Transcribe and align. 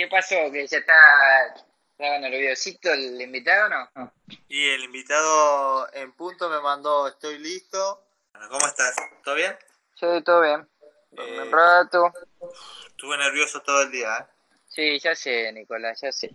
¿Qué 0.00 0.06
pasó? 0.06 0.34
¿Que 0.50 0.66
ya 0.66 0.78
está, 0.78 0.94
estaba 1.90 2.18
nerviosito 2.20 2.90
el 2.90 3.20
invitado 3.20 3.66
o 3.66 3.68
no? 3.68 4.12
Y 4.48 4.70
el 4.70 4.84
invitado 4.84 5.92
en 5.92 6.12
punto 6.12 6.48
me 6.48 6.58
mandó, 6.58 7.06
estoy 7.06 7.38
listo. 7.38 8.02
¿Cómo 8.48 8.66
estás? 8.66 8.96
¿Todo 9.22 9.34
bien? 9.34 9.54
Sí, 9.96 10.06
todo 10.24 10.40
bien. 10.40 10.66
Eh, 11.18 11.42
Un 11.42 11.52
rato. 11.52 12.10
Estuve 12.86 13.18
nervioso 13.18 13.60
todo 13.60 13.82
el 13.82 13.90
día, 13.90 14.16
¿eh? 14.20 14.26
Sí, 14.68 14.98
ya 15.00 15.14
sé, 15.14 15.52
Nicolás, 15.52 16.00
ya 16.00 16.10
sé. 16.10 16.34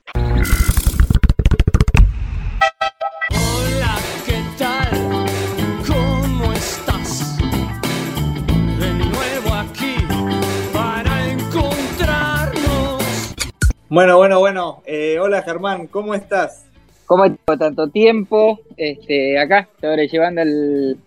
Bueno, 13.90 14.18
bueno, 14.18 14.40
bueno. 14.40 14.82
Eh, 14.86 15.18
hola 15.20 15.42
Germán, 15.44 15.88
¿cómo 15.88 16.16
estás? 16.16 16.66
¿Cómo 17.06 17.26
estuvo 17.26 17.58
tanto 17.58 17.88
tiempo? 17.90 18.60
Este, 18.78 19.38
acá, 19.40 19.70
sobrellevando 19.80 20.42
el, 20.42 20.98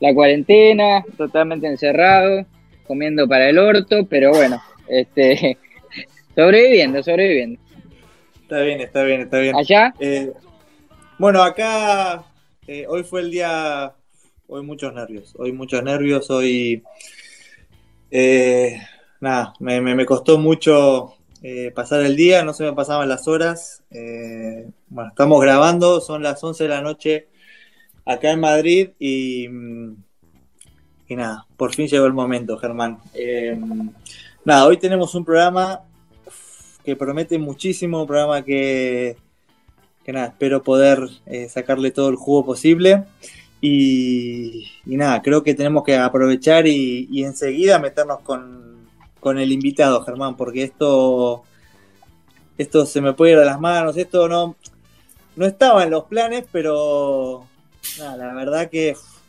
la 0.00 0.14
cuarentena, 0.14 1.04
totalmente 1.16 1.66
encerrado, 1.66 2.46
comiendo 2.86 3.28
para 3.28 3.48
el 3.50 3.58
orto, 3.58 4.06
pero 4.08 4.30
bueno, 4.30 4.60
este, 4.88 5.58
sobreviviendo, 6.34 7.02
sobreviviendo. 7.02 7.60
Está 8.42 8.60
bien, 8.62 8.80
está 8.80 9.02
bien, 9.02 9.20
está 9.20 9.38
bien. 9.38 9.56
¿Allá? 9.56 9.94
Eh, 10.00 10.32
bueno, 11.18 11.42
acá 11.42 12.24
eh, 12.66 12.86
hoy 12.88 13.02
fue 13.04 13.20
el 13.20 13.30
día, 13.30 13.92
hoy 14.46 14.62
muchos 14.62 14.94
nervios, 14.94 15.34
hoy 15.38 15.52
muchos 15.52 15.82
nervios, 15.82 16.30
hoy 16.30 16.82
eh, 18.10 18.78
nada, 19.20 19.52
me, 19.60 19.82
me- 19.82 19.94
me 19.94 20.06
costó 20.06 20.38
mucho 20.38 21.14
eh, 21.42 21.70
pasar 21.74 22.00
el 22.00 22.16
día, 22.16 22.42
no 22.44 22.52
se 22.52 22.64
me 22.64 22.72
pasaban 22.72 23.08
las 23.08 23.28
horas. 23.28 23.82
Eh, 23.90 24.68
bueno, 24.88 25.10
estamos 25.10 25.40
grabando, 25.40 26.00
son 26.00 26.22
las 26.22 26.42
11 26.42 26.64
de 26.64 26.68
la 26.68 26.82
noche 26.82 27.28
acá 28.04 28.32
en 28.32 28.40
Madrid 28.40 28.90
y, 28.98 29.48
mm, 29.48 29.96
y 31.08 31.16
nada, 31.16 31.46
por 31.56 31.74
fin 31.74 31.86
llegó 31.86 32.06
el 32.06 32.12
momento, 32.12 32.58
Germán. 32.58 32.98
Eh, 33.14 33.58
nada, 34.44 34.66
hoy 34.66 34.78
tenemos 34.78 35.14
un 35.14 35.24
programa 35.24 35.82
que 36.84 36.96
promete 36.96 37.38
muchísimo, 37.38 38.00
un 38.00 38.06
programa 38.06 38.44
que 38.44 39.16
que 40.04 40.12
nada, 40.14 40.28
espero 40.28 40.62
poder 40.62 41.00
sacarle 41.50 41.90
todo 41.90 42.08
el 42.08 42.16
jugo 42.16 42.46
posible. 42.46 43.04
Y, 43.60 44.70
y 44.86 44.96
nada, 44.96 45.20
creo 45.20 45.42
que 45.42 45.54
tenemos 45.54 45.84
que 45.84 45.96
aprovechar 45.96 46.66
y, 46.66 47.08
y 47.10 47.24
enseguida 47.24 47.78
meternos 47.78 48.20
con, 48.20 48.67
con 49.20 49.38
el 49.38 49.52
invitado, 49.52 50.02
Germán, 50.02 50.36
porque 50.36 50.62
esto, 50.62 51.42
esto 52.56 52.86
se 52.86 53.00
me 53.00 53.12
puede 53.12 53.32
ir 53.32 53.38
de 53.38 53.44
las 53.44 53.60
manos, 53.60 53.96
esto 53.96 54.28
no, 54.28 54.56
no 55.36 55.46
estaba 55.46 55.84
en 55.84 55.90
los 55.90 56.04
planes, 56.04 56.44
pero 56.50 57.46
nada, 57.98 58.16
la 58.16 58.34
verdad 58.34 58.70
que 58.70 58.92
uf, 58.92 59.20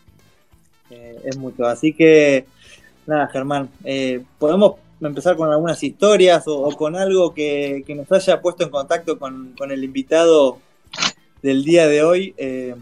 eh, 0.92 1.20
es 1.24 1.38
mucho. 1.38 1.66
Así 1.66 1.94
que 1.94 2.46
nada, 3.06 3.28
Germán, 3.28 3.70
eh, 3.84 4.24
podemos 4.38 4.76
empezar 5.02 5.36
con 5.38 5.52
algunas 5.52 5.82
historias 5.82 6.48
o, 6.48 6.62
o 6.62 6.76
con 6.76 6.96
algo 6.96 7.34
que, 7.34 7.84
que 7.86 7.96
nos 7.96 8.12
haya 8.12 8.42
puesto 8.42 8.64
en 8.64 8.70
contacto 8.70 9.18
con, 9.18 9.54
con 9.58 9.72
el 9.72 9.84
invitado 9.84 10.60
del 11.42 11.64
día 11.64 11.88
de 11.88 12.04
hoy. 12.04 12.34
Eh, 12.38 12.76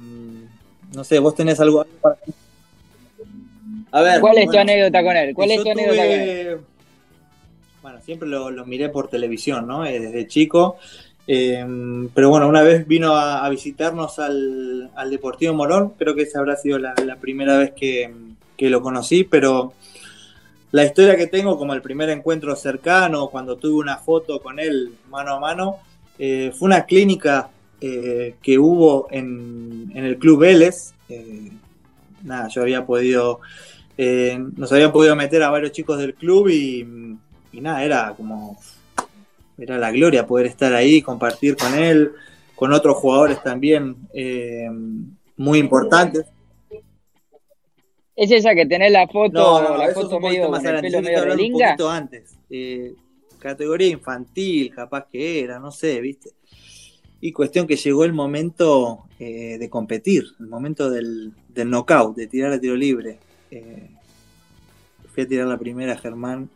no 0.93 1.03
sé, 1.03 1.19
vos 1.19 1.35
tenés 1.35 1.59
algo 1.59 1.85
para... 2.01 2.17
A 3.91 4.01
ver, 4.01 4.19
¿Cuál 4.19 4.37
es 4.37 4.49
tu 4.49 4.57
anécdota 4.57 5.03
con 5.03 5.15
él? 5.15 5.33
¿Cuál 5.33 5.51
es 5.51 5.63
tu 5.63 5.69
anécdota 5.69 5.97
con 5.97 6.19
él? 6.19 6.59
Bueno, 7.87 8.01
siempre 8.01 8.27
lo, 8.27 8.51
miré 8.65 8.89
por 8.89 9.07
televisión, 9.07 9.65
¿no? 9.65 9.85
Eh, 9.85 9.97
Desde 9.97 10.27
chico. 10.27 10.75
Eh, 11.25 11.65
pero 12.13 12.29
bueno, 12.29 12.49
una 12.49 12.61
vez 12.61 12.85
vino 12.85 13.15
a, 13.15 13.47
visitarnos 13.47 14.19
al, 14.19 14.91
al 14.93 15.09
Deportivo 15.09 15.53
Morón. 15.53 15.93
Creo 15.97 16.13
que 16.13 16.23
esa 16.23 16.39
habrá 16.39 16.57
sido 16.57 16.77
la, 16.79 16.93
primera 17.21 17.57
vez 17.57 17.71
que, 17.71 18.13
que 18.57 18.69
lo 18.69 18.81
conocí. 18.81 19.23
Pero 19.23 19.71
la 20.71 20.83
historia 20.83 21.15
que 21.15 21.27
tengo, 21.27 21.57
como 21.57 21.73
el 21.73 21.81
primer 21.81 22.09
encuentro 22.09 22.57
cercano, 22.57 23.29
cuando 23.29 23.55
tuve 23.55 23.75
una 23.75 23.95
foto 23.95 24.41
con 24.41 24.59
él 24.59 24.91
mano 25.09 25.35
a 25.35 25.39
mano, 25.39 25.77
eh, 26.19 26.51
fue 26.59 26.65
una 26.65 26.83
clínica 26.83 27.49
eh, 27.79 28.35
que 28.41 28.59
hubo 28.59 29.07
en, 29.11 29.93
en 29.95 30.03
el 30.03 30.17
Club 30.17 30.41
Vélez. 30.41 30.93
Nada, 32.21 32.49
yo 32.49 32.63
había 32.63 32.85
podido 32.85 33.39
nos 33.97 34.71
habían 34.71 34.91
podido 34.91 35.15
meter 35.15 35.41
a 35.41 35.49
varios 35.49 35.71
chicos 35.71 35.97
del 35.97 36.13
club 36.13 36.49
y, 36.49 36.85
y 37.57 37.61
nada, 37.61 37.83
era 37.83 38.13
como 38.15 38.59
era 39.57 39.79
la 39.79 39.91
gloria 39.91 40.27
poder 40.27 40.45
estar 40.45 40.73
ahí, 40.75 41.01
compartir 41.01 41.57
con 41.57 41.73
él, 41.73 42.11
con 42.55 42.71
otros 42.71 42.97
jugadores 42.97 43.41
también 43.41 43.95
eh, 44.13 44.69
muy 45.35 45.57
importantes. 45.57 46.27
¿Es 48.15 48.31
esa 48.31 48.53
que 48.53 48.67
tenés 48.67 48.91
la 48.91 49.07
foto, 49.07 49.31
No, 49.33 49.61
no, 49.61 49.77
la 49.77 49.91
foto 49.91 50.19
medio 50.19 50.49
más 50.49 50.63
adelante. 50.63 50.89
pelo 50.89 51.01
medio 51.01 51.45
un 51.45 51.51
poquito 51.53 51.89
antes. 51.89 52.35
Eh, 52.49 52.93
categoría 53.39 53.87
infantil, 53.87 54.71
capaz 54.73 55.07
que 55.11 55.43
era, 55.43 55.59
no 55.59 55.71
sé, 55.71 55.99
¿viste? 55.99 56.29
Y 57.21 57.31
cuestión 57.31 57.65
que 57.65 57.75
llegó 57.75 58.05
el 58.05 58.13
momento 58.13 59.05
eh, 59.17 59.57
de 59.57 59.69
competir, 59.69 60.25
el 60.39 60.47
momento 60.47 60.91
del, 60.91 61.33
del 61.49 61.69
knockout, 61.71 62.15
de 62.15 62.27
tirar 62.27 62.51
a 62.51 62.59
tiro 62.59 62.75
libre. 62.75 63.17
Eh, 63.49 63.89
fui 65.11 65.23
a 65.23 65.27
tirar 65.27 65.47
la 65.47 65.57
primera, 65.57 65.97
Germán. 65.97 66.51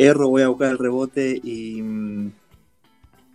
Erro, 0.00 0.28
voy 0.28 0.42
a 0.42 0.48
buscar 0.48 0.70
el 0.70 0.78
rebote 0.78 1.38
y 1.42 1.82
mm, 1.82 2.32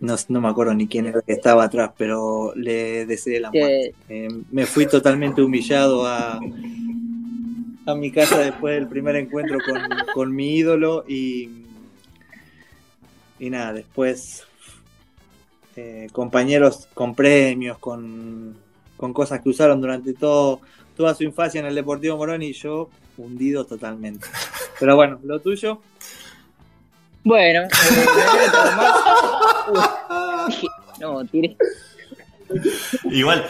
no, 0.00 0.16
no 0.28 0.40
me 0.40 0.48
acuerdo 0.48 0.74
ni 0.74 0.88
quién 0.88 1.06
era 1.06 1.22
que 1.22 1.32
estaba 1.32 1.64
atrás, 1.64 1.92
pero 1.96 2.52
le 2.56 3.06
deseé 3.06 3.40
la 3.40 3.50
muerte. 3.50 3.94
Eh, 4.08 4.28
me 4.50 4.66
fui 4.66 4.86
totalmente 4.86 5.42
humillado 5.42 6.06
a, 6.06 6.40
a 7.86 7.94
mi 7.94 8.10
casa 8.10 8.38
después 8.38 8.74
del 8.74 8.88
primer 8.88 9.14
encuentro 9.16 9.58
con, 9.64 9.80
con 10.12 10.34
mi 10.34 10.56
ídolo 10.56 11.04
y, 11.06 11.50
y 13.38 13.50
nada, 13.50 13.72
después 13.72 14.44
eh, 15.76 16.08
compañeros 16.10 16.88
con 16.94 17.14
premios, 17.14 17.78
con, 17.78 18.56
con 18.96 19.12
cosas 19.12 19.40
que 19.40 19.50
usaron 19.50 19.80
durante 19.80 20.14
todo, 20.14 20.60
toda 20.96 21.14
su 21.14 21.22
infancia 21.22 21.60
en 21.60 21.66
el 21.66 21.74
Deportivo 21.76 22.16
Morón 22.16 22.42
y 22.42 22.52
yo 22.52 22.90
hundido 23.16 23.64
totalmente. 23.64 24.26
Pero 24.80 24.96
bueno, 24.96 25.20
lo 25.22 25.40
tuyo. 25.40 25.80
Bueno, 27.26 27.62
eh, 27.64 27.68
no, 31.00 31.24
tiré. 31.24 31.56
Igual, 33.10 33.44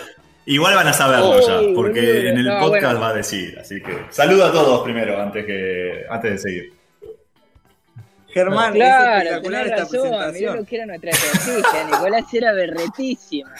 igual 0.47 0.75
van 0.75 0.89
a 0.89 0.95
saberlo 0.95 1.47
ya, 1.47 1.61
Uy, 1.61 1.75
porque 1.75 2.01
boludo, 2.01 2.29
en 2.31 2.39
el 2.39 2.47
no, 2.47 2.59
podcast 2.59 2.83
bueno. 2.85 3.01
va 3.01 3.09
a 3.11 3.13
decir. 3.13 3.59
Así 3.61 3.83
que 3.83 4.07
saluda 4.09 4.49
a 4.49 4.53
todos 4.53 4.83
primero 4.83 5.21
antes 5.21 5.45
que 5.45 6.07
antes 6.09 6.31
de 6.33 6.39
seguir. 6.39 6.73
Germán, 8.29 8.71
es 8.71 8.77
Claro, 8.77 9.19
espectacular 9.19 9.65
tenés 9.65 9.81
esta 9.81 9.83
razón, 9.85 10.09
mirá 10.09 10.17
presentación. 10.17 10.57
lo 10.57 10.65
que 10.65 10.77
era 10.77 10.87
nuestra 10.87 11.11
estrategia, 11.11 11.85
Nicolás 11.85 12.35
era 12.35 12.53
berretísima. 12.55 13.55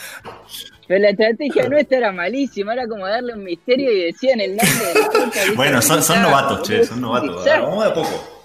Pero 0.87 0.99
la 0.99 1.09
estrategia 1.09 1.69
nuestra 1.69 1.97
era 1.97 2.11
malísima, 2.11 2.73
era 2.73 2.87
como 2.87 3.05
darle 3.07 3.33
un 3.35 3.43
misterio 3.43 3.91
y 3.91 4.05
decían 4.05 4.39
el 4.41 4.55
nombre 4.55 4.85
del 4.95 5.05
podcast. 5.05 5.55
Bueno, 5.55 5.79
son, 5.83 6.01
son 6.01 6.23
novatos, 6.23 6.67
che, 6.67 6.83
son 6.83 7.01
novatos. 7.01 7.45
Vamos 7.45 7.83
de 7.83 7.91
a 7.91 7.93
poco. 7.93 8.36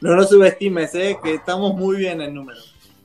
No 0.00 0.14
lo 0.14 0.24
subestimes, 0.24 0.94
eh, 0.94 1.16
que 1.22 1.34
estamos 1.34 1.74
muy 1.74 1.98
bien 1.98 2.20
en 2.20 2.34
número. 2.34 2.58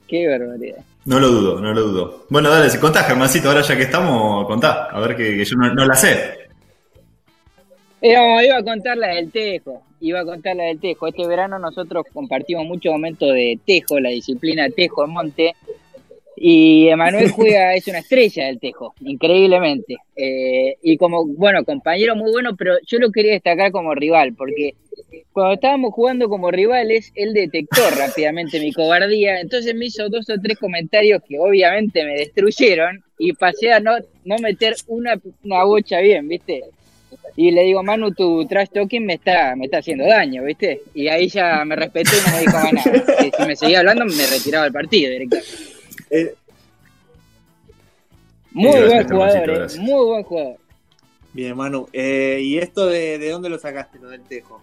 Qué 0.08 0.28
barbaridad. 0.28 0.84
No 1.06 1.20
lo 1.20 1.28
dudo, 1.28 1.62
no 1.62 1.74
lo 1.74 1.82
dudo. 1.82 2.26
Bueno, 2.30 2.50
dale, 2.50 2.70
si 2.70 2.80
contás, 2.80 3.06
Germancito, 3.06 3.50
ahora 3.50 3.62
ya 3.62 3.76
que 3.76 3.84
estamos, 3.84 4.48
contá. 4.48 4.86
A 4.86 5.00
ver 5.00 5.16
que, 5.16 5.38
que 5.38 5.46
yo 5.46 5.58
no, 5.58 5.74
no 5.74 5.86
la 5.86 5.96
sé. 5.96 6.46
Iba, 8.02 8.44
iba 8.44 8.58
a 8.58 8.64
contar 8.64 8.98
la 8.98 9.08
del 9.10 9.32
tejo, 9.32 9.82
iba 10.00 10.20
a 10.20 10.26
contar 10.26 10.56
la 10.56 10.66
del 10.66 10.80
tejo. 10.80 11.08
Este 11.08 11.28
verano 11.28 11.58
nosotros 11.60 12.06
compartimos 12.14 12.66
muchos 12.66 12.92
momentos 12.92 13.34
de 13.34 13.60
tejo, 13.66 14.00
la 14.00 14.10
disciplina 14.10 14.70
tejo 14.70 15.06
en 15.06 15.12
monte. 15.12 15.56
Y 16.38 16.88
Emanuel 16.88 17.32
juega, 17.36 17.74
es 17.74 17.88
una 17.88 18.00
estrella 18.00 18.46
del 18.46 18.60
tejo, 18.60 18.94
increíblemente. 19.02 19.96
Eh, 20.16 20.78
y 20.82 20.98
como, 20.98 21.26
bueno, 21.26 21.64
compañero 21.66 22.16
muy 22.16 22.32
bueno, 22.32 22.56
pero 22.56 22.76
yo 22.86 23.00
lo 23.00 23.12
quería 23.12 23.34
destacar 23.34 23.72
como 23.72 23.96
rival, 23.96 24.34
porque 24.36 24.76
cuando 25.34 25.54
estábamos 25.56 25.94
jugando 25.94 26.30
como 26.30 26.52
rivales, 26.52 27.12
él 27.16 27.34
detectó 27.34 27.82
rápidamente 27.98 28.60
mi 28.60 28.72
cobardía, 28.74 29.40
entonces 29.40 29.76
me 29.76 29.86
hizo 29.86 30.10
dos 30.10 30.30
o 30.30 30.40
tres 30.42 30.58
comentarios 30.58 31.22
que 31.28 31.40
obviamente 31.40 32.04
me 32.04 32.14
destruyeron 32.16 33.04
y 33.18 33.34
pasé 33.34 33.72
a 33.72 33.80
no, 33.80 33.98
no 34.24 34.38
meter 34.40 34.76
una, 34.88 35.20
una 35.44 35.64
bocha 35.64 36.00
bien, 36.00 36.28
¿viste? 36.28 36.64
Y 37.38 37.52
le 37.52 37.64
digo, 37.64 37.84
Manu, 37.84 38.12
tu 38.14 38.46
trash 38.48 38.70
talking 38.70 39.06
me 39.06 39.16
está, 39.16 39.56
me 39.56 39.66
está 39.66 39.80
haciendo 39.80 40.06
daño, 40.06 40.44
¿viste? 40.44 40.82
Y 40.94 41.08
ahí 41.10 41.28
ya 41.28 41.66
me 41.66 41.76
respetó 41.76 42.12
y 42.16 42.30
no 42.30 42.34
me 42.36 42.40
dijo 42.42 42.54
más 42.54 42.74
nada. 42.74 43.06
Que 43.18 43.32
si 43.38 43.48
me 43.48 43.56
seguía 43.56 43.80
hablando, 43.80 44.06
me 44.06 44.28
retiraba 44.28 44.64
del 44.64 44.74
partido 44.74 45.12
directamente. 45.12 45.50
Eh, 46.12 46.34
Muy 48.52 48.72
Gracias, 48.72 48.90
buen 48.90 49.08
jugador, 49.10 49.50
eh, 49.50 49.54
gracias. 49.54 49.84
muy 49.84 50.06
buen 50.06 50.24
jugador. 50.24 50.58
Bien, 51.34 51.58
Manu. 51.58 51.90
Eh, 51.92 52.40
¿Y 52.42 52.58
esto 52.58 52.86
de, 52.88 53.18
de 53.20 53.30
dónde 53.30 53.50
lo 53.50 53.60
sacaste, 53.60 54.00
lo 54.00 54.10
del 54.10 54.22
tejo? 54.22 54.62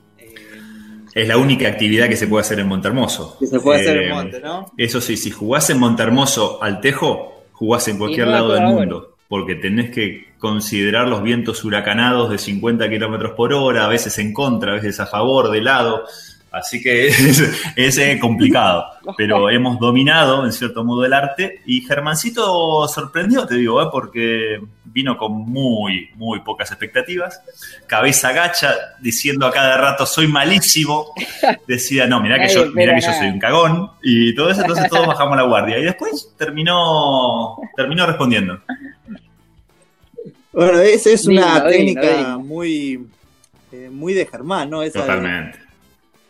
Eh, 1.14 1.22
es 1.22 1.28
la 1.28 1.36
única 1.36 1.68
actividad 1.68 2.08
que 2.08 2.16
se 2.16 2.26
puede 2.26 2.42
hacer 2.42 2.58
en 2.60 2.68
Montermoso. 2.68 3.36
Que 3.38 3.46
se 3.46 3.60
puede 3.60 3.80
hacer 3.80 3.96
Eh, 3.98 4.06
en 4.08 4.14
Monte, 4.14 4.40
¿no? 4.40 4.72
Eso 4.76 5.00
sí, 5.00 5.16
si 5.16 5.30
jugás 5.30 5.68
en 5.70 5.78
Montermoso 5.78 6.62
al 6.62 6.80
tejo, 6.80 7.44
jugás 7.52 7.86
en 7.88 7.98
cualquier 7.98 8.26
no 8.26 8.32
lado 8.32 8.52
del 8.52 8.64
mundo. 8.64 9.16
Porque 9.28 9.54
tenés 9.54 9.90
que 9.90 10.32
considerar 10.38 11.08
los 11.08 11.22
vientos 11.22 11.64
huracanados 11.64 12.30
de 12.30 12.38
50 12.38 12.88
kilómetros 12.90 13.32
por 13.32 13.52
hora, 13.54 13.84
a 13.84 13.88
veces 13.88 14.18
en 14.18 14.34
contra, 14.34 14.72
a 14.72 14.74
veces 14.74 15.00
a 15.00 15.06
favor, 15.06 15.50
de 15.50 15.60
lado. 15.60 16.04
Así 16.52 16.82
que 16.82 17.06
es, 17.08 17.42
es, 17.76 17.98
eh, 17.98 18.18
complicado. 18.20 18.84
Pero 19.16 19.48
hemos 19.50 19.78
dominado, 19.78 20.44
en 20.44 20.52
cierto 20.52 20.84
modo, 20.84 21.04
el 21.04 21.12
arte. 21.12 21.60
Y 21.66 21.80
Germancito 21.80 22.86
sorprendió, 22.88 23.46
te 23.46 23.54
digo, 23.56 23.82
¿eh? 23.82 23.86
porque 23.90 24.60
vino 24.84 25.16
con 25.16 25.32
muy, 25.32 26.10
muy 26.16 26.40
pocas 26.40 26.70
expectativas. 26.70 27.40
Cabeza 27.86 28.32
gacha, 28.32 28.74
diciendo 29.00 29.46
a 29.46 29.50
cada 29.50 29.78
rato, 29.78 30.04
soy 30.04 30.26
malísimo. 30.28 31.06
Decía, 31.66 32.06
no, 32.06 32.20
mirá 32.20 32.38
que, 32.38 32.52
yo, 32.52 32.66
mirá 32.72 32.94
que 32.94 33.00
yo 33.00 33.12
soy 33.14 33.28
un 33.28 33.38
cagón. 33.38 33.90
Y 34.02 34.34
todo 34.34 34.50
eso, 34.50 34.60
entonces 34.60 34.88
todos 34.90 35.06
bajamos 35.06 35.36
la 35.36 35.44
guardia. 35.44 35.78
Y 35.78 35.84
después 35.84 36.32
terminó, 36.36 37.56
terminó 37.74 38.04
respondiendo. 38.06 38.60
Bueno, 40.52 40.78
esa 40.80 41.10
es 41.10 41.26
una 41.26 41.54
Lindo, 41.54 41.68
técnica 41.70 42.02
lindo. 42.16 42.40
muy, 42.40 43.06
eh, 43.72 43.88
muy 43.90 44.12
de 44.12 44.26
Germán, 44.26 44.68
¿no? 44.68 44.82
Esa 44.82 44.98
de- 45.00 45.06
Totalmente. 45.06 45.58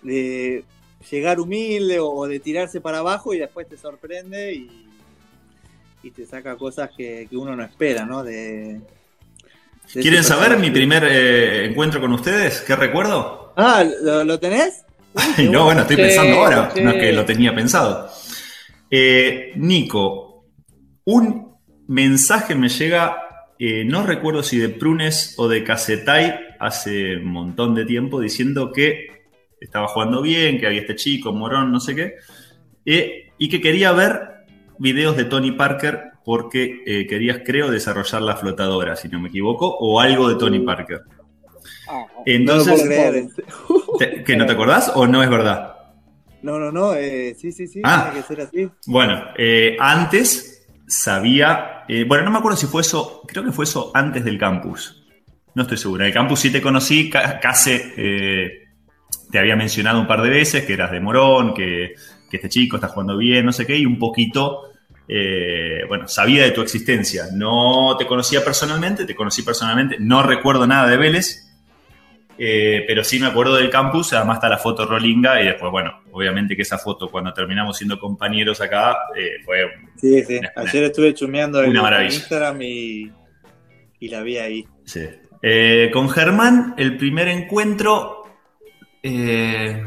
De 0.02 0.64
llegar 1.10 1.40
humilde 1.40 1.98
o 2.00 2.26
de 2.28 2.40
tirarse 2.40 2.80
para 2.80 2.98
abajo 2.98 3.34
y 3.34 3.38
después 3.38 3.68
te 3.68 3.76
sorprende 3.76 4.54
y, 4.54 4.90
y 6.02 6.10
te 6.12 6.26
saca 6.26 6.56
cosas 6.56 6.90
que, 6.96 7.26
que 7.30 7.36
uno 7.36 7.56
no 7.56 7.64
espera, 7.64 8.04
¿no? 8.06 8.22
De, 8.24 8.82
de 9.92 10.00
¿Quieren 10.00 10.24
saber 10.24 10.58
mi 10.58 10.70
primer 10.70 11.04
eh, 11.04 11.66
encuentro 11.66 12.00
con 12.00 12.12
ustedes? 12.12 12.62
¿Qué 12.62 12.74
recuerdo? 12.76 13.52
Ah, 13.56 13.84
¿lo, 14.02 14.24
lo 14.24 14.38
tenés? 14.40 14.84
Ay, 15.14 15.48
no, 15.48 15.64
bueno, 15.64 15.82
estoy 15.82 15.96
Sí, 15.96 16.02
pensando 16.02 16.38
ahora, 16.38 16.70
sí. 16.74 16.80
no 16.82 16.90
es 16.90 16.96
que 16.96 17.12
lo 17.12 17.24
tenía 17.26 17.54
pensado. 17.54 18.10
Eh, 18.90 19.52
Nico, 19.56 20.46
un 21.04 21.56
mensaje 21.88 22.54
me 22.54 22.68
llega, 22.68 23.18
eh, 23.58 23.84
no 23.84 24.04
recuerdo 24.06 24.42
si 24.42 24.58
de 24.58 24.70
Prunes 24.70 25.34
o 25.38 25.48
de 25.48 25.64
Casetay, 25.64 26.40
hace 26.60 27.16
un 27.18 27.26
montón 27.26 27.74
de 27.74 27.84
tiempo, 27.84 28.20
diciendo 28.20 28.72
que 28.72 29.21
estaba 29.64 29.88
jugando 29.88 30.20
bien, 30.22 30.58
que 30.58 30.66
había 30.66 30.80
este 30.80 30.96
chico, 30.96 31.32
Morón, 31.32 31.70
no 31.72 31.80
sé 31.80 31.94
qué, 31.94 32.14
eh, 32.84 33.30
y 33.38 33.48
que 33.48 33.60
quería 33.60 33.92
ver 33.92 34.20
videos 34.78 35.16
de 35.16 35.24
Tony 35.24 35.52
Parker 35.52 36.10
porque 36.24 36.82
eh, 36.86 37.06
querías, 37.06 37.40
creo, 37.44 37.70
desarrollar 37.70 38.22
la 38.22 38.36
flotadora, 38.36 38.94
si 38.96 39.08
no 39.08 39.20
me 39.20 39.28
equivoco, 39.28 39.66
o 39.68 40.00
algo 40.00 40.28
de 40.28 40.36
Tony 40.36 40.60
Parker. 40.60 41.00
Ah, 41.88 42.04
No 42.08 42.16
lo 42.16 42.22
Entonces, 42.26 42.74
puedo 42.74 42.86
creer. 42.86 43.26
¿te- 43.98 44.24
¿que 44.24 44.36
no 44.36 44.46
te 44.46 44.52
acordás 44.52 44.92
o 44.94 45.06
no 45.06 45.22
es 45.22 45.28
verdad? 45.30 45.76
No, 46.42 46.58
no, 46.58 46.72
no, 46.72 46.94
eh, 46.94 47.34
sí, 47.38 47.52
sí, 47.52 47.66
sí, 47.66 47.80
Ah. 47.84 48.10
tiene 48.10 48.20
que 48.26 48.34
ser 48.34 48.40
así. 48.46 48.68
Bueno, 48.86 49.22
eh, 49.36 49.76
antes 49.78 50.66
sabía, 50.86 51.84
eh, 51.88 52.04
bueno, 52.06 52.24
no 52.24 52.30
me 52.32 52.38
acuerdo 52.38 52.56
si 52.56 52.66
fue 52.66 52.82
eso, 52.82 53.22
creo 53.26 53.44
que 53.44 53.52
fue 53.52 53.64
eso 53.64 53.90
antes 53.94 54.24
del 54.24 54.38
campus. 54.38 55.04
No 55.54 55.62
estoy 55.62 55.76
seguro. 55.78 56.02
En 56.02 56.08
el 56.08 56.14
campus 56.14 56.40
sí 56.40 56.50
te 56.50 56.62
conocí, 56.62 57.10
ca- 57.10 57.38
casi 57.40 57.72
eh, 57.96 58.61
te 59.32 59.38
había 59.40 59.56
mencionado 59.56 59.98
un 60.00 60.06
par 60.06 60.22
de 60.22 60.28
veces 60.30 60.64
que 60.64 60.74
eras 60.74 60.92
de 60.92 61.00
Morón, 61.00 61.54
que, 61.54 61.94
que 62.30 62.36
este 62.36 62.48
chico 62.48 62.76
está 62.76 62.86
jugando 62.88 63.16
bien, 63.16 63.44
no 63.44 63.52
sé 63.52 63.66
qué, 63.66 63.76
y 63.76 63.84
un 63.86 63.98
poquito, 63.98 64.70
eh, 65.08 65.80
bueno, 65.88 66.06
sabía 66.06 66.44
de 66.44 66.52
tu 66.52 66.60
existencia. 66.60 67.24
No 67.34 67.96
te 67.98 68.06
conocía 68.06 68.44
personalmente, 68.44 69.04
te 69.06 69.14
conocí 69.16 69.42
personalmente, 69.42 69.96
no 69.98 70.22
recuerdo 70.22 70.66
nada 70.66 70.86
de 70.86 70.96
Vélez, 70.98 71.48
eh, 72.38 72.84
pero 72.86 73.04
sí 73.04 73.18
me 73.20 73.26
acuerdo 73.26 73.56
del 73.56 73.70
campus, 73.70 74.12
además 74.12 74.36
está 74.36 74.48
la 74.48 74.58
foto 74.58 74.84
rolinga 74.86 75.40
y 75.42 75.46
después, 75.46 75.70
bueno, 75.70 76.02
obviamente 76.12 76.56
que 76.56 76.62
esa 76.62 76.78
foto 76.78 77.10
cuando 77.10 77.32
terminamos 77.32 77.76
siendo 77.76 77.98
compañeros 77.98 78.60
acá 78.60 78.96
eh, 79.16 79.42
fue... 79.44 79.64
Sí, 79.96 80.22
sí. 80.24 80.38
Una- 80.38 80.52
Ayer 80.56 80.84
estuve 80.84 81.14
chumeando 81.14 81.62
en. 81.62 81.74
Instagram 82.06 82.60
y, 82.62 83.10
y 84.00 84.08
la 84.08 84.22
vi 84.22 84.38
ahí. 84.38 84.64
Sí. 84.84 85.02
Eh, 85.42 85.90
con 85.92 86.08
Germán, 86.08 86.74
el 86.78 86.96
primer 86.96 87.28
encuentro, 87.28 88.21
eh, 89.02 89.82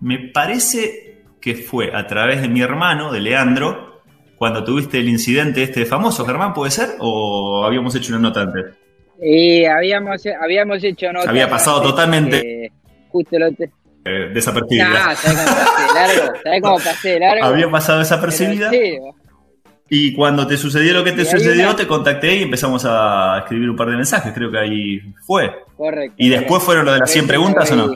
me 0.00 0.30
parece 0.32 1.22
que 1.40 1.54
fue 1.54 1.94
a 1.94 2.06
través 2.06 2.42
de 2.42 2.48
mi 2.48 2.60
hermano, 2.60 3.12
de 3.12 3.20
Leandro, 3.20 4.02
cuando 4.36 4.64
tuviste 4.64 4.98
el 4.98 5.08
incidente 5.08 5.62
este 5.62 5.86
famoso, 5.86 6.24
Germán, 6.26 6.52
¿puede 6.52 6.70
ser? 6.70 6.90
¿O 7.00 7.64
habíamos 7.64 7.94
hecho 7.94 8.12
una 8.14 8.22
nota 8.22 8.42
antes? 8.42 8.66
Y 9.22 9.64
habíamos, 9.64 10.22
habíamos 10.42 10.82
hecho 10.82 11.12
nota. 11.12 11.30
Había 11.30 11.48
pasado 11.48 11.76
antes 11.78 11.90
totalmente- 11.90 12.72
Justo 13.10 13.38
lo 13.38 13.52
te... 13.52 13.70
Eh, 14.06 14.30
desapercibida. 14.34 14.88
Nah, 14.90 15.14
¿sabés 15.14 15.40
cómo 15.40 15.56
pasé 15.56 15.80
de 15.86 15.94
largo? 15.94 16.34
¿Sabés 16.42 16.62
cómo 16.62 16.76
pasé 16.78 17.08
de 17.10 17.20
largo? 17.20 17.44
Había 17.46 17.70
pasado 17.70 17.98
desapercibida. 18.00 18.70
Y 19.88 20.12
cuando 20.14 20.46
te 20.46 20.56
sucedió 20.56 20.92
lo 20.94 21.04
que 21.04 21.12
te 21.12 21.22
Y 21.22 21.26
sucedió, 21.26 21.68
una- 21.68 21.76
te 21.76 21.86
contacté 21.86 22.34
y 22.36 22.42
empezamos 22.42 22.84
a 22.86 23.38
escribir 23.38 23.70
un 23.70 23.76
par 23.76 23.88
de 23.88 23.96
mensajes. 23.96 24.32
Creo 24.34 24.50
que 24.50 24.58
ahí 24.58 25.00
fue. 25.26 25.50
Correcto. 25.76 26.14
¿Y 26.18 26.28
después 26.28 26.62
fueron 26.62 26.86
lo 26.86 26.92
de 26.92 27.00
las 27.00 27.10
100 27.10 27.26
preguntas 27.26 27.70
o 27.72 27.76
no? 27.76 27.92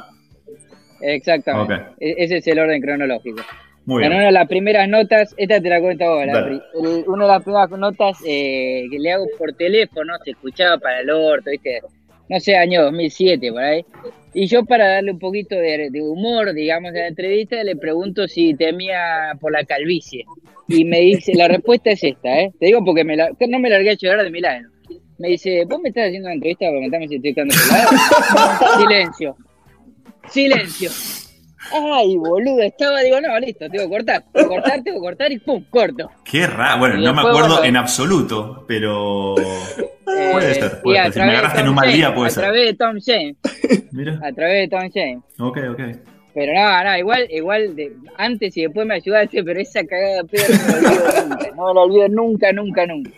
Exactamente. 1.01 1.75
E- 2.01 2.15
Ese 2.19 2.39
es 2.39 2.47
el 2.49 2.59
orden 2.59 2.81
cronológico. 2.81 3.41
Muy 3.85 4.03
En 4.05 4.11
bien. 4.11 4.19
una 4.21 4.27
de 4.27 4.33
las 4.33 4.49
primeras 4.49 4.89
notas, 4.89 5.35
esta 5.39 5.61
te 5.61 5.69
la 5.71 5.81
cuento 5.81 6.05
ahora. 6.05 6.39
El- 6.75 7.05
Una 7.07 7.25
de 7.25 7.33
las 7.33 7.43
primeras 7.43 7.71
notas 7.71 8.19
eh, 8.27 8.85
que 8.91 8.99
le 8.99 9.13
hago 9.13 9.27
por 9.39 9.53
teléfono, 9.55 10.13
se 10.25 10.33
escuchaba 10.33 10.79
para 10.79 11.01
el 11.01 11.11
orto, 11.11 11.51
¿viste? 11.51 11.81
No 12.29 12.39
sé, 12.41 12.57
año 12.57 12.83
2007, 12.83 13.51
por 13.53 13.63
ahí. 13.63 13.85
Y 14.35 14.47
yo, 14.47 14.63
para 14.67 14.87
darle 14.89 15.13
un 15.13 15.19
poquito 15.19 15.55
de, 15.55 15.89
de 15.91 16.03
humor, 16.03 16.53
digamos, 16.53 16.91
a 16.91 16.99
la 16.99 17.07
entrevista, 17.09 17.63
le 17.65 17.77
pregunto 17.77 18.29
si 18.29 18.53
temía 18.55 19.33
por 19.41 19.53
la 19.53 19.65
calvicie. 19.65 20.25
Y 20.69 20.85
me 20.85 21.01
dice, 21.01 21.33
la 21.35 21.49
respuesta 21.49 21.91
es 21.91 22.05
esta, 22.05 22.41
¿eh? 22.41 22.53
Te 22.61 22.67
digo 22.67 22.85
porque 22.85 23.05
me 23.05 23.17
la- 23.17 23.31
no 23.49 23.59
me 23.59 23.71
largué 23.71 23.91
a 23.91 23.95
llorar 23.95 24.23
de 24.25 24.31
milagro. 24.31 24.69
Me 25.19 25.29
dice, 25.29 25.65
¿vos 25.69 25.81
me 25.81 25.89
estás 25.89 26.07
haciendo 26.07 26.29
una 26.29 26.35
entrevista 26.35 26.67
para 26.67 26.73
preguntarme 26.73 27.09
si 27.09 27.17
estoy 27.17 27.35
quedando 27.35 27.55
pelado? 27.69 28.79
Silencio. 28.79 29.37
Silencio. 30.31 30.91
Ay, 31.73 32.17
boludo, 32.17 32.61
estaba, 32.63 33.01
digo, 33.01 33.21
no, 33.21 33.39
listo, 33.41 33.69
tengo 33.69 33.85
que 33.85 33.91
cortar. 33.91 34.25
Tengo 34.33 34.49
que 34.49 34.55
cortar, 34.55 34.83
tengo 34.83 34.99
que 35.01 35.05
cortar 35.07 35.33
y 35.33 35.39
pum, 35.39 35.65
corto. 35.69 36.11
Qué 36.25 36.47
raro. 36.47 36.79
Bueno, 36.79 37.01
Y 37.01 37.05
no 37.05 37.13
me 37.13 37.21
acuerdo 37.21 37.49
bueno, 37.57 37.65
en 37.65 37.77
absoluto, 37.77 38.65
pero. 38.67 39.35
Puede 40.05 40.51
Eh, 40.53 40.55
ser, 40.55 40.73
y 40.79 40.83
puede 40.83 40.99
a 40.99 41.05
ser. 41.05 41.13
Si 41.15 41.19
me 41.21 41.31
agarraste 41.33 41.61
en 41.61 41.69
un 41.69 41.75
mal 41.75 41.93
día, 41.93 42.15
puede 42.15 42.29
A 42.29 42.31
ser. 42.31 42.43
través 42.45 42.67
de 42.67 42.75
Tom 42.75 42.97
James, 43.05 43.37
Mira. 43.93 44.21
a 44.23 44.33
través 44.33 44.69
de 44.71 44.77
Tom 44.77 44.91
James. 44.95 45.19
Ok, 45.39 45.59
ok. 45.73 45.81
Pero 46.35 46.53
no, 46.55 46.85
no, 46.85 46.97
igual, 46.99 47.27
igual, 47.31 47.75
de, 47.75 47.93
antes 48.17 48.57
y 48.57 48.63
después 48.63 48.87
me 48.87 48.95
ayudaste, 48.95 49.43
pero 49.43 49.59
esa 49.61 49.85
cagada 49.85 50.23
de 50.23 50.25
pedo 50.25 50.45
no 50.49 50.55
me 50.77 50.81
la 50.95 51.01
olvido 51.01 51.19
nunca. 51.29 51.51
No 51.57 51.67
me 51.67 51.75
la 51.75 51.81
olvido 51.81 52.09
nunca, 52.09 52.53
nunca, 52.53 52.87
nunca. 52.87 53.11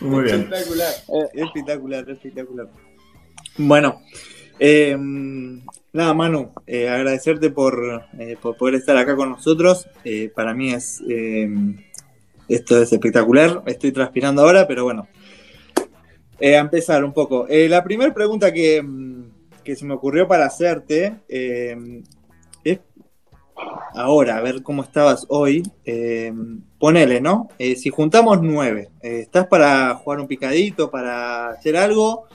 Muy 0.00 0.24
bien. 0.24 0.40
Espectacular, 0.42 0.92
Eh. 1.08 1.28
espectacular, 1.34 2.10
espectacular. 2.10 2.68
Bueno, 3.58 4.02
eh, 4.58 4.96
nada, 5.92 6.12
Manu, 6.14 6.52
eh, 6.66 6.88
agradecerte 6.88 7.50
por, 7.50 8.04
eh, 8.18 8.36
por 8.40 8.56
poder 8.56 8.74
estar 8.74 8.96
acá 8.96 9.16
con 9.16 9.30
nosotros. 9.30 9.88
Eh, 10.04 10.30
para 10.34 10.52
mí 10.54 10.72
es 10.72 11.02
eh, 11.08 11.48
esto 12.48 12.80
es 12.80 12.92
espectacular. 12.92 13.62
Estoy 13.66 13.92
transpirando 13.92 14.42
ahora, 14.42 14.66
pero 14.68 14.84
bueno. 14.84 15.08
Eh, 16.38 16.56
a 16.56 16.60
empezar 16.60 17.02
un 17.02 17.14
poco. 17.14 17.46
Eh, 17.48 17.66
la 17.68 17.82
primera 17.82 18.12
pregunta 18.12 18.52
que, 18.52 18.82
mm, 18.82 19.24
que 19.64 19.74
se 19.74 19.86
me 19.86 19.94
ocurrió 19.94 20.28
para 20.28 20.44
hacerte 20.46 21.14
eh, 21.28 22.02
ahora, 23.94 24.36
a 24.36 24.40
ver 24.42 24.62
cómo 24.62 24.82
estabas 24.82 25.26
hoy. 25.28 25.62
Eh, 25.84 26.32
ponele, 26.78 27.20
¿no? 27.20 27.48
Eh, 27.58 27.76
si 27.76 27.90
juntamos 27.90 28.40
nueve, 28.42 28.90
eh, 29.02 29.20
¿estás 29.20 29.46
para 29.46 29.94
jugar 29.96 30.20
un 30.20 30.26
picadito, 30.28 30.90
para 30.90 31.50
hacer 31.50 31.76
algo? 31.76 32.26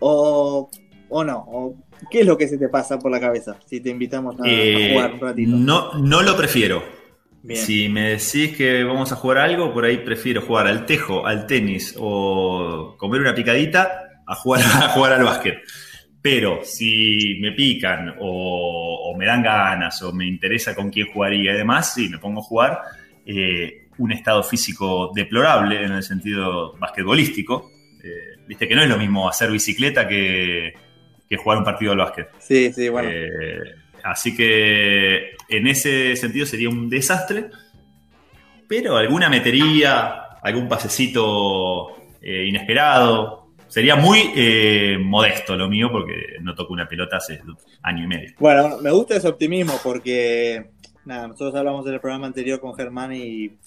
¿O, 0.00 0.70
o 1.08 1.24
no? 1.24 1.38
¿O 1.48 1.76
¿Qué 2.10 2.20
es 2.20 2.26
lo 2.26 2.36
que 2.38 2.48
se 2.48 2.58
te 2.58 2.68
pasa 2.68 2.98
por 2.98 3.10
la 3.10 3.20
cabeza 3.20 3.58
si 3.66 3.80
te 3.80 3.90
invitamos 3.90 4.36
a, 4.40 4.44
a 4.44 4.46
Eh, 4.46 4.84
jugar 4.84 5.14
un 5.14 5.20
ratito? 5.20 5.56
no, 5.56 5.92
no 5.94 6.22
lo 6.22 6.36
prefiero. 6.36 6.82
Bien. 7.42 7.64
Si 7.64 7.88
me 7.88 8.10
decís 8.10 8.56
que 8.56 8.84
vamos 8.84 9.12
a 9.12 9.16
jugar 9.16 9.38
algo, 9.38 9.72
por 9.72 9.84
ahí 9.84 9.98
prefiero 9.98 10.42
jugar 10.42 10.66
al 10.66 10.86
tejo, 10.86 11.26
al 11.26 11.46
tenis 11.46 11.94
o 11.98 12.94
comer 12.98 13.20
una 13.20 13.34
picadita 13.34 14.22
a 14.26 14.34
jugar, 14.34 14.60
a 14.82 14.88
jugar 14.90 15.12
al 15.14 15.24
básquet. 15.24 15.56
Pero 16.20 16.60
si 16.64 17.38
me 17.40 17.52
pican 17.52 18.16
o, 18.18 19.10
o 19.10 19.16
me 19.16 19.24
dan 19.24 19.42
ganas 19.42 20.02
o 20.02 20.12
me 20.12 20.26
interesa 20.26 20.74
con 20.74 20.90
quién 20.90 21.06
jugaría 21.12 21.52
y 21.52 21.56
demás, 21.56 21.94
sí, 21.94 22.08
me 22.08 22.18
pongo 22.18 22.40
a 22.40 22.44
jugar. 22.44 22.80
Eh, 23.24 23.88
un 23.98 24.12
estado 24.12 24.42
físico 24.42 25.12
deplorable 25.14 25.84
en 25.84 25.92
el 25.92 26.02
sentido 26.02 26.76
basquetbolístico. 26.78 27.70
Eh, 28.02 28.40
Viste 28.46 28.66
que 28.66 28.74
no 28.74 28.82
es 28.82 28.88
lo 28.88 28.96
mismo 28.96 29.28
hacer 29.28 29.50
bicicleta 29.50 30.08
que, 30.08 30.72
que 31.28 31.36
jugar 31.36 31.58
un 31.58 31.64
partido 31.64 31.92
al 31.92 31.98
básquet. 31.98 32.28
Sí, 32.38 32.72
sí, 32.72 32.88
bueno. 32.88 33.08
Eh, 33.12 33.74
así 34.02 34.34
que 34.34 35.32
en 35.48 35.66
ese 35.66 36.16
sentido 36.16 36.46
sería 36.46 36.68
un 36.70 36.88
desastre. 36.88 37.46
Pero 38.66 38.96
alguna 38.96 39.28
metería, 39.28 40.38
algún 40.42 40.68
pasecito 40.68 41.94
inesperado, 42.22 43.37
Sería 43.68 43.96
muy 43.96 44.32
eh, 44.34 44.98
modesto 45.00 45.56
lo 45.56 45.68
mío 45.68 45.88
porque 45.92 46.14
no 46.40 46.54
toco 46.54 46.72
una 46.72 46.88
pelota 46.88 47.18
hace 47.18 47.40
año 47.82 48.04
y 48.04 48.06
medio. 48.06 48.34
Bueno, 48.38 48.78
me 48.78 48.90
gusta 48.90 49.16
ese 49.16 49.28
optimismo 49.28 49.74
porque, 49.82 50.70
nada, 51.04 51.28
nosotros 51.28 51.54
hablamos 51.54 51.86
en 51.86 51.94
el 51.94 52.00
programa 52.00 52.26
anterior 52.26 52.60
con 52.60 52.74
Germán 52.74 53.12
y, 53.12 53.58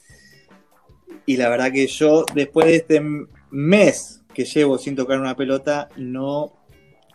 y 1.26 1.38
la 1.38 1.50
verdad 1.50 1.72
que 1.72 1.88
yo, 1.88 2.26
después 2.34 2.68
de 2.68 2.76
este 2.76 3.02
mes 3.52 4.24
que 4.34 4.46
llevo 4.46 4.78
sin 4.78 4.96
tocar 4.96 5.20
una 5.20 5.36
pelota, 5.36 5.90
no 5.98 6.61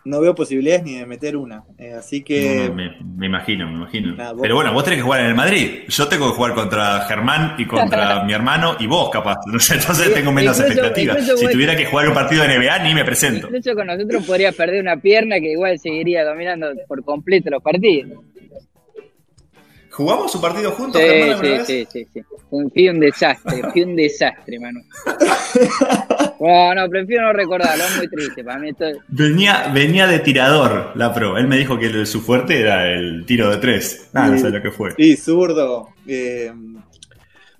no 0.07 0.21
veo 0.21 0.33
posibilidades 0.33 0.83
ni 0.83 0.95
de 0.95 1.05
meter 1.05 1.35
una. 1.35 1.63
Eh, 1.77 1.93
así 1.93 2.23
que. 2.23 2.61
No, 2.61 2.69
no, 2.69 2.75
me, 2.75 2.97
me, 3.17 3.25
imagino, 3.25 3.67
me 3.67 3.73
imagino. 3.73 4.15
Nada, 4.15 4.33
Pero 4.41 4.55
bueno, 4.55 4.73
vos 4.73 4.83
tenés 4.83 4.99
que 4.99 5.03
jugar 5.03 5.21
en 5.21 5.27
el 5.27 5.35
Madrid. 5.35 5.81
Yo 5.87 6.07
tengo 6.07 6.29
que 6.29 6.35
jugar 6.35 6.53
contra 6.53 7.01
Germán 7.01 7.55
y 7.57 7.65
contra 7.65 8.23
mi 8.25 8.33
hermano 8.33 8.77
y 8.79 8.87
vos, 8.87 9.09
capaz. 9.09 9.39
Entonces 9.45 10.13
tengo 10.13 10.31
menos 10.31 10.57
incluso, 10.57 10.73
expectativas. 10.73 11.17
Incluso 11.19 11.37
si 11.37 11.53
tuviera 11.53 11.75
que 11.75 11.85
jugar 11.85 12.07
un 12.07 12.13
partido 12.13 12.43
de 12.43 12.57
NBA, 12.57 12.79
ni 12.79 12.93
me 12.93 13.03
presento. 13.03 13.47
Incluso 13.47 13.75
con 13.75 13.87
nosotros 13.87 14.25
podría 14.25 14.51
perder 14.51 14.81
una 14.81 14.97
pierna 14.97 15.39
que 15.39 15.51
igual 15.51 15.77
seguiría 15.77 16.23
dominando 16.23 16.67
por 16.87 17.03
completo 17.03 17.49
los 17.49 17.61
partidos. 17.61 18.11
¿Jugamos 19.97 20.35
un 20.35 20.41
partido 20.41 20.71
juntos, 20.73 21.01
sí, 21.01 21.07
Germán, 21.07 21.65
sí, 21.65 21.65
sí, 21.65 21.87
sí, 21.91 22.07
sí. 22.13 22.21
Fui 22.71 22.87
un 22.87 22.99
desastre, 22.99 23.63
fui 23.71 23.81
un 23.81 23.95
desastre, 23.95 24.59
Manu. 24.59 24.81
No, 26.39 26.75
no, 26.75 26.87
prefiero 26.87 27.23
no 27.23 27.33
recordarlo, 27.33 27.83
es 27.83 27.97
muy 27.97 28.07
triste. 28.07 28.43
Para 28.43 28.59
mí 28.59 28.69
esto... 28.69 28.85
venía, 29.07 29.71
venía 29.73 30.05
de 30.05 30.19
tirador 30.19 30.91
la 30.93 31.11
pro. 31.11 31.35
Él 31.35 31.47
me 31.47 31.57
dijo 31.57 31.79
que 31.79 32.05
su 32.05 32.21
fuerte 32.21 32.59
era 32.59 32.93
el 32.93 33.25
tiro 33.25 33.49
de 33.49 33.57
tres. 33.57 34.11
Nada, 34.13 34.27
no 34.27 34.37
sé 34.37 34.51
lo 34.51 34.61
que 34.61 34.69
fue. 34.69 34.91
Sí, 34.95 35.17
zurdo. 35.17 35.89
Eh, 36.05 36.51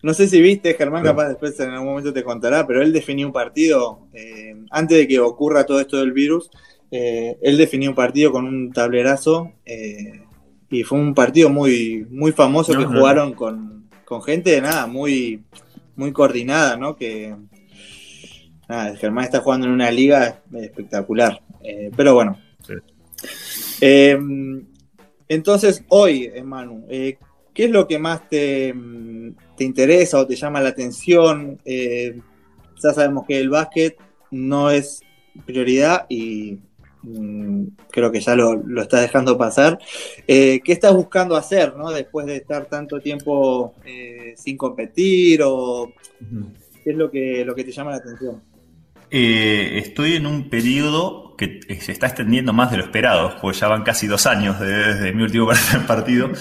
no 0.03 0.13
sé 0.13 0.27
si 0.27 0.39
viste, 0.39 0.75
Germán, 0.75 1.03
capaz 1.03 1.29
después 1.29 1.59
en 1.59 1.71
algún 1.71 1.87
momento 1.87 2.13
te 2.13 2.23
contará, 2.23 2.67
pero 2.67 2.83
él 2.83 2.93
definió 2.93 3.25
un 3.25 3.33
partido, 3.33 4.01
eh, 4.13 4.55
antes 4.69 4.95
de 4.95 5.07
que 5.07 5.19
ocurra 5.19 5.65
todo 5.65 5.79
esto 5.81 5.97
del 5.97 6.11
virus, 6.11 6.51
eh, 6.91 7.35
él 7.41 7.57
definió 7.57 7.89
un 7.89 7.95
partido 7.95 8.31
con 8.31 8.45
un 8.45 8.71
tablerazo 8.71 9.53
y 10.69 10.83
fue 10.83 10.99
un 10.99 11.13
partido 11.13 11.49
muy, 11.49 12.05
muy 12.09 12.31
famoso 12.31 12.73
no, 12.73 12.79
que 12.79 12.85
no, 12.85 12.99
jugaron 12.99 13.33
con, 13.33 13.89
con, 14.05 14.21
gente 14.21 14.51
de 14.51 14.61
nada, 14.61 14.87
muy, 14.87 15.43
muy 15.95 16.11
coordinada, 16.11 16.75
¿no? 16.75 16.95
Que 16.95 17.35
nada, 18.67 18.95
Germán 18.97 19.25
está 19.25 19.39
jugando 19.39 19.67
en 19.67 19.73
una 19.73 19.91
liga 19.91 20.41
espectacular. 20.53 21.41
Eh, 21.63 21.91
pero 21.95 22.13
bueno. 22.13 22.39
Sí. 22.65 22.73
Eh, 23.81 24.19
entonces, 25.29 25.83
hoy, 25.89 26.31
Manu, 26.43 26.85
eh, 26.89 27.17
¿qué 27.53 27.65
es 27.65 27.71
lo 27.71 27.87
que 27.87 27.99
más 27.99 28.27
te, 28.29 28.73
te, 29.55 29.63
interesa 29.63 30.19
o 30.19 30.27
te 30.27 30.35
llama 30.35 30.61
la 30.61 30.69
atención? 30.69 31.59
Ya 31.65 32.93
sabemos 32.93 33.25
que 33.25 33.39
el 33.39 33.49
básquet 33.49 33.97
no 34.31 34.69
es 34.69 35.01
prioridad 35.45 36.05
y 36.09 36.59
creo 37.89 38.11
que 38.11 38.19
ya 38.19 38.35
lo, 38.35 38.55
lo 38.55 38.81
estás 38.81 39.01
dejando 39.01 39.37
pasar. 39.37 39.79
Eh, 40.27 40.59
¿Qué 40.63 40.73
estás 40.73 40.93
buscando 40.93 41.35
hacer 41.35 41.75
¿no? 41.75 41.91
después 41.91 42.25
de 42.25 42.37
estar 42.37 42.65
tanto 42.65 42.99
tiempo 42.99 43.75
eh, 43.85 44.33
sin 44.35 44.57
competir? 44.57 45.41
O, 45.43 45.93
¿Qué 46.83 46.91
es 46.91 46.95
lo 46.95 47.09
que, 47.09 47.43
lo 47.45 47.55
que 47.55 47.63
te 47.63 47.71
llama 47.71 47.91
la 47.91 47.97
atención? 47.97 48.41
Eh, 49.09 49.79
estoy 49.79 50.15
en 50.15 50.25
un 50.25 50.49
periodo 50.49 51.35
que 51.37 51.59
se 51.79 51.91
está 51.91 52.07
extendiendo 52.07 52.51
más 52.51 52.71
de 52.71 52.77
lo 52.77 52.83
esperado, 52.83 53.35
pues 53.39 53.59
ya 53.59 53.67
van 53.67 53.83
casi 53.83 54.07
dos 54.07 54.25
años 54.25 54.59
desde, 54.59 54.95
desde 54.95 55.13
mi 55.13 55.23
último 55.23 55.49
partido, 55.87 56.31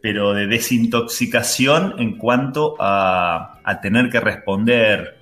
pero 0.00 0.34
de 0.34 0.46
desintoxicación 0.46 1.94
en 1.98 2.18
cuanto 2.18 2.76
a, 2.78 3.60
a 3.64 3.80
tener 3.80 4.10
que 4.10 4.20
responder 4.20 5.18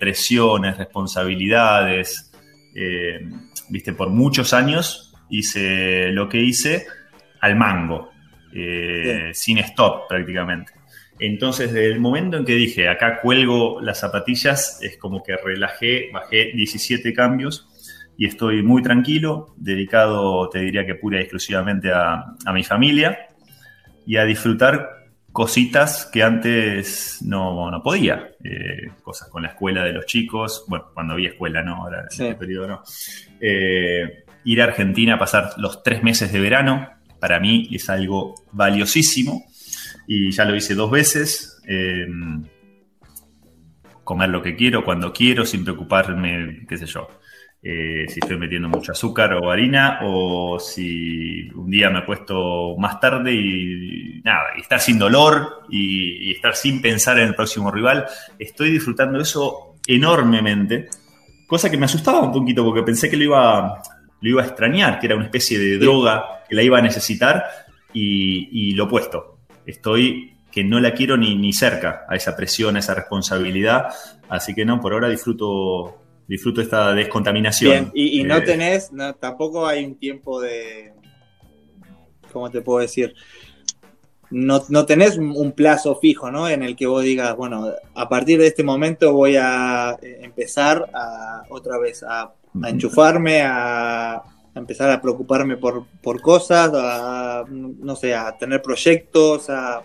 presiones, 0.00 0.78
responsabilidades. 0.78 2.30
Eh, 2.74 3.20
viste, 3.70 3.92
por 3.92 4.10
muchos 4.10 4.52
años 4.52 5.14
hice 5.30 6.08
lo 6.08 6.28
que 6.28 6.38
hice 6.38 6.86
al 7.40 7.56
mango, 7.56 8.10
eh, 8.52 9.30
sin 9.32 9.58
stop 9.58 10.08
prácticamente. 10.08 10.72
Entonces, 11.18 11.72
desde 11.72 11.86
el 11.86 12.00
momento 12.00 12.36
en 12.36 12.44
que 12.44 12.54
dije, 12.54 12.88
acá 12.88 13.20
cuelgo 13.20 13.80
las 13.80 14.00
zapatillas, 14.00 14.80
es 14.82 14.96
como 14.96 15.22
que 15.22 15.36
relajé, 15.36 16.10
bajé 16.12 16.52
17 16.54 17.12
cambios 17.12 17.68
y 18.16 18.26
estoy 18.26 18.62
muy 18.62 18.82
tranquilo, 18.82 19.54
dedicado, 19.56 20.48
te 20.48 20.60
diría 20.60 20.86
que 20.86 20.94
pura 20.94 21.18
y 21.18 21.22
exclusivamente 21.22 21.92
a, 21.92 22.34
a 22.44 22.52
mi 22.52 22.64
familia 22.64 23.28
y 24.06 24.16
a 24.16 24.24
disfrutar 24.24 24.99
cositas 25.32 26.06
que 26.12 26.22
antes 26.22 27.18
no, 27.22 27.70
no 27.70 27.82
podía. 27.82 28.30
Eh, 28.42 28.90
cosas 29.02 29.28
con 29.28 29.42
la 29.42 29.50
escuela 29.50 29.84
de 29.84 29.92
los 29.92 30.06
chicos, 30.06 30.64
bueno, 30.68 30.86
cuando 30.92 31.14
había 31.14 31.30
escuela, 31.30 31.62
¿no? 31.62 31.76
Ahora 31.76 32.02
en 32.02 32.10
sí. 32.10 32.24
este 32.24 32.34
periodo 32.36 32.68
no. 32.68 32.82
Eh, 33.40 34.24
ir 34.44 34.60
a 34.60 34.64
Argentina 34.64 35.14
a 35.14 35.18
pasar 35.18 35.52
los 35.58 35.82
tres 35.82 36.02
meses 36.02 36.32
de 36.32 36.40
verano, 36.40 36.88
para 37.18 37.38
mí 37.38 37.68
es 37.72 37.88
algo 37.90 38.34
valiosísimo 38.52 39.44
y 40.06 40.30
ya 40.30 40.44
lo 40.44 40.56
hice 40.56 40.74
dos 40.74 40.90
veces. 40.90 41.60
Eh, 41.66 42.06
comer 44.02 44.30
lo 44.30 44.42
que 44.42 44.56
quiero, 44.56 44.84
cuando 44.84 45.12
quiero, 45.12 45.46
sin 45.46 45.62
preocuparme, 45.62 46.66
qué 46.68 46.76
sé 46.76 46.86
yo, 46.86 47.08
eh, 47.62 48.06
si 48.08 48.20
estoy 48.20 48.38
metiendo 48.38 48.68
mucho 48.68 48.92
azúcar 48.92 49.34
o 49.34 49.50
harina, 49.50 50.00
o 50.02 50.58
si 50.58 51.48
un 51.50 51.70
día 51.70 51.90
me 51.90 51.98
acuesto 51.98 52.76
más 52.78 52.98
tarde 53.00 53.34
y 53.34 54.20
nada, 54.24 54.44
y 54.56 54.62
estar 54.62 54.80
sin 54.80 54.98
dolor 54.98 55.64
y, 55.68 56.28
y, 56.28 56.32
estar 56.32 56.54
sin 56.56 56.80
pensar 56.80 57.18
en 57.18 57.28
el 57.28 57.34
próximo 57.34 57.70
rival. 57.70 58.06
Estoy 58.38 58.70
disfrutando 58.70 59.20
eso 59.20 59.76
enormemente, 59.86 60.88
cosa 61.46 61.70
que 61.70 61.76
me 61.76 61.84
asustaba 61.84 62.20
un 62.20 62.32
poquito 62.32 62.64
porque 62.64 62.82
pensé 62.82 63.10
que 63.10 63.16
lo 63.16 63.24
iba, 63.24 63.82
lo 64.20 64.28
iba 64.28 64.42
a 64.42 64.46
extrañar, 64.46 64.98
que 64.98 65.06
era 65.06 65.16
una 65.16 65.24
especie 65.26 65.58
de 65.58 65.78
droga 65.78 66.44
que 66.48 66.54
la 66.54 66.62
iba 66.62 66.78
a 66.78 66.82
necesitar, 66.82 67.44
y, 67.92 68.70
y 68.70 68.72
lo 68.72 68.84
opuesto. 68.84 69.40
Estoy 69.66 70.36
que 70.50 70.64
no 70.64 70.80
la 70.80 70.94
quiero 70.94 71.16
ni, 71.16 71.36
ni 71.36 71.52
cerca 71.52 72.04
a 72.08 72.16
esa 72.16 72.36
presión, 72.36 72.76
a 72.76 72.80
esa 72.80 72.94
responsabilidad. 72.94 73.88
Así 74.28 74.54
que 74.54 74.64
no, 74.64 74.80
por 74.80 74.92
ahora 74.92 75.08
disfruto 75.08 76.02
disfruto 76.30 76.60
esta 76.60 76.94
descontaminación. 76.94 77.72
Bien, 77.72 77.90
y, 77.92 78.20
y 78.20 78.24
no 78.24 78.36
eh, 78.36 78.42
tenés, 78.42 78.92
no, 78.92 79.16
tampoco 79.16 79.66
hay 79.66 79.84
un 79.84 79.96
tiempo 79.96 80.40
de, 80.40 80.92
¿cómo 82.32 82.48
te 82.52 82.60
puedo 82.60 82.78
decir? 82.78 83.16
No, 84.30 84.62
no, 84.68 84.86
tenés 84.86 85.18
un 85.18 85.50
plazo 85.50 85.96
fijo, 85.96 86.30
¿no? 86.30 86.48
En 86.48 86.62
el 86.62 86.76
que 86.76 86.86
vos 86.86 87.02
digas, 87.02 87.36
bueno, 87.36 87.72
a 87.96 88.08
partir 88.08 88.38
de 88.38 88.46
este 88.46 88.62
momento 88.62 89.12
voy 89.12 89.34
a 89.36 89.98
eh, 90.00 90.20
empezar 90.22 90.88
a 90.94 91.42
otra 91.50 91.78
vez 91.78 92.04
a, 92.04 92.32
a 92.62 92.68
enchufarme, 92.70 93.42
a, 93.42 94.12
a, 94.14 94.24
empezar 94.54 94.88
a 94.88 95.02
preocuparme 95.02 95.56
por, 95.56 95.84
por 96.00 96.20
cosas, 96.20 96.70
a, 96.72 97.44
no 97.48 97.96
sé, 97.96 98.14
a 98.14 98.38
tener 98.38 98.62
proyectos, 98.62 99.50
a 99.50 99.82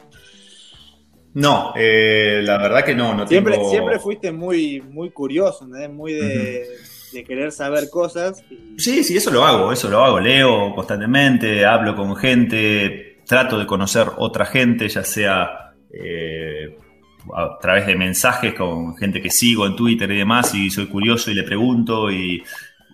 no, 1.36 1.74
eh, 1.76 2.40
la 2.44 2.58
verdad 2.58 2.86
que 2.86 2.96
no. 2.96 3.14
no 3.14 3.28
siempre, 3.28 3.56
tengo... 3.58 3.70
siempre 3.70 4.00
fuiste 4.00 4.32
muy, 4.32 4.80
muy 4.80 5.10
curioso, 5.10 5.68
¿no? 5.68 5.78
muy 5.90 6.14
de, 6.14 6.22
uh 6.22 6.28
-huh. 6.28 7.12
de, 7.12 7.24
querer 7.26 7.52
saber 7.52 7.90
cosas. 7.90 8.42
Y... 8.50 8.80
Sí, 8.80 9.04
sí, 9.04 9.18
eso 9.18 9.32
lo 9.32 9.44
hago, 9.44 9.74
eso 9.74 9.90
lo 9.90 10.02
hago. 10.02 10.22
Leo 10.22 10.74
constantemente, 10.74 11.66
hablo 11.66 11.94
con 11.94 12.16
gente, 12.16 13.18
trato 13.28 13.60
de 13.60 13.66
conocer 13.66 14.08
otra 14.16 14.46
gente, 14.46 14.88
ya 14.88 15.04
sea 15.04 15.74
eh, 15.92 16.78
a 17.36 17.58
través 17.60 17.86
de 17.86 17.98
mensajes 17.98 18.54
con 18.54 18.96
gente 18.96 19.22
que 19.22 19.30
sigo 19.30 19.66
en 19.66 19.76
Twitter 19.76 20.10
y 20.12 20.20
demás, 20.20 20.56
y 20.56 20.70
soy 20.70 20.86
curioso 20.86 21.32
y 21.32 21.34
le 21.34 21.44
pregunto, 21.44 22.10
y, 22.10 22.42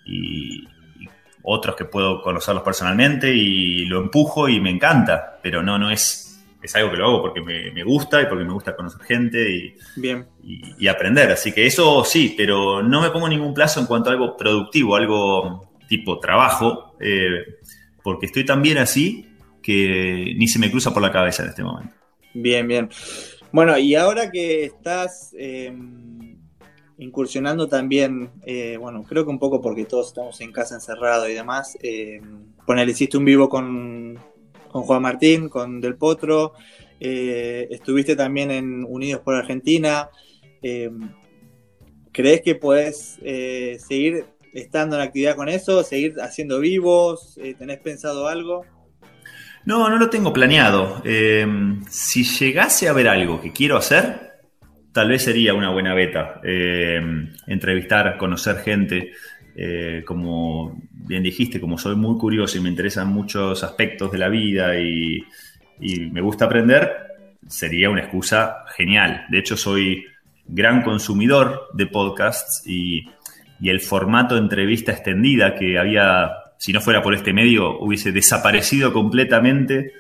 y, 0.07 0.63
y 1.00 1.07
otros 1.43 1.75
que 1.75 1.86
puedo 1.86 2.24
conocerlos 2.24 2.63
personalmente, 2.63 3.31
y 3.31 3.86
lo 3.86 4.00
empujo 4.00 4.50
y 4.50 4.60
me 4.60 4.71
encanta, 4.71 5.38
pero 5.43 5.62
no, 5.62 5.77
no 5.77 5.91
es 5.91 6.30
es 6.62 6.75
algo 6.75 6.91
que 6.91 6.98
lo 6.98 7.06
hago 7.06 7.22
porque 7.22 7.41
me, 7.41 7.72
me, 7.72 7.84
gusta 7.84 8.22
y 8.22 8.25
porque 8.25 8.44
me 8.44 8.53
gusta 8.53 8.75
conocer 8.75 9.01
gente 9.03 9.50
y, 9.50 9.75
Bien. 9.96 10.25
Y, 10.44 10.86
y, 10.86 10.88
aprender. 10.88 11.32
Así 11.32 11.51
que 11.51 11.65
eso 11.65 12.03
sí, 12.03 12.34
pero 12.38 12.84
no 12.84 13.01
me 13.01 13.10
pongo 13.10 13.27
ningún 13.27 13.53
plazo 13.53 13.80
en 13.80 13.86
cuanto 13.86 14.10
a 14.10 14.13
algo 14.13 14.38
productivo, 14.38 14.96
algo 14.96 15.72
tipo 15.88 16.20
trabajo, 16.20 16.96
eh, 17.00 17.60
porque 18.03 18.27
estoy 18.27 18.46
tan 18.46 18.62
bien 18.62 18.77
así 18.77 19.27
que 19.62 20.34
ni 20.38 20.48
se 20.48 20.60
me 20.60 20.72
cruza 20.72 20.94
por 20.94 21.01
la 21.01 21.12
cabeza 21.12 21.44
en 21.44 21.50
este 21.50 21.63
momento. 21.63 21.94
Bien, 22.34 22.68
bien. 22.68 22.89
Bueno, 23.51 23.77
y 23.77 23.96
ahora 23.96 24.32
que 24.32 24.63
estás 24.63 25.36
eh, 25.38 25.74
incursionando 26.98 27.68
también, 27.68 28.32
eh, 28.46 28.77
bueno, 28.80 29.03
creo 29.03 29.25
que 29.25 29.32
un 29.32 29.39
poco 29.39 29.60
porque 29.60 29.86
todos 29.86 30.08
estamos 30.08 30.39
en 30.39 30.51
casa 30.51 30.75
encerrados 30.75 31.30
y 31.30 31.34
demás, 31.34 31.77
eh, 31.82 32.22
ponele, 32.65 32.91
hiciste 32.91 33.18
un 33.18 33.25
vivo 33.25 33.50
con, 33.50 34.18
con 34.72 34.84
Juan 34.84 35.01
Martín, 35.01 35.50
con 35.50 35.82
Del 35.82 35.96
Potro, 35.96 36.54
eh, 37.00 37.68
estuviste 37.72 38.16
también 38.16 38.51
en 38.51 38.86
Unidos 38.86 39.22
por 39.22 39.36
Argentina. 39.36 40.10
Eh, 40.62 40.90
¿Crees 42.12 42.42
que 42.42 42.56
puedes 42.56 43.18
eh, 43.24 43.78
seguir 43.80 44.25
estando 44.54 44.98
en 44.98 45.01
actividad 45.01 45.36
con 45.36 45.50
eso, 45.50 45.84
seguir 45.84 46.16
haciendo 46.22 46.60
vivos? 46.60 47.38
Eh, 47.42 47.56
¿Tenés 47.58 47.80
pensado 47.80 48.28
algo? 48.28 48.66
No, 49.66 49.90
no 49.90 49.98
lo 49.98 50.10
tengo 50.10 50.34
planeado. 50.34 51.01
Eh, 51.06 51.48
si 51.90 52.24
llegase 52.24 52.90
a 52.90 52.94
ver 52.94 53.08
algo 53.08 53.42
que 53.42 53.51
quiero 53.51 53.78
hacer, 53.78 54.32
tal 54.92 55.10
vez 55.10 55.24
sería 55.24 55.54
una 55.54 55.72
buena 55.72 55.94
beta. 55.94 56.42
entrevistar, 57.48 58.18
conocer 58.18 58.58
gente 58.58 59.12
eh, 59.55 60.03
como 60.05 60.81
bien 60.91 61.24
dijiste, 61.24 61.60
como 61.60 61.77
soy 61.77 61.96
muy 61.96 62.17
curioso 62.17 62.58
y 62.58 62.62
me 62.62 62.70
interesan 62.70 63.10
muchos 63.10 63.63
aspectos 63.63 64.12
de 64.12 64.17
la 64.17 64.29
vida 64.29 64.79
y, 64.79 65.24
me 66.12 66.22
gusta 66.22 66.46
aprender, 66.46 66.91
sería 67.48 67.89
una 67.89 68.01
excusa 68.01 68.65
genial. 68.75 69.25
De 69.29 69.39
hecho, 69.39 69.58
soy 69.58 70.05
gran 70.46 70.84
consumidor 70.84 71.70
de 71.74 71.88
podcasts 71.88 72.63
y, 72.67 73.05
el 73.63 73.79
formato 73.79 74.34
de 74.36 74.41
entrevista 74.41 74.91
extendida 74.91 75.53
que 75.53 75.77
había, 75.77 76.31
si 76.58 76.74
no 76.74 76.81
fuera 76.81 77.03
por 77.03 77.13
este 77.13 77.31
medio, 77.31 77.79
hubiese 77.79 78.12
desaparecido 78.12 78.91
completamente 78.91 79.93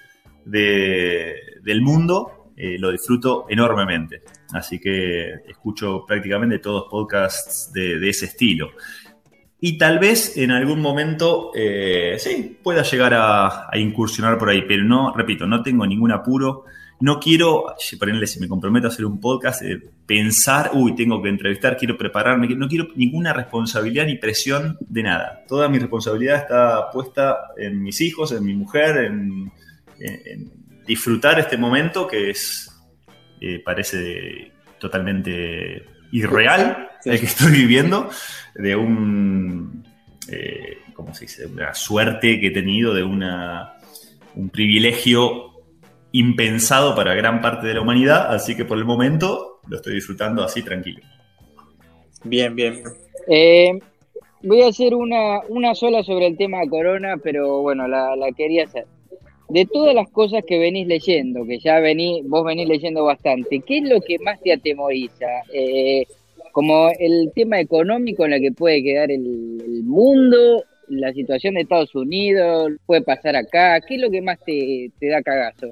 de- 0.45 1.35
del 1.61 1.81
mundo, 1.81 2.51
eh, 2.57 2.77
lo 2.79 2.91
disfruto 2.91 3.45
enormemente. 3.49 4.21
Así 4.53 4.79
que 4.79 5.29
escucho 5.47 6.03
prácticamente 6.07 6.57
todos 6.57 6.85
podcasts 6.89 7.71
de 7.71 8.09
ese 8.09 8.25
estilo. 8.25 8.71
Y 9.61 9.77
tal 9.77 9.99
vez 9.99 10.35
en 10.37 10.51
algún 10.51 10.81
momento, 10.81 11.51
eh, 11.55 12.15
sí, 12.17 12.57
pueda 12.61 12.81
llegar 12.81 13.13
a, 13.13 13.69
incursionar 13.75 14.37
por 14.37 14.49
ahí, 14.49 14.63
pero 14.67 14.83
no, 14.83 15.13
repito, 15.15 15.45
no 15.45 15.61
tengo 15.61 15.85
ningún 15.85 16.11
apuro. 16.11 16.65
No 16.99 17.19
quiero, 17.19 17.75
ejemplo, 17.79 18.27
si 18.27 18.39
me 18.39 18.47
comprometo 18.47 18.87
a 18.87 18.89
hacer 18.89 19.05
un 19.05 19.19
podcast, 19.19 19.61
eh, 19.61 19.79
pensar, 20.05 20.71
uy, 20.73 20.95
tengo 20.95 21.21
que 21.21 21.29
entrevistar, 21.29 21.77
quiero 21.77 21.97
prepararme, 21.97 22.47
no 22.49 22.67
quiero 22.67 22.87
ninguna 22.95 23.33
responsabilidad 23.33 24.05
ni 24.05 24.17
presión 24.17 24.77
de 24.81 25.03
nada. 25.03 25.43
Toda 25.47 25.69
mi 25.69 25.79
responsabilidad 25.79 26.37
está 26.37 26.91
puesta 26.91 27.37
en 27.57 27.81
mis 27.81 28.01
hijos, 28.01 28.31
en 28.31 28.43
mi 28.43 28.53
mujer, 28.53 28.97
en 28.97 29.51
disfrutar 30.85 31.39
este 31.39 31.57
momento 31.57 32.07
que 32.07 32.31
es, 32.31 32.69
eh, 33.39 33.61
parece 33.63 34.51
totalmente 34.79 35.85
irreal 36.11 36.89
el 37.05 37.19
que 37.19 37.25
estoy 37.25 37.51
viviendo, 37.51 38.09
de 38.55 38.75
un, 38.75 39.83
eh, 40.29 40.77
¿cómo 40.93 41.13
se 41.13 41.25
dice? 41.25 41.45
Una 41.45 41.73
suerte 41.73 42.39
que 42.39 42.47
he 42.47 42.51
tenido, 42.51 42.93
de 42.93 43.03
una, 43.03 43.73
un 44.35 44.49
privilegio 44.49 45.51
impensado 46.11 46.95
para 46.95 47.15
gran 47.15 47.41
parte 47.41 47.67
de 47.67 47.75
la 47.75 47.81
humanidad, 47.81 48.33
así 48.33 48.55
que 48.55 48.65
por 48.65 48.77
el 48.77 48.85
momento 48.85 49.59
lo 49.67 49.77
estoy 49.77 49.95
disfrutando 49.95 50.43
así 50.43 50.61
tranquilo. 50.61 51.01
Bien, 52.23 52.55
bien. 52.55 52.83
Eh, 53.27 53.79
voy 54.43 54.61
a 54.61 54.67
hacer 54.67 54.93
una, 54.93 55.39
una 55.47 55.73
sola 55.73 56.03
sobre 56.03 56.27
el 56.27 56.37
tema 56.37 56.59
corona, 56.69 57.15
pero 57.23 57.61
bueno, 57.61 57.87
la, 57.87 58.15
la 58.15 58.31
quería 58.31 58.65
hacer. 58.65 58.85
De 59.53 59.65
todas 59.65 59.93
las 59.93 60.09
cosas 60.09 60.43
que 60.47 60.57
venís 60.59 60.87
leyendo, 60.87 61.45
que 61.45 61.59
ya 61.59 61.79
vení, 61.79 62.21
vos 62.25 62.43
venís 62.45 62.67
leyendo 62.67 63.03
bastante, 63.03 63.61
¿qué 63.65 63.79
es 63.79 63.89
lo 63.89 63.99
que 64.01 64.17
más 64.19 64.39
te 64.41 64.53
atemoriza? 64.53 65.25
Eh, 65.53 66.05
como 66.51 66.89
el 66.99 67.31
tema 67.35 67.59
económico 67.59 68.25
en 68.25 68.33
el 68.33 68.41
que 68.41 68.51
puede 68.51 68.81
quedar 68.83 69.11
el, 69.11 69.61
el 69.65 69.83
mundo, 69.83 70.63
la 70.89 71.13
situación 71.13 71.53
de 71.55 71.61
Estados 71.61 71.93
Unidos, 71.95 72.71
puede 72.85 73.01
pasar 73.01 73.35
acá, 73.35 73.79
¿qué 73.81 73.95
es 73.95 74.01
lo 74.01 74.09
que 74.09 74.21
más 74.21 74.37
te, 74.45 74.89
te 74.99 75.07
da 75.07 75.21
cagazo? 75.21 75.67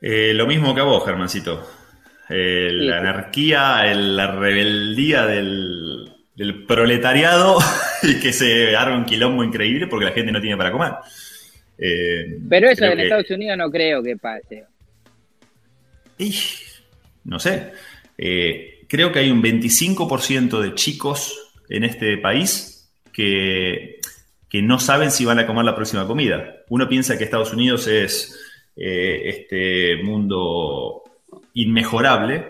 Eh, 0.00 0.32
lo 0.34 0.46
mismo 0.46 0.74
que 0.74 0.80
a 0.80 0.84
vos, 0.84 1.04
Germancito. 1.04 1.60
Eh, 2.30 2.68
Sí. 2.70 2.86
la 2.86 2.98
anarquía, 2.98 3.90
el- 3.90 4.16
la 4.16 4.30
rebeldía 4.32 5.24
del, 5.26 6.12
del 6.36 6.64
proletariado 6.66 7.56
y 8.02 8.20
que 8.20 8.32
se 8.32 8.76
arma 8.76 8.96
un 8.98 9.04
quilombo 9.06 9.42
increíble 9.42 9.86
porque 9.86 10.04
la 10.06 10.12
gente 10.12 10.30
no 10.30 10.40
tiene 10.40 10.56
para 10.56 10.70
comer. 10.72 10.92
Eh, 11.78 12.38
Pero 12.48 12.68
eso 12.68 12.84
en 12.84 12.96
que- 12.96 13.02
Estados 13.04 13.30
Unidos 13.30 13.56
no 13.56 13.70
creo 13.70 14.02
que 14.02 14.16
pase. 14.16 14.64
Y, 16.18 16.34
no 17.24 17.38
sé. 17.38 17.72
Eh, 18.16 18.80
creo 18.88 19.12
que 19.12 19.20
hay 19.20 19.30
un 19.30 19.42
25% 19.42 20.60
de 20.60 20.74
chicos 20.74 21.52
en 21.68 21.84
este 21.84 22.16
país 22.18 22.90
que, 23.12 24.00
que 24.48 24.62
no 24.62 24.78
saben 24.80 25.10
si 25.10 25.24
van 25.24 25.38
a 25.38 25.46
comer 25.46 25.64
la 25.64 25.76
próxima 25.76 26.06
comida. 26.06 26.56
Uno 26.68 26.88
piensa 26.88 27.16
que 27.16 27.24
Estados 27.24 27.52
Unidos 27.52 27.86
es 27.86 28.38
eh, 28.76 29.22
este 29.26 30.02
mundo 30.02 31.02
inmejorable, 31.54 32.46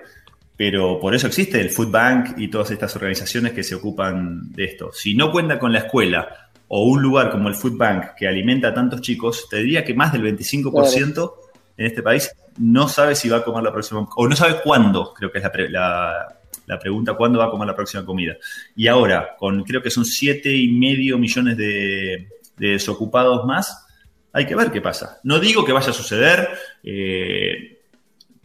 pero 0.56 0.98
por 1.00 1.14
eso 1.14 1.26
existe 1.26 1.60
el 1.60 1.70
Food 1.70 1.90
Bank 1.90 2.38
y 2.38 2.48
todas 2.48 2.70
estas 2.70 2.94
organizaciones 2.96 3.52
que 3.52 3.62
se 3.62 3.74
ocupan 3.74 4.52
de 4.52 4.64
esto. 4.64 4.92
Si 4.92 5.14
no 5.14 5.30
cuenta 5.30 5.58
con 5.58 5.72
la 5.72 5.80
escuela 5.80 6.47
o 6.68 6.84
un 6.84 7.00
lugar 7.02 7.30
como 7.30 7.48
el 7.48 7.54
Food 7.54 7.76
Bank 7.76 8.14
que 8.16 8.28
alimenta 8.28 8.68
a 8.68 8.74
tantos 8.74 9.00
chicos, 9.00 9.48
te 9.48 9.56
diría 9.58 9.84
que 9.84 9.94
más 9.94 10.12
del 10.12 10.22
25% 10.22 11.32
en 11.76 11.86
este 11.86 12.02
país 12.02 12.30
no 12.58 12.88
sabe 12.88 13.14
si 13.14 13.28
va 13.28 13.38
a 13.38 13.44
comer 13.44 13.62
la 13.62 13.72
próxima, 13.72 14.06
o 14.16 14.28
no 14.28 14.34
sabe 14.36 14.56
cuándo, 14.62 15.12
creo 15.14 15.30
que 15.30 15.38
es 15.38 15.44
la, 15.44 15.52
pre- 15.52 15.70
la- 15.70 16.34
la 16.66 16.78
pregunta, 16.78 17.14
cuándo 17.14 17.38
va 17.38 17.46
a 17.46 17.50
comer 17.50 17.66
la 17.68 17.74
próxima 17.74 18.04
comida. 18.04 18.36
Y 18.76 18.88
ahora, 18.88 19.36
con 19.38 19.62
creo 19.64 19.80
que 19.80 19.90
son 19.90 20.04
siete 20.04 20.54
y 20.54 20.68
medio 20.68 21.16
millones 21.16 21.56
de, 21.56 22.28
de 22.58 22.68
desocupados 22.72 23.46
más, 23.46 23.86
hay 24.34 24.44
que 24.44 24.54
ver 24.54 24.70
qué 24.70 24.82
pasa. 24.82 25.18
No 25.24 25.38
digo 25.38 25.64
que 25.64 25.72
vaya 25.72 25.88
a 25.90 25.94
suceder, 25.94 26.46
eh, 26.82 27.78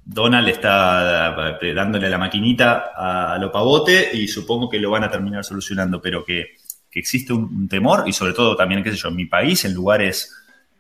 Donald 0.06 0.48
está 0.48 1.58
eh, 1.62 1.74
dándole 1.74 2.10
la 2.10 2.18
maquinita 2.18 2.92
a, 2.96 3.34
a 3.34 3.38
lo 3.40 3.52
pavote 3.52 4.12
y 4.14 4.28
supongo 4.28 4.70
que 4.70 4.80
lo 4.80 4.90
van 4.92 5.04
a 5.04 5.12
terminar 5.12 5.44
solucionando, 5.44 6.02
pero 6.02 6.24
que, 6.24 6.56
que 6.94 7.00
existe 7.00 7.34
un, 7.34 7.44
un 7.46 7.68
temor 7.68 8.04
y 8.08 8.14
sobre 8.14 8.34
todo 8.34 8.56
también, 8.56 8.84
qué 8.84 8.92
sé 8.92 8.98
yo, 8.98 9.10
en 9.10 9.16
mi 9.16 9.26
país, 9.26 9.66
en 9.66 9.74
lugares 9.74 10.32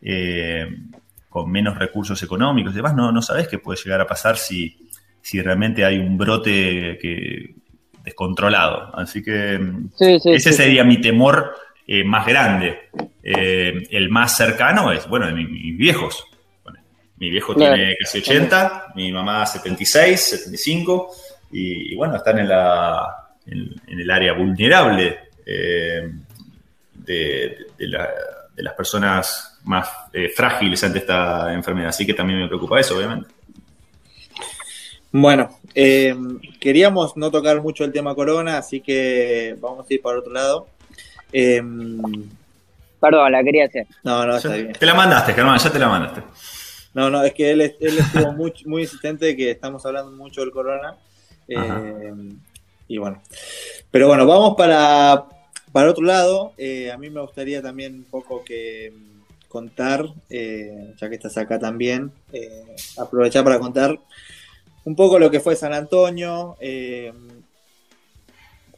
eh, 0.01 0.67
con 1.29 1.49
menos 1.51 1.77
recursos 1.79 2.21
económicos 2.21 2.71
y 2.73 2.75
demás, 2.77 2.93
no, 2.95 3.11
no 3.11 3.21
sabes 3.21 3.47
qué 3.47 3.57
puede 3.57 3.79
llegar 3.83 3.99
a 4.01 4.05
pasar 4.07 4.37
si, 4.37 4.77
si 5.21 5.41
realmente 5.41 5.83
hay 5.83 5.97
un 5.97 6.17
brote 6.17 6.99
que, 7.01 7.55
descontrolado. 8.03 8.95
Así 8.95 9.23
que 9.23 9.57
mm, 9.57 9.89
Sí, 9.95 10.19
sí, 10.19 10.29
ese 10.31 10.51
sí. 10.51 10.57
sería 10.57 10.83
mi 10.83 11.01
temor 11.01 11.55
eh, 11.87 12.03
más 12.03 12.27
grande. 12.27 12.89
Eh, 13.23 13.87
el 13.91 14.09
más 14.09 14.35
cercano 14.37 14.91
es, 14.91 15.07
bueno, 15.07 15.25
de 15.27 15.33
mi- 15.33 15.45
mis 15.47 15.77
viejos. 15.77 16.23
Bueno, 16.63 16.79
mi 17.17 17.29
viejo 17.29 17.55
Claro. 17.55 17.75
tiene 17.75 17.95
casi 17.99 18.19
80, 18.19 18.91
mi 18.95 19.11
mamá 19.11 19.45
76, 19.45 20.19
75, 20.19 21.09
y, 21.51 21.93
y 21.93 21.95
bueno, 21.95 22.17
están 22.17 22.39
en, 22.39 22.49
la, 22.49 23.05
en, 23.47 23.73
en 23.87 23.99
el 23.99 24.11
área 24.11 24.33
vulnerable 24.33 25.17
eh, 25.45 26.11
de, 26.93 27.57
de 27.77 27.87
la- 27.87 28.09
de 28.55 28.61
las 28.63 28.73
personas 28.75 29.57
más 29.63 29.89
eh, 30.13 30.29
frágiles 30.29 30.83
ante 30.83 30.99
esta 30.99 31.51
enfermedad. 31.53 31.89
Así 31.89 32.05
que 32.05 32.13
también 32.13 32.39
me 32.39 32.47
preocupa 32.47 32.79
eso, 32.79 32.95
obviamente. 32.95 33.29
Bueno, 35.11 35.49
eh, 35.75 36.15
queríamos 36.59 37.15
no 37.17 37.29
tocar 37.31 37.61
mucho 37.61 37.83
el 37.83 37.91
tema 37.91 38.15
corona, 38.15 38.57
así 38.57 38.81
que 38.81 39.55
vamos 39.59 39.85
a 39.89 39.93
ir 39.93 40.01
para 40.01 40.19
otro 40.19 40.31
lado. 40.33 40.67
Eh, 41.31 41.61
no, 41.63 42.03
Perdón, 42.99 43.31
la 43.31 43.43
quería 43.43 43.65
hacer. 43.65 43.85
no, 44.03 44.35
está 44.35 44.49
Ya- 44.49 44.55
bien. 44.55 44.73
Te 44.73 44.85
la 44.85 44.93
mandaste, 44.93 45.33
Germán, 45.33 45.59
ya 45.59 45.71
te 45.71 45.79
la 45.79 45.87
mandaste. 45.87 46.21
No, 46.93 47.09
no, 47.09 47.23
es 47.23 47.33
que 47.33 47.51
él, 47.51 47.61
él 47.61 47.97
estuvo 47.97 48.31
muy, 48.33 48.53
muy 48.65 48.83
insistente 48.83 49.25
de 49.25 49.35
que 49.35 49.51
estamos 49.51 49.85
hablando 49.85 50.11
mucho 50.11 50.41
del 50.41 50.51
corona. 50.51 50.95
Eh. 51.47 52.13
Y 52.87 52.97
bueno, 52.97 53.21
pero 53.91 54.07
bueno, 54.07 54.25
vamos 54.25 54.55
para, 54.55 55.25
para 55.71 55.89
otro 55.91 56.03
lado. 56.03 56.53
Eh, 56.57 56.91
a 56.91 56.97
mí 56.97 57.09
me 57.09 57.21
gustaría 57.21 57.61
también 57.61 57.95
un 57.95 58.03
poco 58.05 58.43
que 58.43 58.91
mm, 58.95 59.47
contar, 59.47 60.05
eh, 60.29 60.93
ya 60.99 61.09
que 61.09 61.15
estás 61.15 61.37
acá 61.37 61.59
también, 61.59 62.11
eh, 62.31 62.75
aprovechar 62.97 63.43
para 63.43 63.59
contar 63.59 63.99
un 64.85 64.95
poco 64.95 65.17
lo 65.19 65.31
que 65.31 65.39
fue 65.39 65.55
San 65.55 65.73
Antonio, 65.73 66.57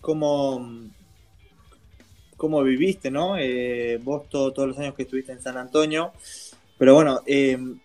cómo, 0.01 0.69
cómo 2.37 2.61
viviste, 2.63 3.09
¿no? 3.09 3.35
Vos 4.03 4.29
todo- 4.29 4.53
todos 4.53 4.67
los 4.69 4.77
años 4.77 4.93
que 4.95 5.03
estuviste 5.03 5.31
en 5.31 5.41
San 5.41 5.57
Antonio. 5.57 6.11
Pero 6.77 6.93
bueno, 6.93 7.21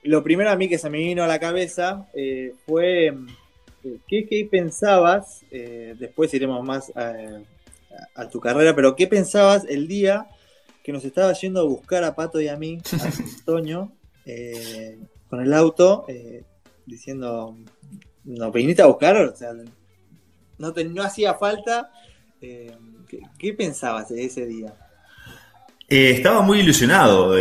lo 0.02 0.22
primero 0.22 0.50
a 0.50 0.56
mí 0.56 0.68
que 0.68 0.76
se 0.78 0.90
me 0.90 0.98
vino 0.98 1.22
a 1.22 1.26
la 1.28 1.38
cabeza 1.38 2.08
fue 2.66 3.06
eh, 3.06 3.14
¿qué, 4.06 4.26
qué 4.26 4.48
pensabas, 4.50 5.44
eh, 5.50 5.94
después 5.98 6.32
iremos 6.34 6.64
más 6.64 6.92
a, 6.96 7.10
a- 7.10 8.22
a 8.22 8.28
tu 8.30 8.40
carrera, 8.40 8.74
pero 8.74 8.96
qué 8.96 9.06
pensabas 9.06 9.64
el 9.68 9.88
día 9.88 10.26
que 10.82 10.92
nos 10.92 11.04
estaba 11.04 11.32
yendo 11.34 11.60
a 11.60 11.64
buscar 11.64 12.04
a 12.04 12.14
Pato 12.14 12.40
y 12.40 12.48
a 12.48 12.56
mí, 12.56 12.78
a 12.98 13.04
Antonio, 13.40 13.92
eh, 14.26 14.98
con 15.28 15.40
el 15.40 15.52
auto, 15.54 16.04
eh, 16.08 16.44
diciendo, 16.86 17.56
¿nos 18.24 18.52
viniste 18.52 18.82
a 18.82 18.86
buscar? 18.86 19.16
O 19.18 19.36
sea, 19.36 19.52
no, 20.58 20.72
te- 20.72 20.84
no 20.84 21.02
hacía 21.02 21.34
falta. 21.34 21.90
eh, 22.40 22.76
¿qué, 23.08 23.20
qué 23.38 23.52
pensabas 23.54 24.08
de 24.08 24.24
ese 24.24 24.46
día? 24.46 24.74
Eh, 25.88 26.10
estaba 26.10 26.42
muy 26.42 26.60
ilusionado. 26.60 27.34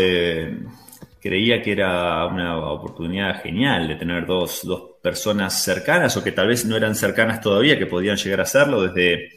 creía 1.22 1.62
que 1.62 1.72
era 1.72 2.26
una 2.28 2.58
oportunidad 2.72 3.42
genial 3.42 3.88
de 3.88 3.96
tener 3.96 4.26
dos, 4.26 4.62
dos 4.64 4.89
personas 5.02 5.64
cercanas 5.64 6.16
o 6.18 6.24
que 6.24 6.32
tal 6.32 6.48
vez 6.48 6.66
no 6.66 6.76
eran 6.76 6.96
cercanas 6.96 7.42
todavía, 7.42 7.78
que 7.78 7.86
podían 7.86 8.18
llegar 8.18 8.42
a 8.42 8.46
serlo 8.46 8.84
desde, 8.84 9.32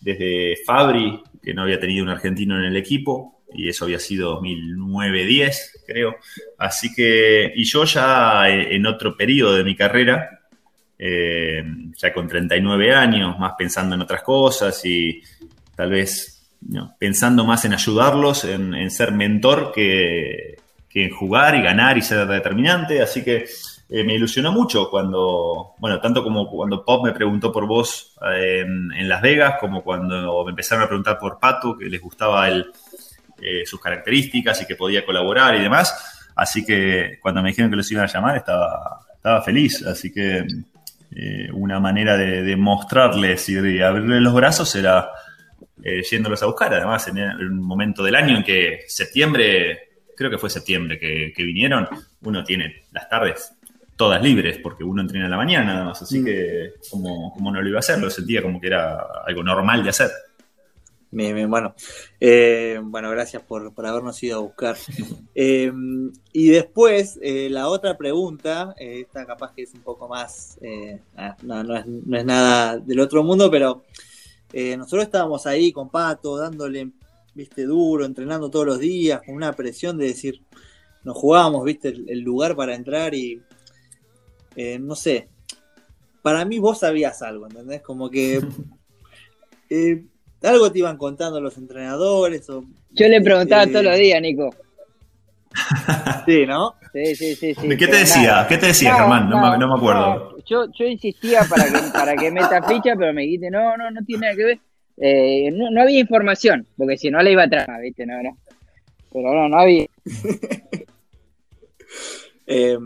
desde 0.00 0.56
Fabri, 0.64 1.22
que 1.42 1.54
no 1.54 1.62
había 1.62 1.80
tenido 1.80 2.04
un 2.04 2.10
argentino 2.10 2.56
en 2.58 2.64
el 2.64 2.76
equipo, 2.76 3.42
y 3.54 3.68
eso 3.68 3.84
había 3.84 3.98
sido 3.98 4.40
2009-10, 4.40 5.54
creo. 5.86 6.16
Así 6.58 6.94
que, 6.94 7.52
y 7.54 7.64
yo 7.64 7.84
ya 7.84 8.48
en 8.48 8.86
otro 8.86 9.16
periodo 9.16 9.54
de 9.54 9.64
mi 9.64 9.76
carrera, 9.76 10.40
eh, 10.98 11.64
ya 11.96 12.12
con 12.12 12.28
39 12.28 12.94
años, 12.94 13.38
más 13.38 13.54
pensando 13.58 13.94
en 13.94 14.02
otras 14.02 14.22
cosas 14.22 14.80
y 14.84 15.20
tal 15.74 15.90
vez 15.90 16.48
pensando 16.98 17.44
más 17.44 17.64
en 17.64 17.74
ayudarlos, 17.74 18.44
en, 18.44 18.90
ser 18.90 19.12
mentor 19.12 19.72
que, 19.74 20.56
en 20.94 21.10
jugar 21.10 21.56
y 21.56 21.62
ganar 21.62 21.98
y 21.98 22.02
ser 22.02 22.26
determinante. 22.26 23.02
Así 23.02 23.24
que 23.24 23.46
eh, 23.94 24.04
me 24.04 24.14
ilusionó 24.14 24.52
mucho 24.52 24.88
cuando, 24.88 25.74
bueno, 25.76 26.00
tanto 26.00 26.22
como 26.22 26.48
cuando 26.48 26.82
Pop 26.82 27.04
me 27.04 27.12
preguntó 27.12 27.52
por 27.52 27.66
vos 27.66 28.16
eh, 28.34 28.60
en, 28.60 29.06
Las 29.06 29.20
Vegas, 29.20 29.56
como 29.60 29.84
cuando 29.84 30.44
me 30.46 30.50
empezaron 30.50 30.82
a 30.82 30.86
preguntar 30.86 31.18
por 31.18 31.38
Pato, 31.38 31.76
que 31.76 31.90
les 31.90 32.00
gustaba 32.00 32.48
el, 32.48 32.72
eh, 33.42 33.66
sus 33.66 33.78
características 33.78 34.62
y 34.62 34.66
que 34.66 34.76
podía 34.76 35.04
colaborar 35.04 35.56
y 35.56 35.60
demás. 35.60 36.30
Así 36.34 36.64
que 36.64 37.18
cuando 37.20 37.42
me 37.42 37.50
dijeron 37.50 37.70
que 37.70 37.76
los 37.76 37.92
iban 37.92 38.04
a 38.04 38.10
llamar 38.10 38.36
estaba, 38.38 39.00
estaba 39.14 39.42
feliz. 39.42 39.84
Así 39.86 40.10
que 40.10 40.46
una 41.52 41.78
manera 41.78 42.16
de, 42.16 42.56
mostrarles 42.56 43.46
y 43.50 43.56
de 43.56 43.84
abrirles 43.84 44.22
los 44.22 44.32
brazos 44.32 44.74
era 44.74 45.10
yéndolos 46.10 46.42
a 46.42 46.46
buscar. 46.46 46.72
Además, 46.72 47.08
en 47.08 47.18
un 47.18 47.60
momento 47.60 48.02
del 48.02 48.14
año 48.14 48.38
en 48.38 48.42
que 48.42 48.84
septiembre, 48.88 49.90
creo 50.16 50.30
que 50.30 50.38
fue 50.38 50.48
septiembre 50.48 50.98
que, 50.98 51.34
que 51.36 51.42
vinieron, 51.42 51.86
uno 52.22 52.42
tiene 52.42 52.84
las 52.90 53.06
tardes 53.10 53.52
todas 53.96 54.22
libres 54.22 54.58
porque 54.58 54.84
uno 54.84 55.02
entrena 55.02 55.26
en 55.26 55.30
la 55.30 55.36
mañana 55.36 55.72
nada 55.72 55.84
más. 55.86 56.02
Así 56.02 56.20
mm. 56.20 56.24
que, 56.24 56.74
como, 56.90 57.32
como 57.32 57.52
no 57.52 57.60
lo 57.60 57.68
iba 57.68 57.78
a 57.78 57.80
hacer, 57.80 57.98
lo 57.98 58.10
sentía 58.10 58.42
como 58.42 58.60
que 58.60 58.66
era 58.66 58.98
algo 59.26 59.42
normal 59.42 59.82
de 59.82 59.90
hacer. 59.90 60.10
Bien, 61.14 61.34
bien, 61.34 61.50
bueno. 61.50 61.74
Eh, 62.18 62.80
bueno, 62.82 63.10
gracias 63.10 63.42
por, 63.42 63.74
por, 63.74 63.86
habernos 63.86 64.20
ido 64.22 64.38
a 64.38 64.40
buscar. 64.40 64.76
Eh, 65.34 65.72
y 66.32 66.48
después, 66.50 67.18
eh, 67.22 67.48
la 67.50 67.68
otra 67.68 67.96
pregunta, 67.96 68.74
esta 68.76 69.24
capaz 69.24 69.54
que 69.54 69.62
es 69.62 69.72
un 69.72 69.80
poco 69.80 70.06
más, 70.06 70.58
no, 71.42 71.64
no, 71.64 71.76
es, 71.76 71.86
no, 71.86 72.18
es, 72.18 72.24
nada 72.24 72.78
del 72.78 73.00
otro 73.00 73.22
mundo, 73.22 73.50
pero 73.50 73.82
nosotros 74.52 75.04
estábamos 75.04 75.46
ahí 75.46 75.72
con 75.72 75.88
Pato, 75.88 76.36
dándole, 76.36 76.90
viste, 77.34 77.64
duro, 77.64 78.04
entrenando 78.04 78.50
todos 78.50 78.66
los 78.66 78.78
días, 78.78 79.22
con 79.24 79.34
una 79.34 79.54
presión 79.54 79.96
de 79.96 80.08
decir, 80.08 80.42
nos 81.02 81.16
jugábamos, 81.16 81.64
viste, 81.64 81.88
el, 81.88 82.10
el 82.10 82.20
lugar 82.20 82.54
para 82.54 82.74
entrar 82.74 83.14
y, 83.14 83.40
no 84.80 84.94
sé, 84.94 85.28
para 86.22 86.44
mí 86.44 86.58
vos 86.58 86.78
sabías 86.80 87.22
algo, 87.22 87.46
¿entendés? 87.46 87.82
Como 87.82 88.10
que... 88.10 88.40
algo 90.42 90.72
te 90.72 90.78
iban 90.78 90.96
contando 90.96 91.40
los 91.40 91.56
entrenadores. 91.56 92.48
O, 92.50 92.64
Yo 92.90 93.08
le 93.08 93.20
preguntaba 93.20 93.64
eh... 93.64 93.68
todos 93.68 93.84
los 93.84 93.96
días, 93.96 94.20
Nico. 94.20 94.50
Sí, 96.26 96.46
¿no? 96.46 96.74
Sí, 96.92 97.16
sí, 97.16 97.34
sí. 97.34 97.54
sí 97.54 97.68
¿Qué 97.76 97.88
te 97.88 97.96
decía? 97.96 98.30
Nada. 98.30 98.48
¿Qué 98.48 98.58
te 98.58 98.66
decía, 98.66 98.92
no, 98.92 98.98
Germán? 98.98 99.28
No, 99.28 99.40
no, 99.40 99.58
no, 99.58 99.68
me 99.68 99.74
acuerdo. 99.74 100.36
Yo, 100.46 100.66
yo 100.72 100.84
insistía 100.86 101.42
para 101.48 101.64
que, 101.64 101.78
para 101.92 102.16
que 102.16 102.30
meta 102.30 102.62
ficha, 102.62 102.94
pero 102.96 103.12
me 103.12 103.22
dijiste, 103.22 103.50
no, 103.50 103.76
no, 103.76 103.90
no 103.90 104.04
tiene 104.04 104.22
nada 104.22 104.36
que 104.36 104.44
ver. 104.44 104.60
Eh, 104.98 105.50
no, 105.52 105.70
no, 105.70 105.82
había 105.82 105.98
información, 105.98 106.66
porque 106.76 106.96
si 106.96 107.10
no 107.10 107.22
le 107.22 107.32
iba 107.32 107.44
atrás, 107.44 107.66
¿viste? 107.82 108.06
No, 108.06 108.22
no. 108.22 108.36
Pero 109.12 109.34
no, 109.34 109.48
no 109.48 109.58
había. 109.58 109.86
eh, 112.46 112.78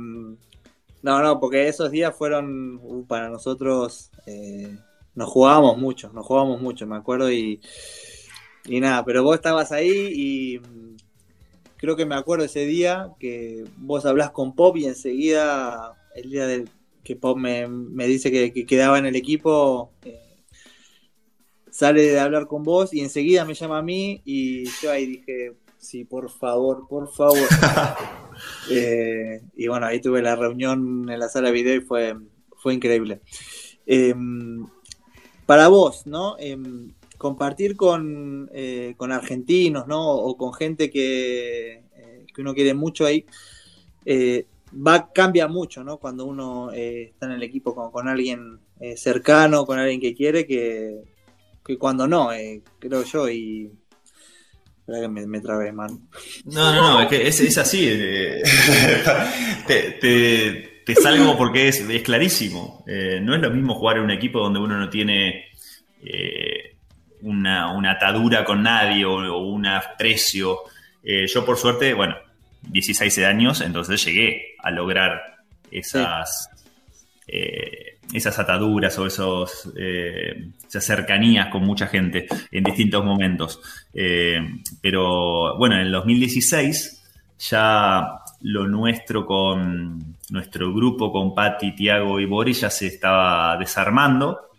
no, 1.02 1.22
no, 1.22 1.40
porque 1.40 1.68
esos 1.68 1.90
días 1.90 2.16
fueron 2.16 2.80
uh, 2.82 3.06
para 3.06 3.28
nosotros. 3.28 4.10
Eh, 4.26 4.76
nos 5.14 5.30
jugábamos 5.30 5.78
mucho, 5.78 6.12
nos 6.12 6.26
jugábamos 6.26 6.60
mucho, 6.60 6.86
me 6.86 6.96
acuerdo, 6.96 7.32
y, 7.32 7.60
y 8.66 8.80
nada, 8.80 9.04
pero 9.04 9.22
vos 9.22 9.36
estabas 9.36 9.72
ahí 9.72 10.10
y 10.12 10.60
creo 11.76 11.96
que 11.96 12.06
me 12.06 12.14
acuerdo 12.14 12.44
ese 12.44 12.66
día 12.66 13.12
que 13.18 13.64
vos 13.78 14.04
hablás 14.04 14.30
con 14.30 14.54
Pop 14.54 14.76
y 14.76 14.86
enseguida, 14.86 15.94
el 16.14 16.30
día 16.30 16.46
del 16.46 16.68
que 17.02 17.16
Pop 17.16 17.38
me, 17.38 17.66
me 17.66 18.06
dice 18.06 18.30
que, 18.30 18.52
que, 18.52 18.66
quedaba 18.66 18.98
en 18.98 19.06
el 19.06 19.16
equipo, 19.16 19.92
eh, 20.04 20.36
sale 21.70 22.02
de 22.02 22.20
hablar 22.20 22.46
con 22.46 22.62
vos 22.62 22.92
y 22.92 23.00
enseguida 23.00 23.44
me 23.44 23.54
llama 23.54 23.78
a 23.78 23.82
mí 23.82 24.20
y 24.24 24.64
yo 24.82 24.90
ahí 24.90 25.06
dije, 25.06 25.54
sí, 25.78 26.04
por 26.04 26.30
favor, 26.30 26.86
por 26.88 27.10
favor. 27.12 27.48
eh, 28.70 29.42
y 29.56 29.68
bueno, 29.68 29.86
ahí 29.86 30.00
tuve 30.00 30.22
la 30.22 30.36
reunión 30.36 31.08
en 31.10 31.18
la 31.18 31.28
sala 31.28 31.48
de 31.48 31.54
video 31.54 31.76
y 31.76 31.80
fue, 31.80 32.16
fue 32.56 32.74
increíble. 32.74 33.20
Eh, 33.86 34.14
para 35.46 35.68
vos, 35.68 36.06
¿no? 36.06 36.36
Eh, 36.38 36.58
compartir 37.16 37.76
con, 37.76 38.50
eh, 38.52 38.94
con, 38.96 39.12
argentinos, 39.12 39.86
¿no? 39.86 40.10
O 40.10 40.36
con 40.36 40.52
gente 40.52 40.90
que, 40.90 41.84
eh, 41.94 42.26
que 42.34 42.40
uno 42.42 42.52
quiere 42.52 42.74
mucho 42.74 43.06
ahí, 43.06 43.24
va, 44.72 45.12
cambia 45.12 45.46
mucho, 45.46 45.84
¿no? 45.84 45.98
Cuando 45.98 46.26
uno 46.26 46.72
está 46.72 47.26
en 47.26 47.32
el 47.32 47.42
equipo 47.44 47.74
con, 47.74 47.92
con 47.92 48.08
alguien 48.08 48.58
cercano, 48.96 49.64
con 49.64 49.78
alguien 49.78 50.00
que 50.00 50.14
quiere, 50.14 50.46
que, 50.46 51.04
que 51.64 51.78
cuando 51.78 52.06
no, 52.06 52.30
creo 52.78 53.04
yo, 53.04 53.30
y... 53.30 53.70
Espera 54.86 55.00
que 55.00 55.08
me, 55.08 55.26
me 55.26 55.40
trabé, 55.40 55.72
man. 55.72 56.08
No, 56.44 56.72
no, 56.72 56.92
no, 56.92 57.00
es 57.02 57.08
que 57.08 57.26
es, 57.26 57.40
es 57.40 57.58
así. 57.58 57.86
te, 59.66 59.90
te 60.00 60.76
te 60.86 60.94
salgo 60.94 61.36
porque 61.36 61.66
es, 61.66 61.80
es 61.80 62.02
clarísimo. 62.02 62.84
Eh, 62.86 63.18
no 63.20 63.34
es 63.34 63.42
lo 63.42 63.50
mismo 63.50 63.74
jugar 63.74 63.96
en 63.96 64.04
un 64.04 64.12
equipo 64.12 64.38
donde 64.38 64.60
uno 64.60 64.78
no 64.78 64.88
tiene 64.88 65.46
eh, 66.00 66.76
una, 67.22 67.72
una, 67.72 67.90
atadura 67.90 68.44
con 68.44 68.62
nadie 68.62 69.04
o, 69.04 69.16
o 69.16 69.48
un 69.48 69.66
aprecio. 69.66 70.60
Eh, 71.02 71.26
yo, 71.26 71.44
por 71.44 71.56
suerte, 71.56 71.92
bueno, 71.92 72.14
16 72.62 73.18
años, 73.18 73.62
entonces 73.62 74.04
llegué 74.04 74.54
a 74.62 74.70
lograr 74.70 75.20
esas, 75.72 76.50
sí. 77.26 77.34
Esas 78.12 78.38
ataduras 78.38 78.98
o 78.98 79.06
esos, 79.06 79.70
esas 79.76 80.84
cercanías 80.84 81.48
con 81.48 81.64
mucha 81.64 81.86
gente 81.86 82.26
en 82.50 82.64
distintos 82.64 83.04
momentos. 83.04 83.60
pero 84.80 85.56
bueno, 85.58 85.76
en 85.76 85.82
el 85.82 85.92
2016 85.92 86.96
ya 87.50 88.20
lo 88.42 88.66
nuestro 88.66 89.26
con 89.26 90.16
nuestro 90.30 90.72
grupo, 90.72 91.12
con 91.12 91.34
Patti, 91.34 91.74
Tiago 91.74 92.18
y 92.20 92.26
Boris, 92.26 92.60
ya 92.60 92.70
se 92.70 92.86
estaba 92.86 93.56
desarmando. 93.56 94.50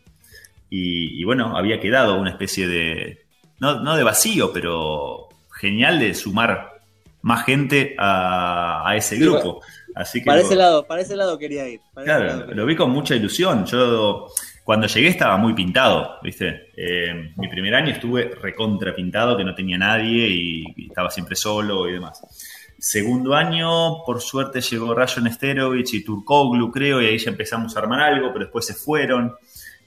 Y, 0.69 1.19
y, 1.19 1.23
bueno, 1.23 1.57
había 1.57 1.79
quedado 1.79 2.19
una 2.19 2.31
especie 2.31 2.67
de, 2.67 3.25
no, 3.59 3.79
no, 3.81 3.95
de 3.95 4.03
vacío, 4.03 4.51
pero 4.53 5.29
genial 5.51 5.99
de 5.99 6.13
sumar 6.13 6.81
más 7.21 7.45
gente 7.45 7.95
a, 7.97 8.87
a 8.87 8.95
ese 8.95 9.17
grupo. 9.17 9.61
Así 9.97 10.19
que 10.19 10.27
para, 10.27 10.41
ese 10.41 10.55
lado, 10.55 10.85
para 10.85 11.01
ese 11.01 11.15
lado 11.15 11.39
quería 11.39 11.67
ir. 11.67 11.81
claro, 11.93 12.25
lado 12.25 12.53
lo 12.53 12.65
vi 12.65 12.75
con 12.75 12.91
mucha 12.91 13.15
ilusión. 13.15 13.65
Yo 13.65 14.27
cuando 14.63 14.85
llegué 14.85 15.07
estaba 15.07 15.37
muy 15.37 15.53
pintado, 15.53 16.19
¿viste? 16.21 16.69
Eh, 16.77 17.31
mi 17.35 17.47
primer 17.47 17.73
año 17.73 17.93
estuve 17.93 18.35
recontra 18.35 18.93
pintado, 18.93 19.35
que 19.35 19.43
no 19.43 19.55
tenía 19.55 19.77
nadie 19.77 20.27
y, 20.27 20.63
y 20.75 20.87
estaba 20.87 21.09
siempre 21.09 21.35
solo 21.35 21.89
y 21.89 21.93
demás. 21.93 22.21
Segundo 22.77 23.33
año, 23.33 24.03
por 24.05 24.21
suerte 24.21 24.61
llegó 24.61 24.93
Rayo 24.93 25.19
Nesterovich 25.21 25.95
y 25.95 26.03
Turkoglu, 26.03 26.71
creo, 26.71 27.01
y 27.01 27.07
ahí 27.07 27.17
ya 27.17 27.31
empezamos 27.31 27.75
a 27.75 27.79
armar 27.79 28.01
algo, 28.01 28.31
pero 28.31 28.45
después 28.45 28.67
se 28.67 28.75
fueron. 28.75 29.33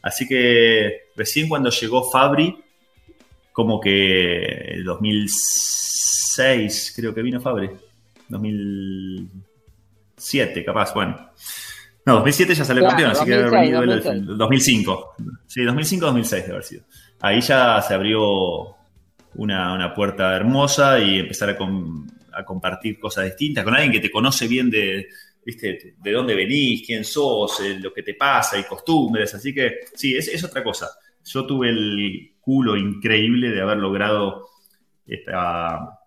Así 0.03 0.27
que 0.27 1.11
recién 1.15 1.49
cuando 1.49 1.71
llegó 1.71 2.11
Fabri, 2.11 2.59
como 3.53 3.81
que 3.81 4.43
el 4.43 4.83
2006, 4.83 6.95
creo 6.97 7.15
que 7.15 7.23
vino 7.23 7.41
Fabri. 7.41 7.71
2007, 10.21 10.65
capaz, 10.65 10.93
bueno. 10.95 11.31
No, 12.05 12.15
2007 12.17 12.55
ya 12.55 12.65
salió 12.65 12.83
claro, 12.83 12.97
campeón, 12.97 13.11
así 13.11 13.31
2006, 13.31 13.51
que 13.51 13.57
haber 13.57 13.61
venido 13.61 13.81
2006. 13.81 14.31
el 14.31 14.39
2005. 14.39 15.15
Sí, 15.47 15.61
2005-2006 15.63 16.31
debe 16.31 16.51
haber 16.51 16.65
sido. 16.65 16.85
Ahí 17.21 17.41
ya 17.41 17.83
se 17.83 17.95
abrió 17.95 18.77
una, 19.35 19.75
una 19.75 19.95
puerta 19.95 20.37
hermosa 20.37 20.99
y 20.99 21.21
empezar 21.21 21.51
a, 21.51 21.57
con, 21.57 22.07
a 22.33 22.45
compartir 22.45 22.99
cosas 22.99 23.27
distintas 23.27 23.65
con 23.65 23.75
alguien 23.75 23.93
que 23.93 24.01
te 24.01 24.11
conoce 24.11 24.49
bien 24.49 24.71
de, 24.71 25.09
¿viste? 25.45 25.95
de 25.99 26.13
dónde 26.13 26.35
venís, 26.35 26.83
quién 26.87 27.05
sos, 27.05 27.61
eh, 27.61 27.79
lo 27.79 27.93
que 27.93 28.03
te 28.03 28.15
pasa 28.15 28.59
y 28.59 28.65
costumbres. 28.65 29.35
Así 29.35 29.55
que 29.55 29.81
sí, 29.95 30.17
es, 30.17 30.29
es, 30.29 30.43
otra 30.45 30.63
cosa. 30.63 30.89
Yo 31.25 31.47
tuve 31.47 31.69
el 31.69 32.33
culo 32.41 32.77
increíble 32.77 33.51
de 33.51 33.61
haber 33.61 33.77
logrado 33.77 34.49
esta, 35.07 36.00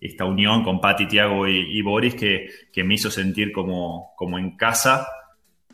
esta 0.00 0.24
unión 0.24 0.62
con 0.62 0.80
Pati, 0.80 1.06
Tiago 1.06 1.48
y, 1.48 1.78
y, 1.78 1.82
Boris 1.82 2.14
que, 2.14 2.50
que, 2.72 2.84
me 2.84 2.94
hizo 2.94 3.10
sentir 3.10 3.52
como, 3.52 4.12
como 4.16 4.38
en 4.38 4.56
casa 4.56 5.08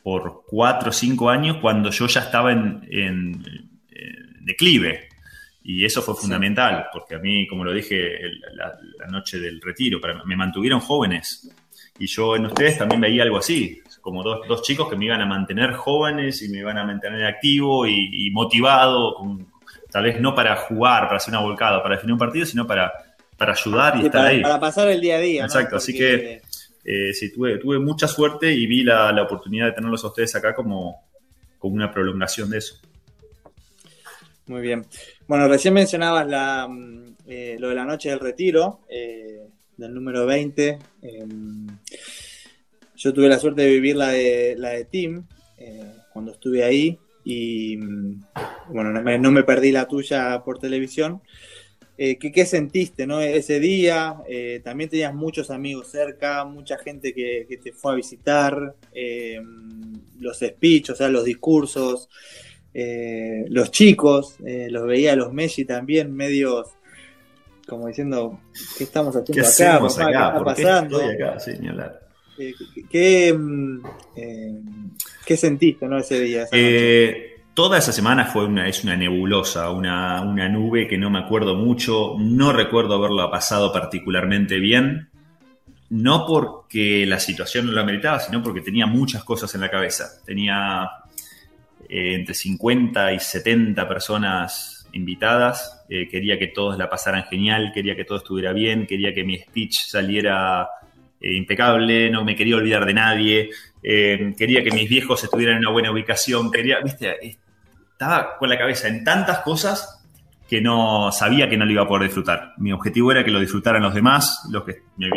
por 0.03 0.45
cuatro 0.47 0.91
o 0.91 0.93
cinco 0.93 1.31
años 1.31 1.59
cuando 1.61 1.91
yo 1.91 2.07
ya 2.07 2.21
estaba 2.21 2.53
en, 2.53 2.87
en, 2.91 3.43
en 3.91 4.45
declive. 4.45 5.09
Y 5.63 5.85
eso 5.85 6.03
fue 6.03 6.15
fundamental, 6.15 6.83
sí. 6.83 6.89
porque 6.93 7.15
a 7.15 7.19
mí, 7.19 7.47
como 7.47 7.65
lo 7.65 7.73
dije 7.73 8.19
la, 8.55 8.75
la 8.99 9.07
noche 9.07 9.39
del 9.39 9.61
retiro, 9.61 10.01
para, 10.01 10.23
me 10.25 10.37
mantuvieron 10.37 10.81
jóvenes. 10.81 11.51
Y 11.99 12.07
yo 12.07 12.37
en 12.37 12.47
ustedes 12.47 12.77
también 12.77 13.01
veía 13.01 13.23
algo 13.23 13.39
así, 13.39 13.81
como 14.01 14.23
dos, 14.23 14.47
dos 14.49 14.63
chicos 14.63 14.89
que 14.89 14.97
me 14.97 15.07
iban 15.07 15.21
a 15.21 15.27
mantener 15.27 15.73
jóvenes 15.73 16.43
y 16.43 16.49
me 16.51 16.59
iban 16.59 16.77
a 16.77 16.85
mantener 16.85 17.25
activo 17.25 17.87
y, 17.87 18.27
y 18.27 18.31
motivado, 18.31 19.15
con, 19.15 19.47
tal 19.91 20.05
vez 20.05 20.21
no 20.21 20.35
para 20.35 20.57
jugar, 20.57 21.05
para 21.05 21.17
hacer 21.17 21.33
una 21.33 21.43
volcada, 21.43 21.83
para 21.83 21.95
definir 21.95 22.15
un 22.15 22.19
partido, 22.19 22.45
sino 22.45 22.67
para, 22.67 22.93
para 23.37 23.53
ayudar 23.53 23.97
y 23.97 24.01
sí, 24.01 24.07
estar 24.07 24.21
para, 24.21 24.29
ahí. 24.31 24.43
Para 24.43 24.61
pasar 24.61 24.89
el 24.89 25.01
día 25.01 25.17
a 25.17 25.21
día. 25.21 25.45
Exacto, 25.45 25.73
¿no? 25.73 25.79
así 25.79 25.95
que 25.95 26.43
eh, 26.85 27.13
sí, 27.13 27.33
tuve, 27.33 27.59
tuve 27.59 27.79
mucha 27.79 28.07
suerte 28.07 28.53
y 28.53 28.67
vi 28.67 28.83
la, 28.83 29.13
la 29.13 29.23
oportunidad 29.23 29.67
de 29.67 29.73
tenerlos 29.73 30.05
a 30.05 30.09
ustedes 30.09 30.35
acá 30.35 30.55
como, 30.55 31.03
como 31.59 31.75
una 31.75 31.91
prolongación 31.91 32.51
de 32.51 32.59
eso. 32.59 32.81
Muy 34.47 34.61
bien. 34.61 34.85
Bueno, 35.27 35.49
recién 35.49 35.73
mencionabas 35.73 36.27
la, 36.29 36.69
mm, 36.69 37.17
eh, 37.27 37.57
lo 37.59 37.71
de 37.71 37.75
la 37.75 37.87
noche 37.87 38.11
del 38.11 38.21
retiro, 38.21 38.81
eh, 38.91 39.49
del 39.77 39.95
número 39.95 40.27
20. 40.27 40.79
Em, 41.01 41.67
yo 42.97 43.13
tuve 43.15 43.29
la 43.29 43.39
suerte 43.39 43.63
de 43.63 43.71
vivir 43.71 43.97
la 43.97 44.09
de, 44.11 44.55
la 44.59 44.71
de 44.71 44.85
Tim 44.85 45.25
eh, 45.57 45.93
cuando 46.13 46.33
estuve 46.33 46.63
ahí 46.63 46.99
y 47.25 47.79
mm, 47.79 48.25
bueno, 48.69 48.91
no 48.93 49.03
me, 49.03 49.19
no 49.19 49.31
me 49.31 49.45
perdí 49.45 49.73
la 49.73 49.89
tuya 49.89 50.43
por 50.45 50.59
televisión. 50.59 51.23
Eh, 51.97 52.19
¿qué, 52.19 52.33
qué 52.33 52.45
sentiste 52.45 53.07
¿no? 53.07 53.21
ese 53.21 53.61
día? 53.61 54.17
Eh, 54.29 54.61
también 54.65 54.91
tenías 54.91 55.15
muchos 55.15 55.51
amigos 55.51 55.89
cerca, 55.89 56.45
mucha 56.45 56.77
gente 56.79 57.15
que, 57.15 57.47
que 57.49 57.57
te 57.57 57.73
fue 57.73 57.93
a 57.93 57.95
visitar, 57.95 58.75
eh, 58.93 59.41
los 60.19 60.39
speech, 60.39 60.91
o 60.91 60.97
sea, 60.97 61.09
los 61.09 61.25
discursos, 61.25 62.09
eh, 62.73 63.45
los 63.49 63.71
chicos, 63.71 64.37
los 64.41 64.87
veía 64.87 65.15
los 65.15 65.33
Messi 65.33 65.65
también, 65.65 66.13
medios 66.13 66.71
como 67.69 67.87
diciendo, 67.89 68.41
¿qué 68.77 68.85
estamos 68.85 69.17
haciendo 69.17 69.33
¿Qué 69.33 69.41
acá? 69.41 69.81
¿Qué 69.81 69.87
está 69.87 70.35
¿Por 70.35 70.55
qué 70.55 70.63
pasando? 70.63 71.01
estoy 71.01 71.15
acá? 71.15 71.41
Sí, 72.37 72.55
¿qué, 72.91 73.33
mm, 73.33 73.83
qué 75.25 75.37
sentiste 75.37 75.87
¿no? 75.87 75.99
ese 75.99 76.21
día? 76.21 76.43
esa 76.43 76.57
noche? 76.57 77.34
Toda 77.55 77.79
esa 77.79 77.93
semana 77.93 78.25
fue 78.25 78.47
una, 78.47 78.67
es 78.67 78.83
una 78.83 78.97
nebulosa, 78.97 79.71
una, 79.71 80.23
una 80.23 80.49
nube 80.49 80.89
que 80.89 80.99
no 80.99 81.09
me 81.09 81.21
acuerdo 81.21 81.55
mucho. 81.55 82.17
No 82.19 82.53
recuerdo 82.53 82.95
haberla 82.95 83.31
pasado 83.31 83.73
particularmente 83.73 84.59
bien. 84.59 85.09
No 85.89 86.27
porque 86.27 87.07
la 87.07 87.21
situación 87.21 87.67
no 87.67 87.73
lo 87.73 87.81
ameritaba, 87.81 88.19
sino 88.19 88.43
porque 88.43 88.61
tenía 88.61 88.87
muchas 88.87 89.23
cosas 89.23 89.55
en 89.55 89.61
la 89.61 89.71
cabeza. 89.71 90.21
Tenía 90.27 90.89
eh, 91.89 92.15
entre 92.15 92.35
50 92.35 93.13
y 93.13 93.21
70 93.21 93.87
personas 93.87 94.89
invitadas. 94.93 95.85
Eh, 95.89 96.09
quería 96.09 96.37
que 96.37 96.49
todos 96.49 96.77
la 96.77 96.91
pasaran 96.91 97.23
genial, 97.31 97.71
quería 97.73 97.95
que 97.95 98.05
todo 98.05 98.19
estuviera 98.19 98.53
bien, 98.53 98.85
quería 98.85 99.15
que 99.15 99.23
mi 99.23 99.39
speech 99.39 99.77
saliera 99.87 100.67
eh, 101.21 101.35
impecable, 101.35 102.11
no 102.11 102.25
me 102.25 102.35
quería 102.35 102.57
olvidar 102.57 102.85
de 102.85 102.95
nadie, 102.95 103.51
quería 103.81 104.65
que 104.65 104.71
mis 104.71 104.89
viejos 104.89 105.23
estuvieran 105.23 105.57
en 105.57 105.59
una 105.61 105.71
buena 105.71 105.93
ubicación, 105.93 106.51
quería, 106.51 106.81
viste, 106.81 107.39
estaba 107.95 108.37
con 108.39 108.49
la 108.49 108.59
cabeza 108.59 108.89
en 108.89 109.05
tantas 109.05 109.39
cosas 109.41 110.05
que 110.49 110.61
no 110.61 111.11
sabía 111.13 111.49
que 111.49 111.57
no 111.57 111.65
lo 111.65 111.73
iba 111.73 111.83
a 111.83 111.89
poder 111.89 112.05
disfrutar. 112.05 112.53
Mi 112.59 112.73
objetivo 112.73 113.13
era 113.13 113.25
que 113.25 113.31
lo 113.31 113.41
disfrutaran 113.41 113.83
los 113.83 113.95
demás, 113.95 114.47
los 114.51 114.65
que 114.65 114.83
me, 114.97 115.09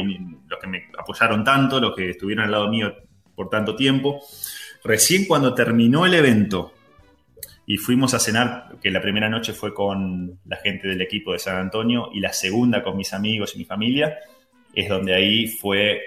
los 0.47 0.59
que 0.59 0.67
me 0.67 0.85
apoyaron 0.97 1.43
tanto, 1.43 1.79
los 1.79 1.95
que 1.95 2.11
estuvieron 2.11 2.45
al 2.45 2.51
lado 2.51 2.69
mío 2.69 2.93
por 3.35 3.49
tanto 3.49 3.75
tiempo. 3.75 4.21
Recién 4.83 5.25
cuando 5.25 5.53
terminó 5.53 6.05
el 6.05 6.13
evento 6.13 6.73
y 7.65 7.77
fuimos 7.77 8.13
a 8.13 8.19
cenar, 8.19 8.77
que 8.81 8.91
la 8.91 9.01
primera 9.01 9.27
noche 9.27 9.53
fue 9.53 9.73
con 9.73 10.39
la 10.45 10.57
gente 10.57 10.87
del 10.87 11.01
equipo 11.01 11.33
de 11.33 11.39
San 11.39 11.57
Antonio 11.57 12.09
y 12.13 12.19
la 12.19 12.31
segunda 12.31 12.83
con 12.83 12.95
mis 12.95 13.11
amigos 13.11 13.55
y 13.55 13.57
mi 13.57 13.65
familia, 13.65 14.15
es 14.73 14.87
donde 14.87 15.15
ahí 15.15 15.47
fue 15.47 15.99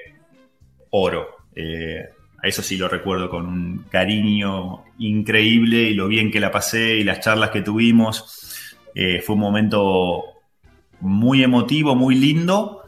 oro. 0.90 1.28
Eh, 1.54 2.08
a 2.42 2.48
eso 2.48 2.62
sí 2.62 2.76
lo 2.76 2.88
recuerdo 2.88 3.28
con 3.28 3.46
un 3.46 3.84
cariño 3.90 4.84
increíble 4.98 5.82
y 5.82 5.94
lo 5.94 6.08
bien 6.08 6.30
que 6.30 6.40
la 6.40 6.50
pasé 6.50 6.96
y 6.96 7.04
las 7.04 7.20
charlas 7.20 7.50
que 7.50 7.62
tuvimos. 7.62 8.66
Eh, 8.94 9.20
fue 9.20 9.34
un 9.34 9.42
momento 9.42 10.24
muy 11.00 11.42
emotivo, 11.42 11.94
muy 11.94 12.14
lindo, 12.14 12.82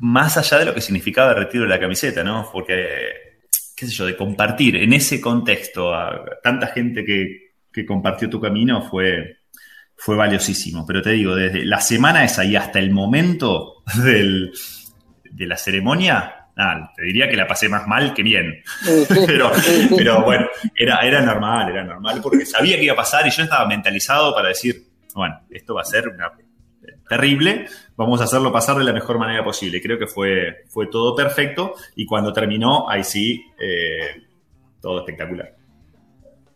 más 0.00 0.36
allá 0.36 0.58
de 0.58 0.64
lo 0.66 0.74
que 0.74 0.80
significaba 0.80 1.30
el 1.30 1.38
retiro 1.38 1.64
de 1.64 1.70
la 1.70 1.80
camiseta, 1.80 2.24
¿no? 2.24 2.48
Porque, 2.52 3.40
qué 3.76 3.86
sé 3.86 3.92
yo, 3.92 4.06
de 4.06 4.16
compartir 4.16 4.76
en 4.76 4.92
ese 4.92 5.20
contexto 5.20 5.94
a 5.94 6.24
tanta 6.42 6.68
gente 6.68 7.04
que, 7.04 7.52
que 7.72 7.86
compartió 7.86 8.28
tu 8.30 8.40
camino 8.40 8.82
fue, 8.82 9.38
fue 9.96 10.16
valiosísimo. 10.16 10.86
Pero 10.86 11.02
te 11.02 11.10
digo, 11.10 11.34
desde 11.34 11.64
la 11.64 11.80
semana 11.80 12.24
esa 12.24 12.44
y 12.44 12.56
hasta 12.56 12.78
el 12.78 12.90
momento 12.90 13.82
del, 14.04 14.52
de 15.30 15.46
la 15.46 15.56
ceremonia, 15.56 16.41
nada, 16.56 16.92
te 16.94 17.02
diría 17.02 17.28
que 17.28 17.36
la 17.36 17.46
pasé 17.46 17.68
más 17.68 17.86
mal 17.86 18.14
que 18.14 18.22
bien. 18.22 18.62
pero, 19.26 19.50
pero 19.96 20.22
bueno, 20.22 20.46
era, 20.76 21.00
era 21.00 21.22
normal, 21.22 21.70
era 21.70 21.84
normal, 21.84 22.20
porque 22.22 22.46
sabía 22.46 22.76
que 22.76 22.84
iba 22.84 22.94
a 22.94 22.96
pasar 22.96 23.26
y 23.26 23.30
yo 23.30 23.42
estaba 23.42 23.66
mentalizado 23.66 24.34
para 24.34 24.48
decir, 24.48 24.82
bueno, 25.14 25.40
esto 25.50 25.74
va 25.74 25.82
a 25.82 25.84
ser 25.84 26.08
una, 26.08 26.32
terrible, 27.08 27.66
vamos 27.96 28.20
a 28.20 28.24
hacerlo 28.24 28.52
pasar 28.52 28.76
de 28.78 28.84
la 28.84 28.92
mejor 28.92 29.18
manera 29.18 29.44
posible. 29.44 29.80
Creo 29.80 29.98
que 29.98 30.06
fue, 30.06 30.64
fue 30.68 30.86
todo 30.86 31.14
perfecto 31.14 31.74
y 31.94 32.06
cuando 32.06 32.32
terminó, 32.32 32.88
ahí 32.88 33.04
sí, 33.04 33.44
eh, 33.58 34.22
todo 34.80 35.00
espectacular. 35.00 35.54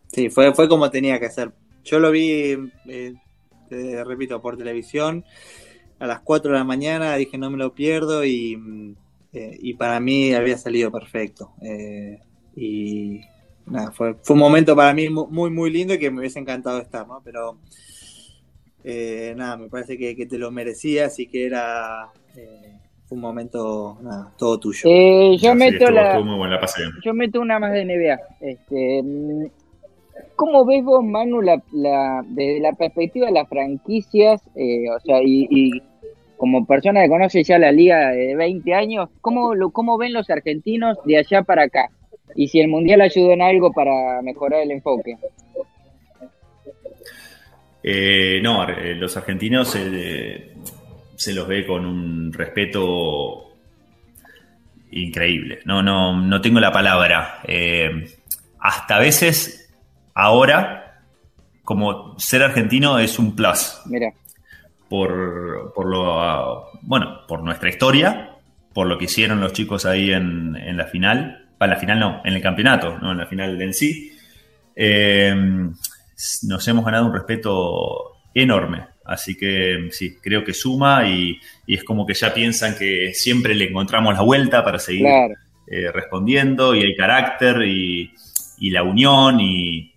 Sí, 0.09 0.30
fue, 0.30 0.54
fue 0.54 0.68
como 0.68 0.90
tenía 0.90 1.20
que 1.20 1.28
ser. 1.30 1.52
Yo 1.85 1.98
lo 1.98 2.11
vi, 2.11 2.56
eh, 2.88 3.14
repito, 4.04 4.40
por 4.40 4.56
televisión 4.56 5.24
a 5.98 6.06
las 6.06 6.20
4 6.20 6.52
de 6.52 6.59
la 6.59 6.64
mañana, 6.64 7.16
dije 7.16 7.38
no 7.38 7.50
me 7.50 7.59
lo 7.59 7.74
pierdo 7.74 8.24
y, 8.24 8.56
mm, 8.56 8.96
eh, 9.37 9.59
y 9.61 9.75
para 9.75 10.01
mí 10.01 10.33
había 10.35 10.57
salido 10.59 10.90
perfecto. 10.90 11.53
Eh, 11.62 12.18
y 12.57 13.20
nada, 13.66 13.92
fue, 13.92 14.14
fue 14.22 14.35
un 14.35 14.40
momento 14.40 14.75
para 14.75 14.94
mí 14.94 15.09
mu- 15.09 15.29
muy, 15.29 15.51
muy 15.51 15.70
lindo 15.70 15.94
y 15.94 15.99
que 15.99 16.11
me 16.11 16.20
hubiese 16.20 16.38
encantado 16.38 16.81
estar, 16.81 17.07
¿no? 17.07 17.20
Pero 17.25 17.59
eh, 18.85 19.35
nada, 19.37 19.57
me 19.57 19.68
parece 19.68 19.99
que, 19.99 20.14
que 20.16 20.27
te 20.27 20.38
lo 20.38 20.51
merecías 20.51 21.18
y 21.18 21.27
que 21.27 21.46
era 21.46 22.09
eh, 22.37 22.79
un 23.11 23.20
momento, 23.20 23.99
nada, 24.03 24.33
todo 24.38 24.59
tuyo. 24.61 24.88
Eh, 24.88 25.37
yo 25.38 25.51
Así 25.53 25.59
meto 25.59 25.90
la, 25.90 26.18
buena, 26.18 26.61
yo 27.05 27.14
meto 27.14 27.40
una 27.40 27.59
más 27.59 27.72
de 27.72 27.83
NBA. 27.83 28.20
Este, 28.40 29.03
¿Cómo 30.37 30.64
ves 30.64 30.85
vos, 30.85 31.05
Manu, 31.05 31.40
la, 31.42 31.62
la, 31.72 32.22
desde 32.29 32.61
la 32.61 32.72
perspectiva 32.72 33.27
de 33.27 33.33
las 33.33 33.49
franquicias? 33.49 34.40
eh, 34.55 34.88
o 34.90 35.01
sea, 35.01 35.20
y, 35.22 35.46
y 35.51 35.83
como 36.37 36.66
persona 36.66 37.03
que 37.03 37.09
conoce 37.09 37.42
ya 37.42 37.59
la 37.59 37.72
liga 37.72 38.11
de 38.11 38.35
20 38.37 38.75
años, 38.75 39.09
¿cómo, 39.20 39.55
lo, 39.55 39.70
¿cómo 39.70 39.99
ven 39.99 40.12
los 40.12 40.29
argentinos 40.31 40.99
de 41.05 41.18
allá 41.18 41.42
para 41.42 41.64
acá? 41.64 41.90
Y 42.35 42.49
si 42.49 42.61
el 42.61 42.68
Mundial 42.68 43.01
ayudó 43.01 43.33
en 43.33 43.42
algo 43.42 43.72
para 43.72 44.20
mejorar 44.22 44.62
el 44.62 44.72
enfoque. 44.72 45.16
Eh, 47.83 48.40
no, 48.42 48.68
eh, 48.68 48.94
los 48.94 49.16
argentinos 49.16 49.75
eh, 49.77 50.53
se 51.14 51.33
los 51.33 51.46
ve 51.46 51.66
con 51.66 51.87
un 51.87 52.33
respeto 52.33 53.46
increíble. 54.90 55.61
No, 55.64 55.83
no, 55.83 56.20
no 56.20 56.40
tengo 56.40 56.61
la 56.61 56.72
palabra. 56.72 57.40
Eh, 57.44 58.11
hasta 58.59 58.96
a 58.96 59.01
veces, 59.01 59.72
ahora, 60.14 61.03
como 61.62 62.18
ser 62.18 62.42
argentino 62.42 62.99
es 62.99 63.18
un 63.18 63.35
plus. 63.37 63.81
Mira, 63.87 64.12
por, 64.88 65.72
por 65.75 65.87
lo 65.87 66.20
ah, 66.20 66.68
bueno, 66.83 67.20
por 67.27 67.42
nuestra 67.42 67.68
historia, 67.68 68.31
por 68.72 68.87
lo 68.87 68.99
que 68.99 69.07
hicieron 69.07 69.40
los 69.40 69.53
chicos 69.53 69.87
ahí 69.87 70.12
en, 70.12 70.57
en 70.57 70.77
la 70.77 70.87
final, 70.87 71.46
para 71.59 71.75
la 71.75 71.81
final 71.81 71.99
no, 71.99 72.20
en 72.25 72.35
el 72.35 72.42
campeonato, 72.42 72.99
no 72.99 73.12
en 73.12 73.18
la 73.18 73.27
final 73.27 73.61
en 73.61 73.72
sí. 73.75 74.12
Eh, 74.75 75.35
nos 76.42 76.68
hemos 76.68 76.85
ganado 76.85 77.07
un 77.07 77.14
respeto 77.14 78.12
enorme. 78.35 78.87
Así 79.05 79.37
que 79.37 79.88
sí, 79.92 80.16
creo 80.20 80.42
que 80.44 80.53
suma 80.53 81.09
y, 81.09 81.38
y 81.66 81.75
es 81.75 81.85
como 81.85 82.05
que 82.05 82.14
ya 82.14 82.35
piensan 82.35 82.77
que 82.77 83.12
siempre 83.14 83.55
le 83.55 83.66
encontramos 83.68 84.14
la 84.14 84.22
vuelta 84.22 84.64
para 84.64 84.79
seguir 84.81 85.03
claro. 85.03 85.35
eh, 85.68 85.92
respondiendo 85.92 86.75
y 86.75 86.81
el 86.81 86.96
carácter 86.96 87.62
y, 87.62 88.12
y 88.59 88.70
la 88.70 88.83
unión 88.83 89.38
y- 89.40 89.92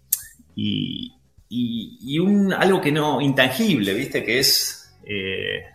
y 0.56 2.20
un, 2.20 2.54
algo 2.54 2.80
que 2.82 2.92
no, 2.92 3.20
intangible, 3.22 3.94
¿viste? 3.94 4.24
Que 4.24 4.40
es 4.40 4.79
eh, 5.12 5.66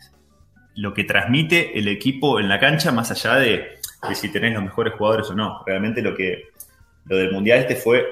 lo 0.77 0.94
que 0.94 1.03
transmite 1.03 1.77
el 1.77 1.88
equipo 1.88 2.38
en 2.38 2.49
la 2.49 2.61
cancha 2.61 2.92
más 2.92 3.11
allá 3.11 3.35
de, 3.35 3.79
si 4.14 4.31
tenés 4.31 4.55
los 4.55 4.62
mejores 4.62 4.94
jugadores 4.94 5.29
o 5.31 5.35
no. 5.35 5.62
Realmente 5.66 6.03
lo 6.03 6.14
que 6.14 6.51
lo 7.07 7.16
del 7.16 7.33
Mundial 7.33 7.59
este 7.59 7.75
fue 7.75 8.07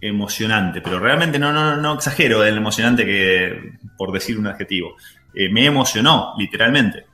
emocionante, 0.00 0.80
pero 0.80 0.98
realmente 0.98 1.38
no, 1.38 1.52
no, 1.52 1.76
no 1.76 1.94
exagero 1.94 2.40
del 2.40 2.56
emocionante 2.56 3.04
que, 3.04 3.72
por 3.96 4.10
decir 4.10 4.38
un 4.38 4.46
adjetivo. 4.46 4.96
Eh, 5.34 5.50
me 5.50 5.66
emocionó, 5.66 6.34
literalmente. 6.38 7.04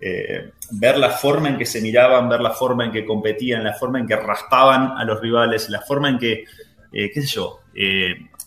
Eh, 0.00 0.50
ver 0.72 0.98
la 0.98 1.10
forma 1.10 1.48
en 1.48 1.58
que 1.58 1.66
se 1.66 1.80
miraban, 1.80 2.28
ver 2.28 2.40
la 2.40 2.50
forma 2.50 2.86
en 2.86 2.92
que 2.92 3.04
competían, 3.04 3.62
la 3.62 3.74
forma 3.74 4.00
en 4.00 4.06
que 4.06 4.16
raspaban 4.16 4.98
a 4.98 5.04
los 5.04 5.20
rivales, 5.20 5.68
la 5.68 5.80
forma 5.80 6.08
en 6.08 6.18
que, 6.18 6.44
qué 6.90 7.22
sé 7.22 7.26
yo, 7.26 7.60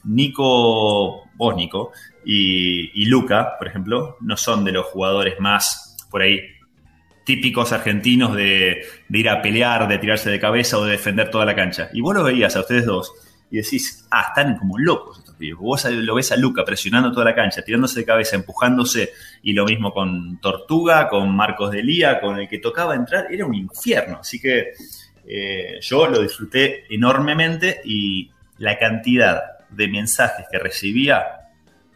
Nico, 0.03 1.29
vos 1.35 1.55
Nico, 1.55 1.91
y, 2.25 3.05
Luca, 3.05 3.57
por 3.57 3.67
ejemplo, 3.67 4.17
no 4.21 4.37
son 4.37 4.63
de 4.65 4.71
los 4.71 4.85
jugadores 4.85 5.39
más, 5.39 5.97
por 6.09 6.21
ahí, 6.21 6.41
típicos 7.25 7.71
argentinos 7.71 8.35
de, 8.35 8.85
de 9.07 9.19
ir 9.19 9.29
a 9.29 9.41
pelear, 9.41 9.87
de 9.87 9.97
tirarse 9.97 10.29
de 10.29 10.39
cabeza 10.39 10.77
o 10.77 10.85
de 10.85 10.91
defender 10.91 11.29
toda 11.29 11.45
la 11.45 11.55
cancha. 11.55 11.89
Y 11.93 12.01
vos 12.01 12.15
lo 12.15 12.23
veías 12.23 12.55
a 12.55 12.61
ustedes 12.61 12.85
dos 12.85 13.13
y 13.53 13.57
decís, 13.57 14.07
ah, 14.09 14.25
están 14.29 14.57
como 14.57 14.79
locos 14.79 15.19
estos 15.19 15.35
pibes. 15.35 15.59
Vos 15.59 15.85
lo 15.85 16.15
ves 16.15 16.31
a 16.31 16.37
Luca 16.37 16.65
presionando 16.65 17.11
toda 17.11 17.25
la 17.25 17.35
cancha, 17.35 17.61
tirándose 17.61 17.99
de 17.99 18.05
cabeza, 18.05 18.35
empujándose, 18.35 19.11
y 19.43 19.53
lo 19.53 19.63
mismo 19.65 19.93
con 19.93 20.39
Tortuga, 20.41 21.07
con 21.07 21.35
Marcos 21.35 21.69
de 21.69 21.83
Lía, 21.83 22.19
con 22.19 22.39
el 22.39 22.49
que 22.49 22.57
tocaba 22.57 22.95
entrar, 22.95 23.27
era 23.31 23.45
un 23.45 23.53
infierno. 23.53 24.17
Así 24.21 24.39
que 24.41 24.71
eh, 25.27 25.77
yo 25.81 26.07
lo 26.07 26.23
disfruté 26.23 26.85
enormemente 26.89 27.79
y 27.85 28.31
la 28.57 28.79
cantidad 28.79 29.39
de 29.69 29.87
mensajes 29.87 30.47
que 30.51 30.57
recibía 30.57 31.42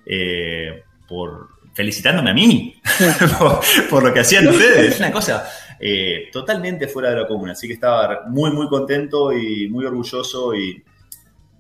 eh, 0.08 0.84
por 1.08 1.50
felicitándome 1.74 2.32
a 2.32 2.34
mí 2.34 2.82
por, 3.40 3.60
por 3.90 4.04
lo 4.04 4.14
que 4.14 4.22
hacían 4.22 4.48
ustedes. 4.48 4.94
Es 4.94 5.00
una 5.00 5.12
cosa 5.12 5.48
eh, 5.80 6.30
totalmente 6.32 6.88
fuera 6.88 7.12
de 7.12 7.18
lo 7.18 7.28
común. 7.28 7.50
Así 7.50 7.68
que 7.68 7.74
estaba 7.74 8.24
muy, 8.28 8.52
muy 8.52 8.68
contento 8.68 9.32
y 9.32 9.70
muy 9.70 9.86
orgulloso 9.86 10.56
y, 10.56 10.84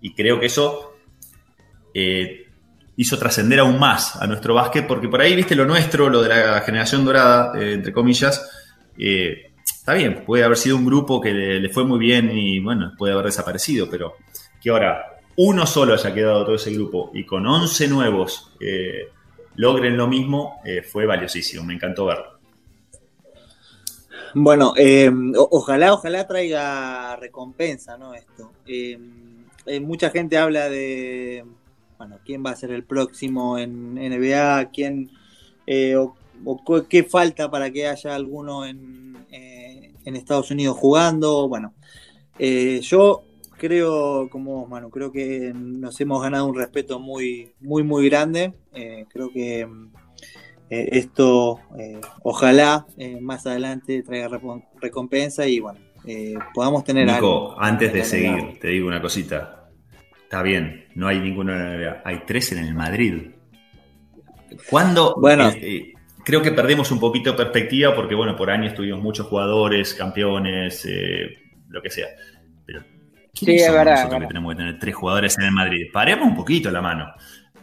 y 0.02 0.14
creo 0.14 0.40
que 0.40 0.48
eso 0.48 0.98
eh, 1.94 2.48
hizo 2.96 3.20
trascender 3.20 3.60
aún 3.60 3.78
más 3.78 4.16
a 4.16 4.26
nuestro 4.26 4.56
básquet, 4.56 4.88
porque 4.88 5.08
por 5.08 5.22
ahí, 5.22 5.36
viste, 5.36 5.56
lo 5.56 5.66
nuestro, 5.66 6.10
lo 6.10 6.24
de 6.24 6.30
la 6.30 6.62
generación 6.62 7.06
dorada, 7.06 7.52
eh, 7.60 7.74
entre 7.74 7.94
comillas, 7.94 8.50
está 8.98 9.94
bien, 9.94 10.24
puede 10.26 10.44
haber 10.44 10.58
sido 10.58 10.78
un 10.78 10.86
grupo 10.86 11.22
que 11.22 11.32
le, 11.32 11.60
le 11.60 11.70
fue 11.70 11.86
muy 11.86 12.00
bien 12.00 12.36
y, 12.36 12.60
bueno, 12.60 12.94
puede 12.98 13.14
haber 13.14 13.28
desaparecido, 13.28 13.88
pero 13.88 14.16
que 14.60 14.72
ahora 14.72 15.17
uno 15.38 15.68
solo 15.68 15.94
haya 15.94 16.14
quedado 16.14 16.46
todo 16.46 16.56
ese 16.56 16.74
grupo 16.74 17.12
y 17.14 17.24
con 17.24 17.46
11 17.46 17.88
nuevos 17.90 18.52
eh, 18.60 19.10
logren 19.56 19.96
lo 19.96 20.08
mismo, 20.08 20.60
eh, 20.66 20.82
fue 20.82 21.06
valiosísimo, 21.06 21.64
me 21.64 21.76
encantó 21.76 22.06
verlo. 22.06 22.38
Bueno, 24.34 24.74
eh, 24.76 25.12
ojalá, 25.36 25.94
ojalá 25.94 26.28
traiga 26.28 27.16
recompensa, 27.16 27.98
¿no? 27.98 28.14
Esto. 28.14 28.52
Mucha 29.82 30.10
gente 30.10 30.38
habla 30.38 30.70
de, 30.70 31.46
bueno, 31.98 32.20
quién 32.26 32.44
va 32.46 32.52
a 32.52 32.56
ser 32.56 32.72
el 32.72 32.84
próximo 32.84 33.58
en 33.58 33.96
NBA, 33.96 34.72
quién, 34.72 35.12
o, 35.98 36.16
qué 36.90 37.04
falta 37.04 37.50
para 37.52 37.72
que 37.72 37.88
haya 37.88 38.16
alguno 38.16 38.66
en, 38.66 38.98
Estados 40.04 40.52
Unidos 40.52 40.78
jugando. 40.78 41.48
Bueno, 41.48 41.74
yo 42.40 43.27
creo, 43.58 44.30
como 44.30 44.62
vos, 44.62 44.70
Manu, 44.70 44.90
creo 44.90 45.12
que 45.12 45.52
nos 45.56 46.00
hemos 46.00 46.22
ganado 46.22 46.46
un 46.46 46.56
respeto 46.56 47.00
muy, 47.00 47.54
muy, 47.60 47.84
muy 47.84 48.10
grande. 48.10 48.54
Eh, 48.74 49.06
creo 49.10 49.32
que 49.32 49.66
mm, 49.66 49.90
eh, 50.70 50.90
esto, 50.92 51.62
eh, 51.80 52.02
ojalá 52.24 52.86
más 53.22 53.48
adelante 53.48 54.04
traiga 54.04 54.30
recompensa 54.82 55.48
y 55.48 55.60
bueno, 55.60 55.80
eh, 56.06 56.36
podamos 56.54 56.84
tener 56.84 57.06
Nico, 57.06 57.16
algo. 57.16 57.62
antes 57.62 57.94
de 57.94 58.00
NBA. 58.00 58.06
seguir, 58.06 58.60
te 58.60 58.68
digo 58.70 58.88
una 58.88 59.02
cosita. 59.02 59.70
Está 60.24 60.42
bien, 60.42 60.88
no 60.96 61.08
hay 61.08 61.20
ninguno 61.20 61.54
en 61.54 61.60
la 61.60 61.78
NBA, 61.78 62.02
hay 62.04 62.24
tres 62.26 62.52
en 62.52 62.60
el 62.60 62.76
Madrid. 62.76 63.32
¿Cuándo? 64.70 65.16
Bueno. 65.18 65.52
creo 66.26 66.42
que 66.42 66.52
perdemos 66.52 66.92
un 66.92 67.00
poquito 67.00 67.32
de 67.32 67.38
perspectiva 67.38 67.96
porque, 67.96 68.16
bueno, 68.16 68.36
por 68.36 68.50
años 68.50 68.74
tuvimos 68.74 69.02
muchos 69.02 69.28
jugadores, 69.28 69.94
campeones, 69.94 70.86
lo 71.70 71.82
que 71.82 71.90
sea. 71.90 72.08
Pero, 72.66 72.84
Sí, 73.40 73.46
¿quiénes 73.46 73.64
es 73.64 73.72
verdad, 73.72 73.86
nosotros 73.86 74.04
es 74.04 74.10
que 74.10 74.14
verdad. 74.16 74.28
tenemos 74.30 74.52
que 74.54 74.58
tener 74.58 74.80
tres 74.80 74.96
jugadores 74.96 75.38
en 75.38 75.44
el 75.46 75.52
Madrid? 75.52 75.86
Paremos 75.92 76.28
un 76.28 76.36
poquito 76.36 76.72
la 76.72 76.82
mano. 76.82 77.14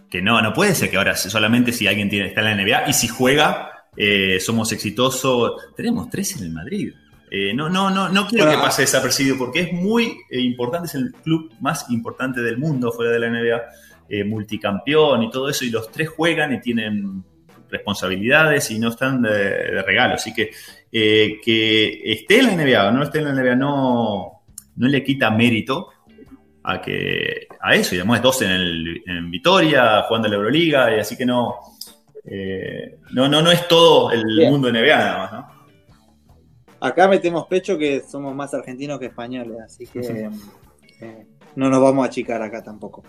Que 0.08 0.22
no, 0.22 0.40
no 0.40 0.52
puede 0.52 0.74
ser 0.74 0.90
que 0.90 0.96
ahora 0.96 1.16
solamente 1.16 1.72
si 1.72 1.86
alguien 1.86 2.08
tiene, 2.08 2.28
está 2.28 2.40
en 2.48 2.56
la 2.56 2.62
NBA 2.64 2.88
y 2.88 2.92
si 2.92 3.08
juega 3.08 3.70
eh, 3.96 4.38
somos 4.40 4.70
exitosos. 4.72 5.52
Tenemos 5.76 6.08
tres 6.08 6.36
en 6.36 6.44
el 6.44 6.50
Madrid. 6.50 6.92
Eh, 7.30 7.52
no, 7.52 7.68
no, 7.68 7.90
no, 7.90 8.08
no 8.08 8.26
quiero 8.28 8.44
Bueno, 8.44 8.60
que 8.60 8.64
pase 8.64 8.82
desapercibido 8.82 9.36
porque 9.36 9.60
es 9.60 9.72
muy 9.72 10.16
eh, 10.30 10.40
importante, 10.40 10.86
es 10.86 10.94
el 10.94 11.12
club 11.12 11.52
más 11.60 11.90
importante 11.90 12.40
del 12.42 12.58
mundo 12.58 12.92
fuera 12.92 13.10
de 13.10 13.18
la 13.18 13.28
NBA, 13.28 13.62
eh, 14.08 14.22
multicampeón 14.24 15.24
y 15.24 15.30
todo 15.30 15.48
eso, 15.48 15.64
y 15.64 15.70
los 15.70 15.90
tres 15.90 16.10
juegan 16.10 16.54
y 16.54 16.60
tienen 16.60 17.24
responsabilidades 17.70 18.70
y 18.70 18.78
no 18.78 18.90
están 18.90 19.20
de, 19.22 19.30
de 19.30 19.82
regalo. 19.82 20.14
Así 20.14 20.32
que 20.32 20.50
eh, 20.92 21.40
que 21.44 22.12
esté 22.12 22.38
en 22.38 22.46
la 22.56 22.64
NBA 22.64 22.88
o 22.88 22.92
no 22.92 23.02
esté 23.02 23.18
en 23.18 23.24
la 23.24 23.32
NBA 23.32 23.56
no, 23.56 24.33
no 24.76 24.88
le 24.88 25.02
quita 25.02 25.30
mérito 25.30 25.90
a 26.62 26.80
que 26.80 27.46
a 27.60 27.74
eso, 27.74 27.94
y 27.94 27.98
además 27.98 28.22
dos 28.22 28.42
en, 28.42 28.50
el, 28.50 29.02
en 29.06 29.30
Vitoria, 29.30 30.02
jugando 30.02 30.26
en 30.26 30.32
la 30.32 30.36
Euroliga, 30.38 30.96
y 30.96 31.00
así 31.00 31.16
que 31.16 31.26
no, 31.26 31.56
eh, 32.24 32.98
no, 33.12 33.28
no, 33.28 33.42
no 33.42 33.50
es 33.50 33.68
todo 33.68 34.10
el 34.10 34.24
Bien. 34.24 34.50
mundo 34.50 34.70
NBA 34.70 34.96
nada 34.96 35.18
más, 35.18 35.32
¿no? 35.32 35.54
Acá 36.80 37.08
metemos 37.08 37.46
pecho 37.46 37.78
que 37.78 38.00
somos 38.00 38.34
más 38.34 38.52
argentinos 38.52 38.98
que 38.98 39.06
españoles, 39.06 39.56
así 39.64 39.86
que 39.86 40.30
eh, 41.00 41.26
no 41.56 41.70
nos 41.70 41.80
vamos 41.80 42.04
a 42.04 42.08
achicar 42.08 42.42
acá 42.42 42.62
tampoco. 42.62 43.04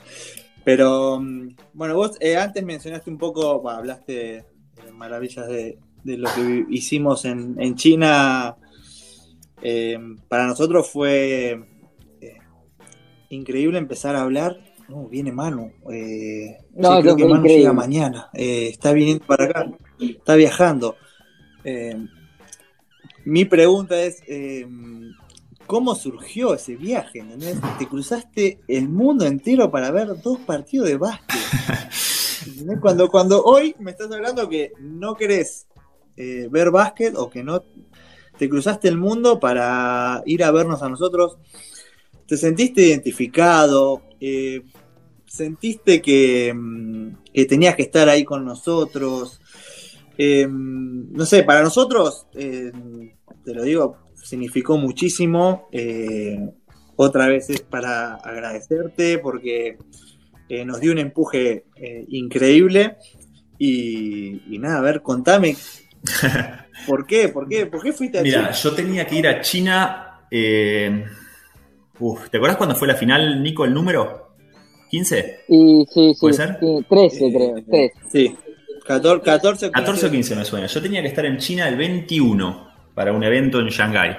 Pero 0.64 1.20
mm, 1.20 1.56
bueno, 1.74 1.96
vos 1.96 2.18
eh, 2.20 2.38
antes 2.38 2.64
mencionaste 2.64 3.10
un 3.10 3.18
poco, 3.18 3.62
bah, 3.62 3.78
hablaste 3.78 4.46
de 4.84 4.92
maravillas 4.94 5.48
de, 5.48 5.78
de 6.04 6.18
lo 6.18 6.30
que 6.34 6.66
hicimos 6.70 7.26
en, 7.26 7.56
en 7.60 7.76
China. 7.76 8.56
Eh, 9.68 9.98
para 10.30 10.46
nosotros 10.46 10.88
fue 10.92 11.60
eh, 12.22 12.38
increíble 13.30 13.80
empezar 13.80 14.16
a 14.16 14.22
hablar. 14.22 14.60
No, 14.88 15.08
viene 15.08 15.32
Manu. 15.32 15.72
Eh, 15.92 16.58
No, 16.76 16.98
sí, 16.98 17.02
creo 17.02 17.16
que 17.16 17.24
Manu 17.24 17.38
increíble. 17.38 17.58
llega 17.62 17.74
mañana. 17.74 18.30
Eh, 18.36 18.68
está 18.70 18.94
viniendo 18.94 19.26
para 19.26 19.46
acá. 19.46 19.72
Está 20.00 20.36
viajando. 20.36 20.96
Eh, 21.64 21.98
mi 23.24 23.46
pregunta 23.46 24.00
es, 24.00 24.22
eh, 24.28 24.68
¿cómo 25.66 25.96
surgió 25.96 26.54
ese 26.54 26.76
viaje? 26.76 27.20
¿entendés? 27.20 27.58
Te 27.80 27.88
cruzaste 27.88 28.60
el 28.68 28.88
mundo 28.88 29.26
entero 29.26 29.72
para 29.72 29.90
ver 29.90 30.10
dos 30.22 30.38
partidos 30.42 30.88
de 30.90 30.98
básquet. 30.98 31.40
¿entendés? 32.48 32.80
Cuando, 32.80 33.10
cuando 33.10 33.44
hoy 33.44 33.76
me 33.80 33.90
estás 33.90 34.12
hablando 34.12 34.48
que 34.48 34.74
no 34.80 35.16
querés 35.16 35.66
eh, 36.18 36.50
ver 36.52 36.70
básquet 36.70 37.16
o 37.16 37.32
que 37.32 37.44
no 37.44 37.64
te 38.38 38.50
cruzaste 38.50 38.88
el 38.88 38.98
mundo 38.98 39.40
para 39.40 40.22
ir 40.26 40.44
a 40.44 40.52
vernos 40.52 40.82
a 40.84 40.90
nosotros, 40.90 41.38
¿te 42.28 42.38
sentiste 42.38 42.82
identificado? 42.82 44.04
Eh, 44.20 44.62
¿Sentiste 45.26 46.02
que, 46.02 46.54
mm, 46.54 47.18
que 47.34 47.46
tenías 47.46 47.76
que 47.76 47.84
estar 47.84 48.08
ahí 48.10 48.24
con 48.24 48.46
nosotros? 48.46 49.42
Eh, 50.18 50.48
no 50.50 51.26
sé, 51.26 51.44
para 51.44 51.62
nosotros, 51.62 52.28
eh, 52.34 52.72
te 53.44 53.54
lo 53.54 53.64
digo, 53.64 53.98
significó 54.14 54.78
muchísimo. 54.78 55.68
Otra 56.96 57.28
vez 57.28 57.50
es 57.50 57.62
para 57.62 58.16
agradecerte 58.16 59.20
porque 59.20 59.78
nos 60.66 60.80
dio 60.80 60.94
un 60.94 61.00
empuje 61.00 61.66
increíble. 62.08 62.98
Y, 63.58 64.42
y 64.54 64.60
nada, 64.60 64.80
a 64.80 64.82
ver, 64.82 65.02
contame. 65.02 65.56
¿Por 66.88 67.06
qué? 67.06 67.30
¿Por 67.30 67.48
qué? 67.48 67.66
¿Por 67.66 67.82
qué 67.82 67.94
fuiste 67.94 68.20
a 68.20 68.22
Mira, 68.22 68.40
China? 68.40 68.52
yo 68.52 68.72
tenía 68.74 69.06
que 69.08 69.16
ir 69.16 69.28
a 69.28 69.42
China. 69.42 70.22
eh, 70.32 71.06
uf, 72.00 72.30
¿Te 72.30 72.38
acuerdas 72.38 72.58
cuando 72.58 72.76
fue 72.76 72.88
la 72.88 72.96
final, 72.96 73.42
Nico, 73.42 73.66
el 73.66 73.74
número? 73.74 74.36
¿15? 74.92 75.36
Y 75.48 75.86
sí, 75.92 76.14
sí, 76.14 76.18
¿Puede 76.20 76.34
ser? 76.34 76.58
sí, 76.60 76.86
13 76.90 77.34
creo, 77.34 77.56
13. 77.66 77.94
Sí, 78.12 78.36
14, 78.86 79.24
14 79.24 79.66
o 79.68 79.72
15. 79.72 79.72
14 79.72 80.06
o 80.08 80.12
15 80.12 80.36
me 80.36 80.46
suena. 80.46 80.68
Yo 80.68 80.82
tenía 80.82 81.02
que 81.02 81.08
estar 81.08 81.26
en 81.26 81.38
China 81.38 81.68
el 81.68 81.76
21 81.76 82.70
para 82.94 83.12
un 83.12 83.24
evento 83.24 83.60
en 83.60 83.68
Shanghái. 83.70 84.16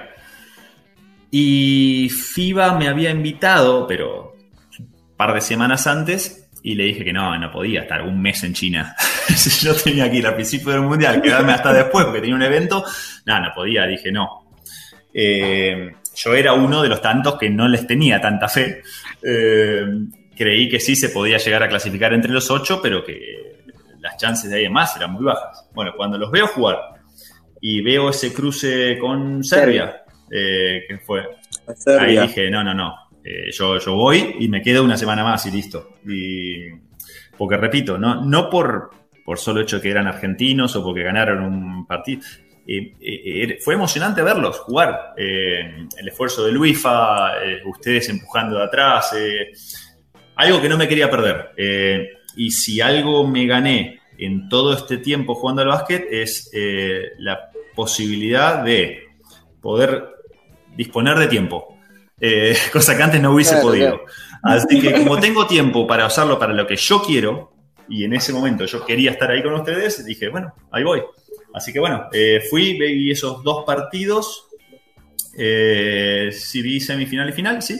Y 1.31 2.09
FIBA 2.09 2.77
me 2.77 2.87
había 2.87 3.09
invitado, 3.11 3.85
pero 3.87 4.33
un 4.79 5.15
par 5.17 5.33
de 5.33 5.41
semanas 5.41 5.85
antes, 5.87 6.46
y 6.67 6.75
le 6.75 6.83
dije 6.83 7.05
que 7.05 7.13
no, 7.13 7.37
no 7.39 7.49
podía 7.49 7.83
estar 7.83 8.01
un 8.01 8.21
mes 8.21 8.43
en 8.43 8.53
China. 8.53 8.93
Si 9.27 9.65
yo 9.65 9.73
tenía 9.73 10.09
que 10.11 10.17
ir 10.17 10.27
al 10.27 10.33
principio 10.33 10.71
del 10.71 10.81
mundial, 10.81 11.21
quedarme 11.21 11.53
hasta 11.53 11.71
después 11.71 12.05
porque 12.05 12.19
tenía 12.19 12.35
un 12.35 12.41
evento, 12.41 12.83
no, 13.25 13.39
no 13.39 13.51
podía, 13.53 13.85
dije 13.85 14.11
no. 14.11 14.49
Eh, 15.13 15.91
yo 16.15 16.33
era 16.33 16.53
uno 16.53 16.81
de 16.81 16.89
los 16.89 17.01
tantos 17.01 17.37
que 17.37 17.49
no 17.49 17.69
les 17.69 17.87
tenía 17.87 18.19
tanta 18.19 18.49
fe. 18.49 18.81
Eh, 19.21 19.85
creí 20.35 20.67
que 20.67 20.79
sí 20.79 20.95
se 20.95 21.09
podía 21.09 21.37
llegar 21.37 21.63
a 21.63 21.69
clasificar 21.69 22.13
entre 22.13 22.31
los 22.31 22.49
ocho, 22.51 22.81
pero 22.81 23.03
que 23.05 23.63
las 23.99 24.17
chances 24.17 24.49
de 24.49 24.57
ahí 24.57 24.65
en 24.65 24.73
más 24.73 24.95
eran 24.97 25.13
muy 25.13 25.23
bajas. 25.23 25.69
Bueno, 25.73 25.93
cuando 25.95 26.17
los 26.17 26.31
veo 26.31 26.47
jugar 26.47 26.79
y 27.61 27.81
veo 27.81 28.09
ese 28.09 28.33
cruce 28.33 28.97
con 28.97 29.41
Serbia, 29.41 30.03
eh, 30.29 30.83
que 30.87 30.97
fue, 30.97 31.23
Serbia. 31.75 32.21
ahí 32.21 32.27
dije, 32.27 32.49
no, 32.49 32.63
no, 32.63 32.73
no, 32.73 33.06
eh, 33.27 33.51
yo, 33.51 33.77
yo 33.77 33.93
voy 33.93 34.35
y 34.39 34.47
me 34.47 34.61
quedo 34.61 34.83
una 34.83 34.97
semana 34.97 35.23
más 35.23 35.45
y 35.45 35.51
listo. 35.51 35.95
Porque 37.37 37.57
repito, 37.57 37.97
no, 37.97 38.23
no 38.23 38.49
por, 38.49 38.91
por 39.25 39.37
solo 39.37 39.61
hecho 39.61 39.81
que 39.81 39.89
eran 39.91 40.07
argentinos 40.07 40.75
o 40.75 40.83
porque 40.83 41.03
ganaron 41.03 41.43
un 41.43 41.85
partido. 41.85 42.21
eh, 42.65 42.93
eh, 43.01 43.57
fue 43.61 43.73
emocionante 43.73 44.21
verlos 44.21 44.59
jugar. 44.59 45.13
el 45.17 46.07
esfuerzo 46.07 46.45
de 46.45 46.53
Luifa, 46.53 47.33
ustedes 47.65 48.07
empujando 48.09 48.57
de 48.57 48.63
atrás. 48.63 49.13
algo 50.35 50.61
que 50.61 50.69
no 50.69 50.77
me 50.77 50.87
quería 50.87 51.09
perder. 51.09 51.51
Y 52.37 52.51
si 52.51 52.79
algo 52.79 53.27
me 53.27 53.45
gané 53.45 53.99
en 54.17 54.47
todo 54.47 54.73
este 54.73 54.97
tiempo 54.97 55.35
jugando 55.35 55.61
al 55.63 55.67
básquet 55.67 56.07
es 56.09 56.49
la 57.19 57.51
posibilidad 57.75 58.63
de 58.63 59.03
poder 59.61 60.05
disponer 60.75 61.17
de 61.17 61.27
tiempo. 61.27 61.76
Eh, 62.19 62.57
cosa 62.73 62.95
que 62.97 63.03
antes 63.03 63.21
no 63.21 63.31
hubiese 63.31 63.51
Claro, 63.51 63.67
podido. 63.67 64.01
Así 64.43 64.79
que 64.79 64.93
como 64.93 65.19
tengo 65.19 65.47
tiempo 65.47 65.87
para 65.87 66.07
usarlo 66.07 66.39
para 66.39 66.53
lo 66.53 66.65
que 66.65 66.75
yo 66.75 67.01
quiero, 67.01 67.53
y 67.89 68.03
en 68.03 68.13
ese 68.13 68.33
momento 68.33 68.65
yo 68.65 68.85
quería 68.85 69.11
estar 69.11 69.31
ahí 69.31 69.41
con 69.41 69.53
ustedes, 69.53 70.05
dije, 70.05 70.29
bueno, 70.29 70.53
ahí 70.71 70.83
voy. 70.83 71.01
Así 71.53 71.73
que 71.73 71.79
bueno, 71.79 72.07
eh, 72.11 72.41
fui, 72.49 72.77
vi 72.77 73.11
esos 73.11 73.43
dos 73.43 73.63
partidos, 73.65 74.47
eh, 75.37 76.29
sí 76.31 76.61
vi 76.61 76.79
semifinal 76.79 77.29
y 77.29 77.33
final, 77.33 77.61
sí. 77.61 77.79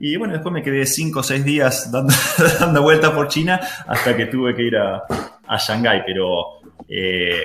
Y 0.00 0.16
bueno, 0.16 0.34
después 0.34 0.52
me 0.52 0.62
quedé 0.62 0.84
cinco 0.86 1.20
o 1.20 1.22
seis 1.22 1.44
días 1.44 1.90
dando, 1.90 2.12
dando 2.60 2.82
vueltas 2.82 3.12
por 3.12 3.28
China 3.28 3.60
hasta 3.86 4.16
que 4.16 4.26
tuve 4.26 4.54
que 4.54 4.62
ir 4.62 4.76
a, 4.76 5.02
a 5.46 5.56
Shanghái, 5.56 6.02
pero 6.04 6.60
eh, 6.88 7.44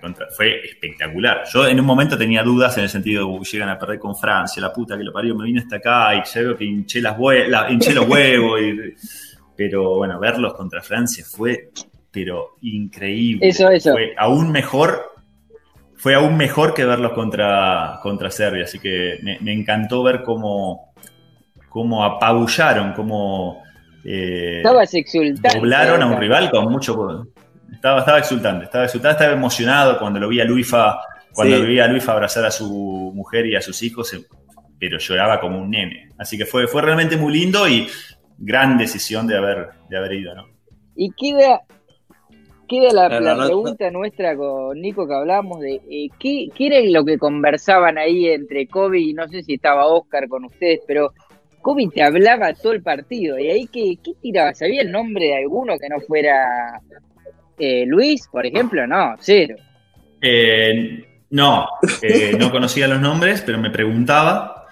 contra- 0.00 0.26
fue 0.30 0.60
espectacular. 0.64 1.42
Yo 1.52 1.66
en 1.66 1.78
un 1.80 1.86
momento 1.86 2.16
tenía 2.18 2.42
dudas 2.42 2.76
en 2.78 2.84
el 2.84 2.90
sentido 2.90 3.26
de 3.26 3.32
"Uy, 3.38 3.44
llegan 3.44 3.68
a 3.68 3.78
perder 3.78 3.98
con 3.98 4.14
Francia, 4.16 4.60
la 4.60 4.72
puta 4.72 4.96
que 4.96 5.04
lo 5.04 5.12
parió, 5.12 5.34
me 5.34 5.44
vine 5.44 5.60
hasta 5.60 5.76
acá 5.76 6.14
y 6.16 6.22
ya 6.24 6.40
veo 6.40 6.56
que 6.56 6.64
hinché, 6.64 7.00
las 7.00 7.16
hue- 7.16 7.46
la- 7.48 7.70
hinché 7.70 7.92
los 7.94 8.08
huevos. 8.08 8.60
y- 8.60 8.94
pero 9.56 9.96
bueno, 9.98 10.18
verlos 10.18 10.54
contra 10.54 10.82
Francia 10.82 11.24
fue 11.28 11.70
pero 12.10 12.56
increíble. 12.60 13.48
Eso, 13.48 13.68
eso. 13.70 13.92
Fue 13.92 14.14
aún 14.16 14.52
mejor. 14.52 15.12
Fue 15.96 16.14
aún 16.14 16.36
mejor 16.36 16.74
que 16.74 16.84
verlos 16.84 17.12
contra, 17.12 17.98
contra 18.02 18.30
Serbia, 18.30 18.64
así 18.64 18.78
que 18.78 19.18
me, 19.22 19.38
me 19.40 19.52
encantó 19.52 20.02
ver 20.02 20.22
cómo, 20.22 20.92
cómo 21.68 22.04
apabullaron, 22.04 22.92
cómo 22.92 23.62
eh, 24.04 24.60
doblaron 25.54 26.02
a 26.02 26.06
un 26.06 26.20
rival 26.20 26.50
con 26.50 26.70
mucho. 26.70 27.26
Estaba, 27.72 28.00
estaba 28.00 28.18
exultante, 28.18 28.64
estaba 28.64 28.84
exultante, 28.84 29.22
estaba 29.22 29.36
emocionado 29.36 29.98
cuando 29.98 30.18
lo 30.20 30.28
vi 30.28 30.40
a 30.40 30.44
Luifa, 30.44 30.98
cuando 31.32 31.56
Sí. 31.56 31.62
lo 31.62 31.68
vi 31.68 31.80
a 31.80 31.88
Luifa 31.88 32.12
abrazar 32.12 32.44
a 32.44 32.50
su 32.50 33.12
mujer 33.14 33.46
y 33.46 33.56
a 33.56 33.60
sus 33.60 33.82
hijos, 33.82 34.12
eh, 34.14 34.24
pero 34.78 34.98
lloraba 34.98 35.40
como 35.40 35.58
un 35.58 35.70
nene. 35.70 36.08
Así 36.18 36.38
que 36.38 36.46
fue, 36.46 36.66
fue 36.66 36.82
realmente 36.82 37.16
muy 37.16 37.32
lindo 37.32 37.68
y 37.68 37.86
gran 38.38 38.78
decisión 38.78 39.26
de 39.26 39.36
haber, 39.36 39.68
de 39.88 39.96
haber 39.96 40.12
ido, 40.14 40.34
¿no? 40.34 40.46
Y 40.96 41.10
queda, 41.12 41.62
queda 42.68 42.92
la, 42.92 43.20
la 43.20 43.34
no- 43.34 43.44
pregunta 43.46 43.90
nuestra 43.90 44.36
con 44.36 44.80
Nico 44.80 45.06
que 45.06 45.14
hablábamos 45.14 45.60
de 45.60 45.74
eh, 45.90 46.08
¿qué, 46.18 46.48
qué 46.54 46.66
era 46.68 46.76
lo 46.90 47.04
que 47.04 47.18
conversaban 47.18 47.98
ahí 47.98 48.28
entre 48.28 48.66
Kobe 48.66 49.00
y 49.00 49.12
no 49.12 49.28
sé 49.28 49.42
si 49.42 49.54
estaba 49.54 49.86
Oscar 49.86 50.28
con 50.28 50.44
ustedes, 50.44 50.80
pero 50.86 51.12
Kobe 51.60 51.88
te 51.92 52.02
hablaba 52.02 52.52
todo 52.54 52.72
el 52.72 52.82
partido 52.82 53.38
y 53.38 53.50
ahí 53.50 53.66
qué, 53.66 53.96
qué 54.04 54.12
tiraba, 54.20 54.54
¿sabía 54.54 54.82
el 54.82 54.92
nombre 54.92 55.26
de 55.26 55.36
alguno 55.36 55.78
que 55.78 55.88
no 55.88 55.98
fuera 56.00 56.80
eh, 57.58 57.84
Luis, 57.86 58.28
por 58.28 58.46
ejemplo? 58.46 58.86
No, 58.86 59.14
cero. 59.20 59.56
Eh, 60.20 61.04
no, 61.30 61.68
eh, 62.00 62.34
no 62.38 62.50
conocía 62.50 62.88
los 62.88 63.00
nombres, 63.00 63.42
pero 63.42 63.58
me 63.58 63.70
preguntaba. 63.70 64.66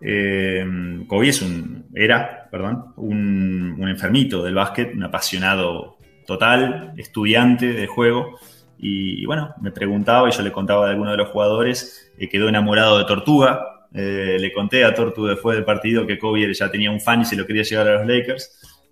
Eh, 0.00 0.64
Kobe 1.06 1.28
es 1.28 1.40
un, 1.40 1.86
era, 1.94 2.48
perdón, 2.50 2.92
un, 2.96 3.76
un 3.78 3.88
enfermito 3.88 4.42
del 4.42 4.54
básquet, 4.54 4.94
un 4.94 5.04
apasionado 5.04 5.96
total, 6.26 6.92
estudiante 6.96 7.72
de 7.72 7.86
juego. 7.86 8.38
Y, 8.78 9.24
bueno, 9.26 9.54
me 9.60 9.72
preguntaba 9.72 10.28
y 10.28 10.32
yo 10.32 10.42
le 10.42 10.52
contaba 10.52 10.84
de 10.84 10.92
alguno 10.92 11.10
de 11.10 11.16
los 11.16 11.28
jugadores. 11.30 12.12
quedó 12.30 12.48
enamorado 12.48 12.98
de 12.98 13.04
Tortuga. 13.06 13.88
Le 13.90 14.52
conté 14.52 14.84
a 14.84 14.94
Tortu 14.94 15.24
después 15.24 15.56
del 15.56 15.64
partido 15.64 16.06
que 16.06 16.18
Kobe 16.18 16.52
ya 16.52 16.70
tenía 16.70 16.90
un 16.90 17.00
fan 17.00 17.22
y 17.22 17.24
se 17.24 17.34
lo 17.34 17.46
quería 17.46 17.62
llevar 17.62 17.88
a 17.88 17.94
los 17.94 18.06
Lakers. 18.06 18.86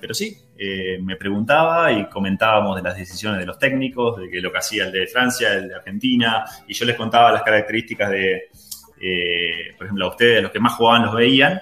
Pero 0.00 0.12
sí, 0.12 0.36
eh, 0.58 0.98
me 1.00 1.14
preguntaba 1.16 1.92
y 1.92 2.08
comentábamos 2.08 2.74
de 2.76 2.82
las 2.82 2.96
decisiones 2.96 3.38
de 3.40 3.46
los 3.46 3.58
técnicos, 3.58 4.16
de 4.18 4.28
que 4.28 4.40
lo 4.40 4.50
que 4.50 4.58
hacía 4.58 4.84
el 4.86 4.92
de 4.92 5.06
Francia, 5.06 5.52
el 5.54 5.68
de 5.68 5.74
Argentina, 5.76 6.44
y 6.66 6.74
yo 6.74 6.84
les 6.84 6.96
contaba 6.96 7.30
las 7.30 7.42
características 7.42 8.10
de, 8.10 8.48
eh, 9.00 9.74
por 9.76 9.86
ejemplo, 9.86 10.06
a 10.06 10.08
ustedes, 10.10 10.42
los 10.42 10.50
que 10.50 10.58
más 10.60 10.74
jugaban 10.74 11.06
los 11.06 11.14
veían, 11.14 11.60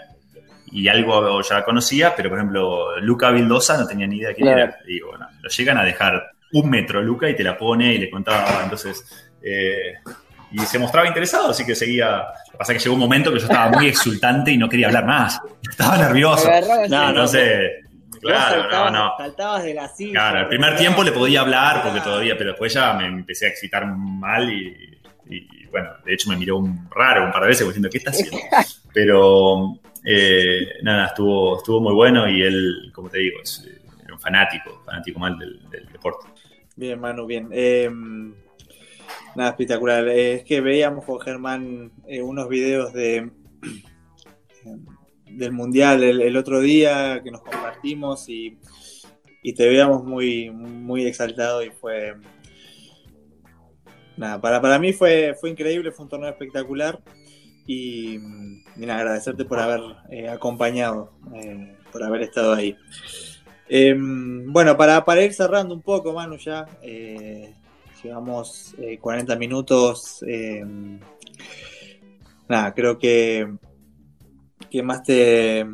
y 0.72 0.88
algo 0.88 1.40
ya 1.42 1.62
conocía, 1.64 2.14
pero 2.16 2.28
por 2.30 2.38
ejemplo, 2.38 2.98
Luca 3.00 3.30
Vildosa 3.30 3.76
no 3.78 3.86
tenía 3.86 4.06
ni 4.06 4.16
idea 4.16 4.28
de 4.30 4.34
quién 4.34 4.48
Claro. 4.48 4.62
era. 4.62 4.78
Y 4.86 4.94
digo, 4.94 5.10
bueno, 5.10 5.28
lo 5.40 5.48
llegan 5.48 5.78
a 5.78 5.84
dejar 5.84 6.30
un 6.52 6.70
metro 6.70 7.02
Luca 7.02 7.28
y 7.28 7.36
te 7.36 7.44
la 7.44 7.56
pone 7.56 7.94
y 7.94 7.98
le 7.98 8.10
contaba, 8.10 8.60
entonces... 8.62 9.28
eh, 9.42 9.94
y 10.52 10.60
se 10.60 10.78
mostraba 10.78 11.08
interesado, 11.08 11.50
así 11.50 11.66
que 11.66 11.74
seguía. 11.74 12.18
Lo 12.18 12.52
que 12.52 12.58
pasa 12.58 12.72
es 12.72 12.78
que 12.78 12.84
llegó 12.84 12.94
un 12.94 13.00
momento 13.00 13.32
que 13.32 13.40
yo 13.40 13.46
estaba 13.46 13.68
muy 13.68 13.88
exultante 13.88 14.52
y 14.52 14.56
no 14.56 14.68
quería 14.68 14.86
hablar 14.86 15.04
más. 15.04 15.40
Estaba 15.68 15.98
nervioso. 15.98 16.48
No, 16.88 17.02
no, 17.02 17.08
Entonces, 17.08 17.72
claro, 18.20 18.56
no, 18.56 18.62
saltabas, 18.62 18.92
no. 18.92 19.12
saltabas 19.16 19.64
de 19.64 19.74
la 19.74 19.88
silla. 19.88 20.12
Claro, 20.12 20.40
el 20.40 20.48
primer 20.48 20.76
tiempo 20.76 21.02
le 21.02 21.12
podía 21.12 21.40
hablar 21.40 21.82
porque 21.82 22.00
todavía, 22.00 22.36
pero 22.36 22.50
después 22.50 22.72
ya 22.72 22.92
me 22.94 23.06
empecé 23.06 23.46
a 23.46 23.48
excitar 23.50 23.86
mal 23.86 24.50
y, 24.50 25.00
y, 25.28 25.66
bueno, 25.66 25.90
de 26.04 26.14
hecho 26.14 26.30
me 26.30 26.36
miró 26.36 26.58
un 26.58 26.88
raro 26.90 27.24
un 27.24 27.32
par 27.32 27.42
de 27.42 27.48
veces 27.48 27.66
diciendo, 27.66 27.88
¿qué 27.90 27.98
está 27.98 28.10
haciendo? 28.10 28.38
Pero 28.94 29.78
eh, 30.04 30.78
nada, 30.82 31.08
estuvo, 31.08 31.58
estuvo 31.58 31.80
muy 31.80 31.92
bueno 31.92 32.28
y 32.30 32.40
él, 32.40 32.90
como 32.94 33.10
te 33.10 33.18
digo, 33.18 33.40
es 33.42 33.68
era 34.02 34.14
un 34.14 34.20
fanático, 34.20 34.80
fanático 34.86 35.18
mal 35.18 35.38
del, 35.38 35.68
del 35.68 35.86
deporte. 35.92 36.28
Bien, 36.76 37.00
Manu, 37.00 37.26
bien. 37.26 37.48
Eh, 37.52 37.90
nada, 39.34 39.50
espectacular. 39.50 40.06
Eh, 40.08 40.34
es 40.34 40.44
que 40.44 40.60
veíamos 40.60 41.04
con 41.04 41.20
Germán 41.20 41.92
eh, 42.06 42.22
unos 42.22 42.48
videos 42.48 42.92
de 42.92 43.30
del 45.36 45.52
Mundial 45.52 46.02
el, 46.02 46.36
otro 46.36 46.60
día 46.60 47.20
que 47.22 47.30
nos 47.30 47.42
compartimos 47.42 48.28
y, 48.28 48.58
y 49.42 49.54
te 49.54 49.68
veíamos 49.68 50.04
muy, 50.04 50.50
muy 50.50 51.06
exaltado 51.06 51.62
y 51.62 51.70
fue... 51.70 52.14
Nada, 54.16 54.40
para, 54.40 54.62
para 54.62 54.78
mí 54.78 54.94
fue, 54.94 55.36
fue 55.38 55.50
increíble, 55.50 55.92
fue 55.92 56.04
un 56.04 56.08
torneo 56.08 56.30
espectacular 56.30 57.00
y, 57.66 58.18
y 58.76 58.84
agradecerte 58.88 59.44
por 59.44 59.58
haber 59.58 59.80
eh, 60.10 60.28
acompañado, 60.30 61.12
eh, 61.34 61.76
por 61.92 62.02
haber 62.02 62.22
estado 62.22 62.54
ahí. 62.54 62.76
Eh, 63.68 63.94
bueno, 63.98 64.76
para, 64.76 65.04
para 65.04 65.22
ir 65.22 65.34
cerrando 65.34 65.74
un 65.74 65.82
poco, 65.82 66.12
Manu, 66.12 66.38
ya 66.38 66.66
eh, 66.82 67.52
llevamos 68.02 68.74
eh, 68.78 68.98
40 68.98 69.36
minutos. 69.36 70.22
eh, 70.26 70.64
nada, 72.48 72.74
creo 72.74 72.98
que, 72.98 73.48
que 74.70 74.82
más 74.82 75.02
te, 75.02 75.64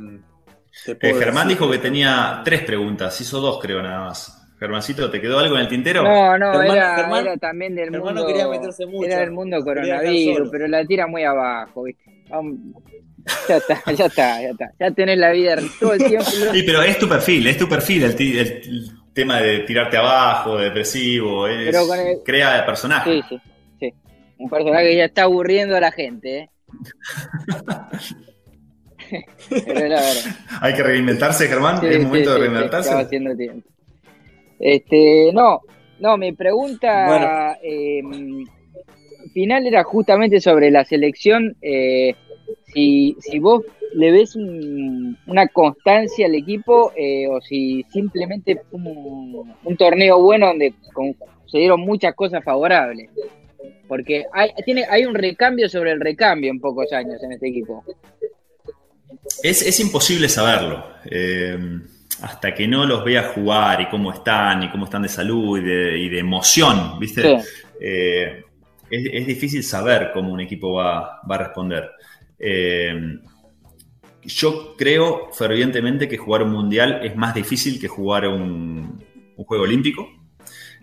te 0.84 0.92
Eh, 0.92 1.14
Germán 1.14 1.46
decir. 1.48 1.58
dijo 1.60 1.70
que 1.70 1.78
tenía 1.78 2.40
tres 2.44 2.62
preguntas, 2.62 3.20
hizo 3.20 3.40
dos 3.40 3.58
creo 3.60 3.82
nada 3.82 4.06
más. 4.06 4.38
Germancito, 4.58 5.10
¿te 5.10 5.20
quedó 5.20 5.40
algo 5.40 5.56
en 5.56 5.62
el 5.62 5.68
tintero? 5.68 6.04
No, 6.04 6.38
no, 6.38 6.52
Germán- 6.52 6.76
era, 6.76 6.96
Germán- 6.96 7.24
era 7.26 7.36
también 7.36 7.74
del 7.74 7.90
Germán 7.90 8.14
mundo. 8.14 8.20
no 8.20 8.26
quería 8.28 8.46
meterse 8.48 8.86
mucho. 8.86 9.06
Era 9.06 9.18
del 9.18 9.32
mundo 9.32 9.60
coronavirus, 9.64 10.48
pero 10.52 10.68
la 10.68 10.84
tira 10.84 11.06
muy 11.08 11.24
abajo, 11.24 11.82
¿viste? 11.82 12.04
Ya 13.48 13.56
está, 13.56 13.82
ya 13.96 14.06
está, 14.06 14.40
ya 14.42 14.48
está. 14.50 14.70
Ya 14.78 14.90
tenés 14.92 15.18
la 15.18 15.30
vida 15.32 15.56
todo 15.80 15.94
el 15.94 16.04
tiempo. 16.04 16.24
Sí, 16.52 16.62
pero 16.62 16.82
es 16.82 16.96
tu 16.98 17.08
perfil, 17.08 17.46
es 17.48 17.56
tu 17.56 17.68
perfil 17.68 18.04
el, 18.04 18.14
ti- 18.16 18.38
el- 18.38 18.46
el 18.48 18.90
tema 19.12 19.40
de 19.40 19.60
tirarte 19.60 19.96
abajo, 19.96 20.56
de 20.56 20.64
depresivo, 20.66 21.46
es, 21.48 21.66
Pero 21.70 21.86
con 21.86 21.98
el- 21.98 22.18
crea 22.24 22.56
de 22.58 22.62
personaje. 22.62 23.10
Sí, 23.12 23.22
sí, 23.28 23.40
sí. 23.80 23.94
Un 24.38 24.48
personaje 24.48 24.90
que 24.90 24.96
ya 24.96 25.04
está 25.06 25.24
aburriendo 25.24 25.76
a 25.76 25.80
la 25.80 25.90
gente, 25.92 26.38
¿eh? 26.38 26.50
Pero 29.50 29.78
es 29.78 29.90
la 29.90 30.00
verdad. 30.00 30.36
Hay 30.60 30.74
que 30.74 30.82
reinventarse, 30.82 31.46
Germán, 31.48 31.80
Sí, 31.80 31.86
es 31.86 31.96
sí, 31.96 32.04
momento 32.04 32.30
de 32.30 32.36
sí, 32.36 32.40
reinventarse. 32.42 32.88
estaba 32.88 33.00
haciendo 33.02 33.36
tiempo. 33.36 33.68
Este, 34.58 35.30
no, 35.32 35.60
no, 35.98 36.16
mi 36.16 36.32
pregunta 36.32 37.58
eh, 37.62 38.00
final 39.32 39.66
era 39.66 39.82
justamente 39.84 40.40
sobre 40.40 40.70
la 40.70 40.84
selección. 40.84 41.56
eh, 41.62 42.14
si, 42.74 43.16
si 43.20 43.38
vos 43.38 43.62
le 43.94 44.10
ves 44.10 44.34
un- 44.36 45.16
una 45.26 45.46
constancia 45.48 46.26
al 46.26 46.34
equipo 46.34 46.92
eh, 46.96 47.26
o 47.28 47.40
si 47.40 47.84
simplemente 47.90 48.56
fue 48.70 48.80
un, 48.80 49.52
un 49.64 49.76
torneo 49.76 50.20
bueno 50.22 50.46
donde 50.48 50.72
con- 50.94 51.14
se 51.46 51.58
dieron 51.58 51.80
muchas 51.80 52.14
cosas 52.14 52.42
favorables. 52.44 53.10
Porque 53.88 54.24
hay, 54.32 54.50
tiene, 54.64 54.84
hay 54.88 55.04
un 55.04 55.14
recambio 55.14 55.68
sobre 55.68 55.92
el 55.92 56.00
recambio 56.00 56.50
en 56.50 56.60
pocos 56.60 56.90
años 56.92 57.22
en 57.22 57.32
este 57.32 57.48
equipo. 57.48 57.84
Es, 59.42 59.62
es 59.62 59.80
imposible 59.80 60.28
saberlo. 60.28 60.84
eh, 61.04 61.58
hasta 62.22 62.54
que 62.54 62.68
no 62.68 62.86
los 62.86 63.04
veas 63.04 63.32
jugar 63.32 63.80
y 63.80 63.88
cómo 63.88 64.12
están, 64.12 64.62
y 64.62 64.70
cómo 64.70 64.84
están 64.84 65.02
de 65.02 65.08
salud 65.08 65.58
y 65.58 65.62
de, 65.62 65.98
y 65.98 66.08
de 66.08 66.18
emoción, 66.20 66.98
¿viste? 67.00 67.22
Sí. 67.22 67.48
Eh, 67.80 68.44
es, 68.90 69.08
es 69.12 69.26
difícil 69.26 69.64
saber 69.64 70.10
cómo 70.14 70.32
un 70.32 70.40
equipo 70.40 70.74
va, 70.74 71.20
va 71.28 71.34
a 71.34 71.38
responder. 71.38 71.90
Eh, 72.38 73.18
yo 74.22 74.76
creo 74.76 75.30
fervientemente 75.32 76.08
que 76.08 76.16
jugar 76.16 76.44
un 76.44 76.52
mundial 76.52 77.00
es 77.02 77.16
más 77.16 77.34
difícil 77.34 77.80
que 77.80 77.88
jugar 77.88 78.28
un, 78.28 79.02
un 79.36 79.44
juego 79.44 79.64
olímpico. 79.64 80.08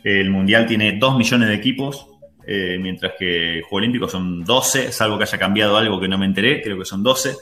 El 0.03 0.29
mundial 0.29 0.65
tiene 0.65 0.97
2 0.97 1.17
millones 1.17 1.47
de 1.47 1.55
equipos, 1.55 2.07
eh, 2.45 2.77
mientras 2.81 3.13
que 3.17 3.57
el 3.57 3.61
juego 3.61 3.77
olímpico 3.77 4.09
son 4.09 4.43
12, 4.43 4.91
salvo 4.91 5.17
que 5.17 5.23
haya 5.23 5.37
cambiado 5.37 5.77
algo 5.77 6.01
que 6.01 6.07
no 6.07 6.17
me 6.17 6.25
enteré, 6.25 6.61
creo 6.61 6.77
que 6.77 6.85
son 6.85 7.01
12. 7.03 7.35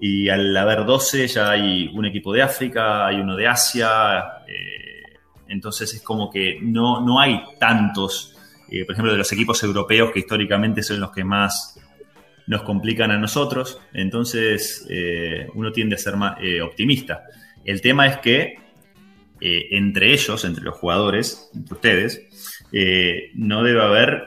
Y 0.00 0.28
al 0.28 0.56
haber 0.56 0.84
12 0.84 1.26
ya 1.28 1.50
hay 1.50 1.88
un 1.88 2.04
equipo 2.04 2.32
de 2.32 2.42
África, 2.42 3.06
hay 3.06 3.16
uno 3.16 3.36
de 3.36 3.46
Asia, 3.46 4.42
eh, 4.46 5.18
entonces 5.48 5.94
es 5.94 6.02
como 6.02 6.30
que 6.30 6.58
no, 6.60 7.00
no 7.00 7.20
hay 7.20 7.40
tantos, 7.58 8.36
eh, 8.70 8.84
por 8.84 8.94
ejemplo, 8.94 9.12
de 9.12 9.18
los 9.18 9.32
equipos 9.32 9.62
europeos 9.62 10.10
que 10.12 10.20
históricamente 10.20 10.82
son 10.82 11.00
los 11.00 11.12
que 11.12 11.24
más 11.24 11.80
nos 12.46 12.62
complican 12.62 13.10
a 13.10 13.18
nosotros, 13.18 13.80
entonces 13.92 14.86
eh, 14.90 15.46
uno 15.54 15.72
tiende 15.72 15.94
a 15.94 15.98
ser 15.98 16.16
más 16.16 16.36
optimista. 16.62 17.24
El 17.64 17.80
tema 17.80 18.06
es 18.06 18.18
que 18.18 18.58
entre 19.40 20.12
ellos, 20.12 20.44
entre 20.44 20.64
los 20.64 20.74
jugadores, 20.74 21.50
entre 21.54 21.74
ustedes, 21.74 23.30
no 23.34 23.62
debe 23.62 23.82
haber 23.82 24.26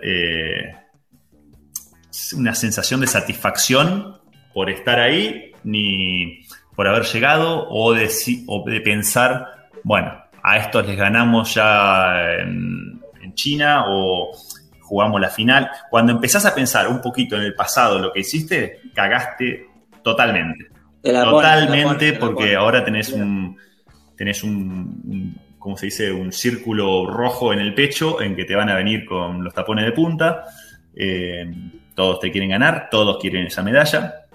una 2.36 2.56
sensación 2.56 3.02
de 3.02 3.08
satisfacción 3.08 4.18
por 4.54 4.70
estar 4.72 5.00
ahí 5.00 5.52
ni 5.68 6.40
por 6.76 6.88
haber 6.88 7.04
llegado 7.04 7.68
o 7.70 7.94
de, 7.94 8.10
si- 8.10 8.44
o 8.48 8.64
de 8.70 8.82
pensar, 8.82 9.70
bueno, 9.84 10.14
a 10.44 10.58
estos 10.58 10.86
les 10.88 10.98
ganamos 10.98 11.54
ya 11.56 12.34
en, 12.40 13.02
en 13.22 13.34
China 13.34 13.86
o 13.88 14.32
jugamos 14.82 15.20
la 15.20 15.30
final. 15.30 15.70
Cuando 15.90 16.14
empezás 16.14 16.46
a 16.46 16.56
pensar 16.56 16.88
un 16.88 17.02
poquito 17.02 17.36
en 17.36 17.44
el 17.44 17.54
pasado 17.56 18.00
lo 18.00 18.12
que 18.14 18.22
hiciste, 18.22 18.80
cagaste 18.94 19.66
totalmente. 20.04 20.66
Pone, 21.02 21.68
te 21.68 21.80
Totalmente, 21.82 21.82
pone, 21.82 22.12
te 22.12 22.20
la 22.20 22.20
porque 22.20 22.34
pone. 22.34 22.56
ahora 22.56 22.84
tenés 22.86 23.12
un, 23.12 23.58
tenés 24.16 24.44
un, 24.44 24.52
un- 25.06 25.42
¿cómo 25.58 25.76
se 25.78 25.88
dice? 25.88 26.12
Un 26.12 26.32
círculo 26.32 27.06
rojo 27.08 27.52
en 27.54 27.60
el 27.60 27.74
pecho 27.74 28.22
en 28.22 28.36
que 28.36 28.46
te 28.46 28.56
van 28.56 28.70
a 28.70 28.76
venir 28.76 29.06
con 29.06 29.44
los 29.44 29.54
tapones 29.54 29.86
de 29.86 29.92
punta. 29.92 30.46
Eh, 30.96 31.46
todos 31.96 32.20
te 32.20 32.32
quieren 32.32 32.50
ganar, 32.52 32.88
todos 32.90 33.18
quieren 33.20 33.48
esa 33.48 33.64
medalla. 33.64 34.27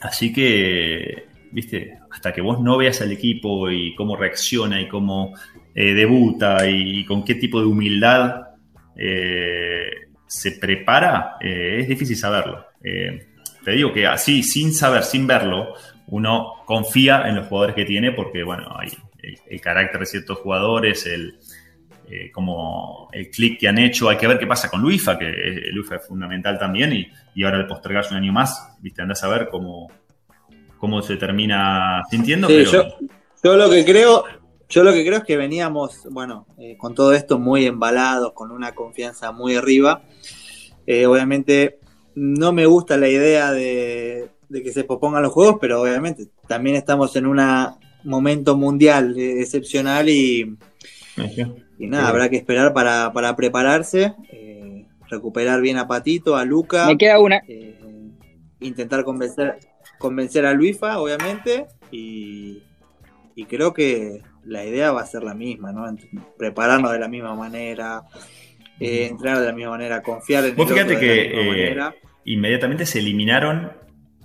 Así 0.00 0.32
que, 0.32 1.26
viste, 1.50 1.98
hasta 2.10 2.32
que 2.32 2.40
vos 2.40 2.60
no 2.60 2.76
veas 2.76 3.00
al 3.00 3.12
equipo 3.12 3.70
y 3.70 3.94
cómo 3.94 4.16
reacciona 4.16 4.80
y 4.80 4.88
cómo 4.88 5.34
eh, 5.74 5.94
debuta 5.94 6.68
y, 6.68 7.04
con 7.04 7.24
qué 7.24 7.34
tipo 7.34 7.60
de 7.60 7.66
humildad 7.66 8.42
eh, 8.96 9.90
se 10.26 10.52
prepara, 10.52 11.36
eh, 11.40 11.78
es 11.80 11.88
difícil 11.88 12.16
saberlo. 12.16 12.66
Eh, 12.82 13.28
te 13.64 13.72
digo 13.72 13.92
que 13.92 14.06
así, 14.06 14.42
sin 14.42 14.72
saber, 14.72 15.02
sin 15.02 15.26
verlo, 15.26 15.74
uno 16.06 16.54
confía 16.64 17.28
en 17.28 17.36
los 17.36 17.48
jugadores 17.48 17.74
que 17.74 17.84
tiene 17.84 18.12
porque, 18.12 18.42
bueno, 18.42 18.68
hay 18.78 18.88
el, 19.22 19.36
el 19.48 19.60
carácter 19.60 20.00
de 20.00 20.06
ciertos 20.06 20.38
jugadores, 20.38 21.06
el, 21.06 21.38
eh, 22.10 22.30
como 22.32 23.08
el 23.12 23.30
clic 23.30 23.60
que 23.60 23.68
han 23.68 23.78
hecho. 23.78 24.08
Hay 24.08 24.16
que 24.16 24.26
ver 24.26 24.38
qué 24.38 24.46
pasa 24.46 24.70
con 24.70 24.80
Luifa, 24.80 25.18
que 25.18 25.28
eh, 25.28 25.72
Luifa 25.72 25.96
es 25.96 26.06
fundamental 26.06 26.58
también 26.58 26.92
y, 26.92 27.06
y 27.34 27.44
ahora 27.44 27.58
al 27.58 27.66
postergarse 27.66 28.12
un 28.12 28.20
año 28.20 28.32
más, 28.32 28.76
viste, 28.80 29.02
andás 29.02 29.22
a 29.24 29.28
ver 29.28 29.48
cómo, 29.50 29.90
cómo 30.78 31.02
se 31.02 31.16
termina 31.16 32.02
sintiendo. 32.10 32.48
Sí, 32.48 32.54
pero 32.58 32.70
yo, 32.70 33.08
yo 33.42 33.56
lo 33.56 33.70
que 33.70 33.84
creo, 33.84 34.24
yo 34.68 34.84
lo 34.84 34.92
que 34.92 35.04
creo 35.04 35.18
es 35.18 35.24
que 35.24 35.36
veníamos, 35.36 36.06
bueno, 36.10 36.46
eh, 36.58 36.76
con 36.76 36.94
todo 36.94 37.12
esto 37.12 37.38
muy 37.38 37.66
embalados, 37.66 38.32
con 38.32 38.50
una 38.50 38.74
confianza 38.74 39.32
muy 39.32 39.56
arriba. 39.56 40.02
Eh, 40.86 41.06
obviamente 41.06 41.78
no 42.14 42.52
me 42.52 42.66
gusta 42.66 42.96
la 42.96 43.08
idea 43.08 43.52
de, 43.52 44.30
de 44.48 44.62
que 44.62 44.72
se 44.72 44.84
pospongan 44.84 45.22
los 45.22 45.32
juegos, 45.32 45.58
pero 45.60 45.82
obviamente 45.82 46.28
también 46.46 46.76
estamos 46.76 47.14
en 47.16 47.26
un 47.26 47.40
momento 48.04 48.56
mundial 48.56 49.14
excepcional 49.18 50.08
y, 50.08 50.56
y 51.78 51.86
nada, 51.86 52.04
Sí. 52.04 52.10
habrá 52.10 52.28
que 52.28 52.36
esperar 52.36 52.72
para, 52.72 53.12
para 53.12 53.34
prepararse, 53.36 54.14
eh, 54.32 54.84
recuperar 55.08 55.60
bien 55.60 55.78
a 55.78 55.86
Patito, 55.88 56.36
a 56.36 56.44
Luca. 56.44 56.86
Me 56.86 56.96
queda 56.98 57.18
una. 57.20 57.40
eh, 57.48 57.76
intentar 58.60 59.04
convencer, 59.04 59.58
convencer 59.98 60.44
a 60.46 60.52
Luifa, 60.52 60.98
obviamente, 60.98 61.66
y, 61.90 62.62
y 63.36 63.44
creo 63.44 63.72
que 63.72 64.22
la 64.44 64.64
idea 64.64 64.92
va 64.92 65.02
a 65.02 65.06
ser 65.06 65.22
la 65.22 65.34
misma, 65.34 65.72
¿no? 65.72 65.84
Prepararnos 66.36 66.90
de 66.92 66.98
la 66.98 67.08
misma 67.08 67.34
manera, 67.34 68.02
eh, 68.80 69.06
entrenar 69.10 69.40
de 69.40 69.46
la 69.46 69.52
misma 69.52 69.72
manera, 69.72 70.02
confiar 70.02 70.44
en 70.44 70.56
Vos 70.56 70.68
el 70.70 70.74
fíjate 70.74 70.96
otro 70.96 71.06
de 71.06 71.14
la 71.16 71.22
que, 71.22 71.28
misma 71.28 71.40
eh, 71.42 71.46
manera. 71.50 71.94
inmediatamente 72.24 72.86
se 72.86 72.98
eliminaron 73.00 73.70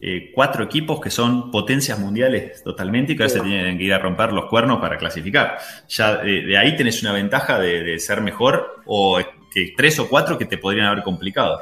eh, 0.06 0.32
cuatro 0.36 0.64
equipos 0.66 1.00
que 1.00 1.10
son 1.10 1.50
potencias 1.50 1.98
mundiales 1.98 2.62
totalmente 2.62 3.14
y 3.14 3.16
que 3.16 3.24
ahora 3.24 3.34
Sí. 3.34 3.40
se 3.40 3.46
tienen 3.46 3.78
que 3.78 3.84
ir 3.86 3.94
a 3.94 4.00
romper 4.00 4.34
los 4.34 4.46
cuernos 4.50 4.80
para 4.82 4.98
clasificar. 4.98 5.58
Ya 5.88 6.18
de 6.18 6.58
ahí 6.58 6.76
tenés 6.76 7.02
una 7.04 7.14
ventaja 7.14 7.58
de, 7.60 7.84
de 7.84 8.00
ser 8.00 8.20
mejor 8.20 8.82
o 8.86 9.20
que 9.54 9.74
tres 9.78 10.00
o 10.00 10.10
cuatro 10.10 10.38
que 10.38 10.46
te 10.46 10.58
podrían 10.58 10.88
haber 10.88 11.04
complicado. 11.04 11.62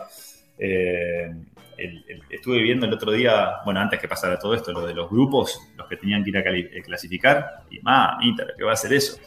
Eh, 0.57 1.29
el- 1.77 2.05
el- 2.07 2.21
estuve 2.29 2.61
viendo 2.61 2.85
el 2.85 2.93
otro 2.93 3.11
día, 3.11 3.57
bueno, 3.65 3.79
antes 3.79 3.99
que 3.99 4.07
pasara 4.07 4.37
todo 4.39 4.53
esto, 4.53 4.71
lo 4.71 4.85
de 4.85 4.93
los 4.93 5.09
grupos, 5.09 5.59
los 5.77 5.87
que 5.87 5.97
tenían 5.97 6.23
que 6.23 6.29
ir 6.29 6.37
a 6.37 6.43
cali- 6.43 6.69
eh, 6.71 6.81
clasificar, 6.83 7.63
y 7.71 7.79
más, 7.79 8.23
Inter, 8.23 8.53
que 8.57 8.63
va 8.63 8.71
a 8.71 8.73
hacer 8.73 8.93
eso. 8.93 9.17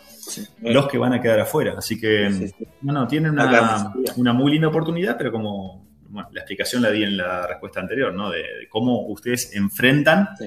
Los 0.62 0.88
que 0.88 0.96
van 0.96 1.12
a 1.12 1.20
quedar 1.20 1.40
afuera. 1.40 1.74
Así 1.76 2.00
que, 2.00 2.30
Sí, 2.32 2.48
sí. 2.48 2.54
no, 2.82 2.92
no, 2.92 3.06
tienen 3.08 3.32
una, 3.32 3.92
una 4.16 4.32
muy 4.32 4.52
linda 4.52 4.68
oportunidad, 4.68 5.16
pero 5.18 5.30
como 5.32 5.83
bueno, 6.14 6.30
la 6.32 6.40
explicación 6.40 6.80
la 6.82 6.90
di 6.90 7.02
en 7.04 7.16
la 7.18 7.46
respuesta 7.46 7.80
anterior, 7.80 8.14
¿no? 8.14 8.30
De, 8.30 8.38
de 8.38 8.68
cómo 8.68 9.06
ustedes 9.08 9.54
enfrentan 9.54 10.28
Sí. 10.38 10.46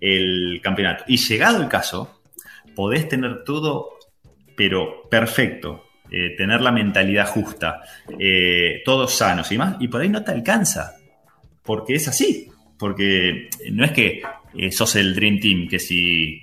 el 0.00 0.60
campeonato. 0.62 1.04
Y 1.08 1.16
llegado 1.16 1.60
el 1.62 1.68
caso, 1.68 2.20
podés 2.74 3.08
tener 3.08 3.42
todo, 3.44 3.90
pero 4.56 5.08
perfecto. 5.10 5.82
eh, 6.08 6.36
tener 6.36 6.60
la 6.60 6.70
mentalidad 6.70 7.26
justa, 7.26 7.80
eh, 8.20 8.80
todos 8.84 9.12
sanos 9.12 9.50
y 9.50 9.58
más, 9.58 9.74
y 9.80 9.88
por 9.88 10.00
ahí 10.00 10.08
no 10.08 10.22
te 10.22 10.30
alcanza, 10.30 10.92
porque 11.64 11.94
es 11.96 12.06
así, 12.06 12.48
porque 12.78 13.48
no 13.72 13.84
es 13.84 13.90
que 13.90 14.22
eh, 14.56 14.70
sos 14.70 14.94
el 14.94 15.16
Dream 15.16 15.40
Team, 15.40 15.66
que 15.68 15.80
si 15.80 16.42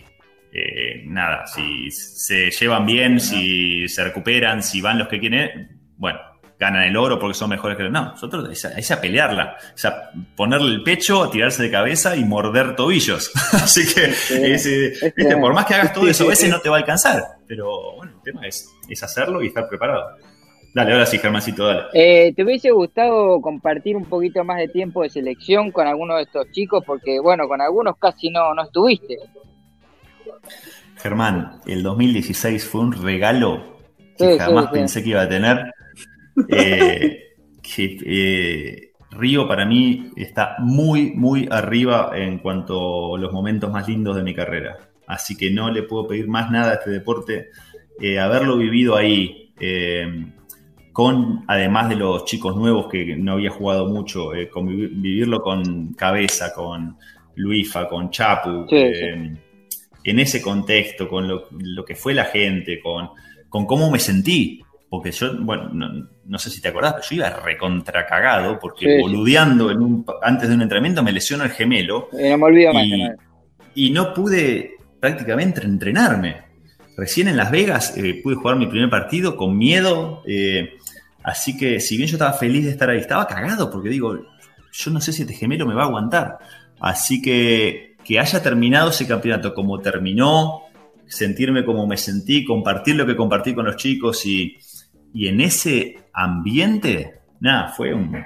eh, 0.51 1.03
nada, 1.05 1.47
si 1.47 1.89
se 1.91 2.51
llevan 2.51 2.85
bien, 2.85 3.21
si 3.21 3.87
se 3.87 4.03
recuperan, 4.03 4.61
si 4.61 4.81
van 4.81 4.99
los 4.99 5.07
que 5.07 5.19
quieren, 5.21 5.79
bueno, 5.95 6.19
ganan 6.63 6.83
el 6.83 6.97
oro 6.97 7.19
porque 7.19 7.33
son 7.33 7.49
mejores 7.49 7.77
que 7.77 7.83
los. 7.83 7.91
No, 7.91 8.05
nosotros 8.11 8.49
es 8.51 8.65
a, 8.65 8.69
es 8.77 8.89
a 8.91 8.99
pelearla, 9.01 9.55
es 9.75 9.85
a 9.85 10.11
ponerle 10.35 10.73
el 10.73 10.83
pecho, 10.83 11.29
tirarse 11.29 11.63
de 11.63 11.71
cabeza 11.71 12.15
y 12.15 12.23
morder 12.25 12.75
tobillos. 12.75 13.31
Así 13.53 13.81
que, 13.93 14.05
es, 14.05 14.65
Es 14.65 15.13
viste, 15.15 15.37
por 15.37 15.53
más 15.53 15.65
que 15.65 15.75
hagas 15.75 15.93
todo 15.93 16.07
eso, 16.07 16.23
a 16.23 16.25
Sí, 16.25 16.29
veces 16.29 16.45
sí. 16.45 16.51
no 16.51 16.59
te 16.59 16.69
va 16.69 16.77
a 16.77 16.79
alcanzar. 16.79 17.23
Pero 17.47 17.95
bueno, 17.97 18.13
el 18.15 18.21
tema 18.21 18.47
es, 18.47 18.69
es 18.89 19.03
hacerlo 19.03 19.41
y 19.43 19.47
estar 19.47 19.67
preparado. 19.67 20.17
Dale, 20.73 20.93
ahora 20.93 21.05
sí, 21.05 21.19
Germancito, 21.19 21.67
dale. 21.67 21.83
Eh, 21.93 22.33
¿Te 22.35 22.43
hubiese 22.43 22.71
gustado 22.71 23.39
compartir 23.41 23.95
un 23.95 24.05
poquito 24.05 24.43
más 24.43 24.57
de 24.57 24.67
tiempo 24.69 25.03
de 25.03 25.09
selección 25.09 25.71
con 25.71 25.85
alguno 25.85 26.15
de 26.15 26.23
estos 26.23 26.49
chicos? 26.51 26.83
Porque, 26.85 27.19
bueno, 27.19 27.47
con 27.47 27.61
algunos 27.61 27.95
casi 27.97 28.31
no, 28.31 28.53
no 28.55 28.63
estuviste. 28.63 29.17
Germán, 30.97 31.59
el 31.65 31.83
2016 31.83 32.65
fue 32.67 32.81
un 32.81 32.91
regalo 32.93 33.77
Sí, 34.17 34.25
que 34.27 34.33
sí, 34.33 34.39
jamás 34.39 34.65
sí. 34.65 34.71
pensé 34.73 35.03
que 35.03 35.09
iba 35.09 35.21
a 35.21 35.29
tener. 35.29 35.71
Eh, 36.49 37.19
que 37.61 37.97
eh, 38.05 38.91
Río 39.11 39.47
para 39.47 39.65
mí 39.65 40.11
está 40.15 40.55
muy, 40.59 41.11
muy 41.11 41.47
arriba 41.51 42.11
en 42.15 42.39
cuanto 42.39 43.15
a 43.15 43.19
los 43.19 43.31
momentos 43.31 43.71
más 43.71 43.87
lindos 43.87 44.15
de 44.15 44.23
mi 44.23 44.33
carrera. 44.33 44.77
Así 45.07 45.35
que 45.37 45.51
no 45.51 45.69
le 45.69 45.83
puedo 45.83 46.07
pedir 46.07 46.27
más 46.27 46.49
nada 46.51 46.71
a 46.71 46.73
este 46.75 46.89
deporte. 46.89 47.49
Eh, 47.99 48.19
haberlo 48.19 48.57
vivido 48.57 48.95
ahí, 48.95 49.53
con 50.91 51.45
además 51.47 51.89
de 51.89 51.95
los 51.95 52.25
chicos 52.25 52.55
nuevos 52.55 52.87
que 52.87 53.15
no 53.15 53.33
había 53.33 53.51
jugado 53.51 53.87
mucho, 53.87 54.31
vivirlo 54.31 55.41
con 55.41 55.93
Cabeza, 55.93 56.53
con 56.53 56.97
Luifa, 57.35 57.87
con 57.87 58.09
Chapu, 58.09 58.65
Sí, 58.67 58.75
en 60.03 60.19
ese 60.19 60.41
contexto, 60.41 61.07
con 61.07 61.27
lo, 61.27 61.47
lo 61.51 61.85
que 61.85 61.95
fue 61.95 62.13
la 62.13 62.25
gente, 62.25 62.79
con, 62.81 63.09
con 63.49 63.65
cómo 63.65 63.89
me 63.89 63.99
sentí. 63.99 64.62
Porque 64.93 65.11
yo, 65.11 65.35
bueno, 65.39 65.69
no, 65.73 66.07
no 66.23 66.37
sé 66.37 66.51
si 66.51 66.61
te 66.61 66.67
acordás, 66.67 66.93
pero 66.93 67.05
yo 67.09 67.15
iba 67.15 67.29
recontracagado 67.39 68.59
porque 68.59 68.85
Sí, 68.85 68.91
sí. 68.95 69.01
boludeando 69.01 69.71
en 69.71 69.79
un, 69.81 70.05
antes 70.21 70.47
de 70.47 70.53
un 70.53 70.61
entrenamiento 70.61 71.01
me 71.01 71.11
lesionó 71.11 71.43
el 71.45 71.49
gemelo 71.49 72.09
Eh, 72.15 72.29
no 72.29 72.37
me 72.37 72.43
olvido 72.43 72.73
más. 72.73 72.85
y, 72.85 72.91
¿no? 73.01 73.09
y 73.73 73.89
no 73.89 74.13
pude 74.13 74.75
prácticamente 74.99 75.63
entrenarme. 75.65 76.43
Recién 76.95 77.27
en 77.27 77.37
Las 77.37 77.49
Vegas 77.49 77.97
eh, 77.97 78.19
pude 78.21 78.35
jugar 78.35 78.55
mi 78.55 78.67
primer 78.67 78.87
partido 78.91 79.35
con 79.35 79.57
miedo. 79.57 80.21
eh, 80.27 80.73
así 81.23 81.57
que 81.57 81.79
si 81.79 81.97
bien 81.97 82.07
yo 82.07 82.17
estaba 82.17 82.33
feliz 82.33 82.65
de 82.65 82.69
estar 82.71 82.87
ahí, 82.87 82.99
estaba 82.99 83.25
cagado 83.25 83.71
porque 83.71 83.89
digo, 83.89 84.15
yo 84.71 84.91
no 84.91 85.01
sé 85.01 85.11
si 85.11 85.23
este 85.23 85.33
gemelo 85.33 85.65
me 85.65 85.73
va 85.73 85.81
a 85.83 85.87
aguantar. 85.87 86.37
Así 86.79 87.19
que 87.19 87.95
que 88.03 88.19
haya 88.19 88.43
terminado 88.43 88.91
ese 88.91 89.07
campeonato 89.07 89.55
como 89.55 89.79
terminó, 89.79 90.61
sentirme 91.07 91.65
como 91.65 91.87
me 91.87 91.97
sentí, 91.97 92.45
compartir 92.45 92.95
lo 92.95 93.07
que 93.07 93.15
compartí 93.15 93.55
con 93.55 93.65
los 93.65 93.75
chicos 93.77 94.23
y, 94.27 94.55
y 95.13 95.27
en 95.27 95.41
ese 95.41 95.97
ambiente, 96.13 97.13
nada, 97.39 97.69
fue 97.69 97.93
un 97.93 98.23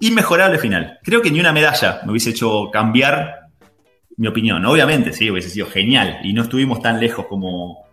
inmejorable 0.00 0.58
final. 0.58 0.98
Creo 1.02 1.20
que 1.22 1.30
ni 1.30 1.40
una 1.40 1.52
medalla 1.52 2.00
me 2.04 2.10
hubiese 2.12 2.30
hecho 2.30 2.70
cambiar 2.72 3.40
mi 4.16 4.26
opinión. 4.28 4.64
Obviamente, 4.66 5.12
sí, 5.12 5.30
hubiese 5.30 5.50
sido 5.50 5.66
genial 5.66 6.18
y 6.22 6.32
no 6.32 6.42
estuvimos 6.42 6.80
tan 6.80 6.98
lejos 7.00 7.26
como, 7.26 7.84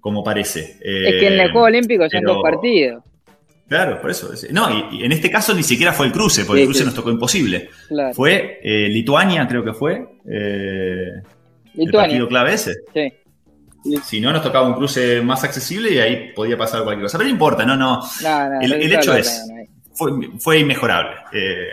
como 0.00 0.22
parece. 0.24 0.78
Es 0.80 1.14
que 1.20 1.26
en 1.26 1.32
el 1.34 1.40
Eh, 1.40 1.52
Juego 1.52 1.66
Olímpico 1.66 2.08
son 2.08 2.22
dos 2.22 2.38
partidos. 2.42 3.02
Claro, 3.68 4.00
por 4.00 4.10
eso. 4.12 4.32
es- 4.32 4.50
No, 4.52 4.68
y, 4.92 4.98
y 5.00 5.04
en 5.04 5.10
este 5.12 5.28
caso 5.28 5.52
ni 5.52 5.64
siquiera 5.64 5.92
fue 5.92 6.06
el 6.06 6.12
cruce, 6.12 6.44
porque 6.44 6.58
Sí, 6.60 6.62
el 6.62 6.66
cruce 6.68 6.80
sí. 6.80 6.86
nos 6.86 6.94
tocó 6.94 7.10
imposible. 7.10 7.68
Claro. 7.88 8.14
Fue 8.14 8.60
eh, 8.62 8.88
Lituania, 8.88 9.46
creo 9.48 9.64
que 9.64 9.72
fue. 9.72 10.06
eh, 10.30 11.08
el 11.74 11.84
Lituania. 11.84 12.00
partido 12.10 12.28
clave 12.28 12.54
ese. 12.54 12.74
Sí. 12.94 13.12
Si 14.04 14.20
no, 14.20 14.32
nos 14.32 14.42
tocaba 14.42 14.66
un 14.66 14.74
cruce 14.74 15.20
más 15.20 15.44
accesible 15.44 15.90
y 15.92 15.98
ahí 15.98 16.32
podía 16.34 16.56
pasar 16.56 16.82
cualquier 16.82 17.04
cosa. 17.04 17.18
Pero 17.18 17.28
no 17.28 17.32
importa, 17.34 17.64
no, 17.64 17.76
no. 17.76 18.00
No, 18.22 18.48
no, 18.50 18.60
El- 18.60 18.92
hecho 18.92 19.14
es-. 19.14 19.42
Fue, 19.94 20.10
fue 20.38 20.58
inmejorable. 20.58 21.16
Eh, 21.32 21.68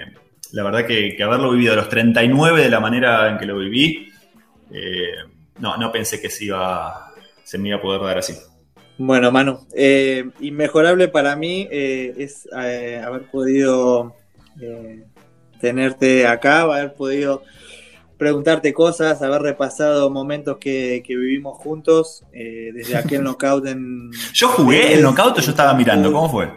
la 0.53 0.63
verdad 0.63 0.85
que, 0.85 1.15
que 1.15 1.23
haberlo 1.23 1.51
vivido 1.51 1.73
a 1.73 1.75
los 1.75 1.89
39 1.89 2.61
de 2.63 2.69
la 2.69 2.79
manera 2.79 3.29
en 3.29 3.37
que 3.37 3.45
lo 3.45 3.57
viví, 3.57 4.07
eh, 4.71 5.15
no, 5.59 5.77
no 5.77 5.91
pensé 5.91 6.21
que 6.21 6.29
se, 6.29 6.45
iba, 6.45 7.11
se 7.43 7.57
me 7.57 7.69
iba 7.69 7.77
a 7.77 7.81
poder 7.81 8.01
dar 8.01 8.17
así. 8.19 8.33
Bueno, 8.97 9.31
Manu, 9.31 9.59
eh, 9.75 10.29
inmejorable 10.39 11.07
para 11.07 11.35
mí 11.35 11.67
eh, 11.71 12.13
es 12.17 12.47
eh, 12.63 13.01
haber 13.03 13.23
podido 13.23 14.15
eh, 14.61 15.03
tenerte 15.59 16.27
acá, 16.27 16.61
haber 16.61 16.93
podido 16.93 17.43
preguntarte 18.23 18.73
cosas, 18.73 19.21
haber 19.21 19.41
repasado 19.41 20.09
momentos 20.09 20.55
que, 20.57 21.03
que 21.05 21.17
vivimos 21.17 21.57
juntos, 21.57 22.23
eh, 22.31 22.71
desde 22.73 22.95
aquel 22.95 23.21
knockout 23.25 23.67
en... 23.67 24.11
Yo 24.33 24.47
jugué 24.47 24.93
el 24.93 25.01
knockout 25.01 25.39
o 25.39 25.41
yo 25.41 25.51
estaba 25.51 25.73
mirando, 25.73 26.09
¿cómo 26.09 26.29
fue? 26.29 26.49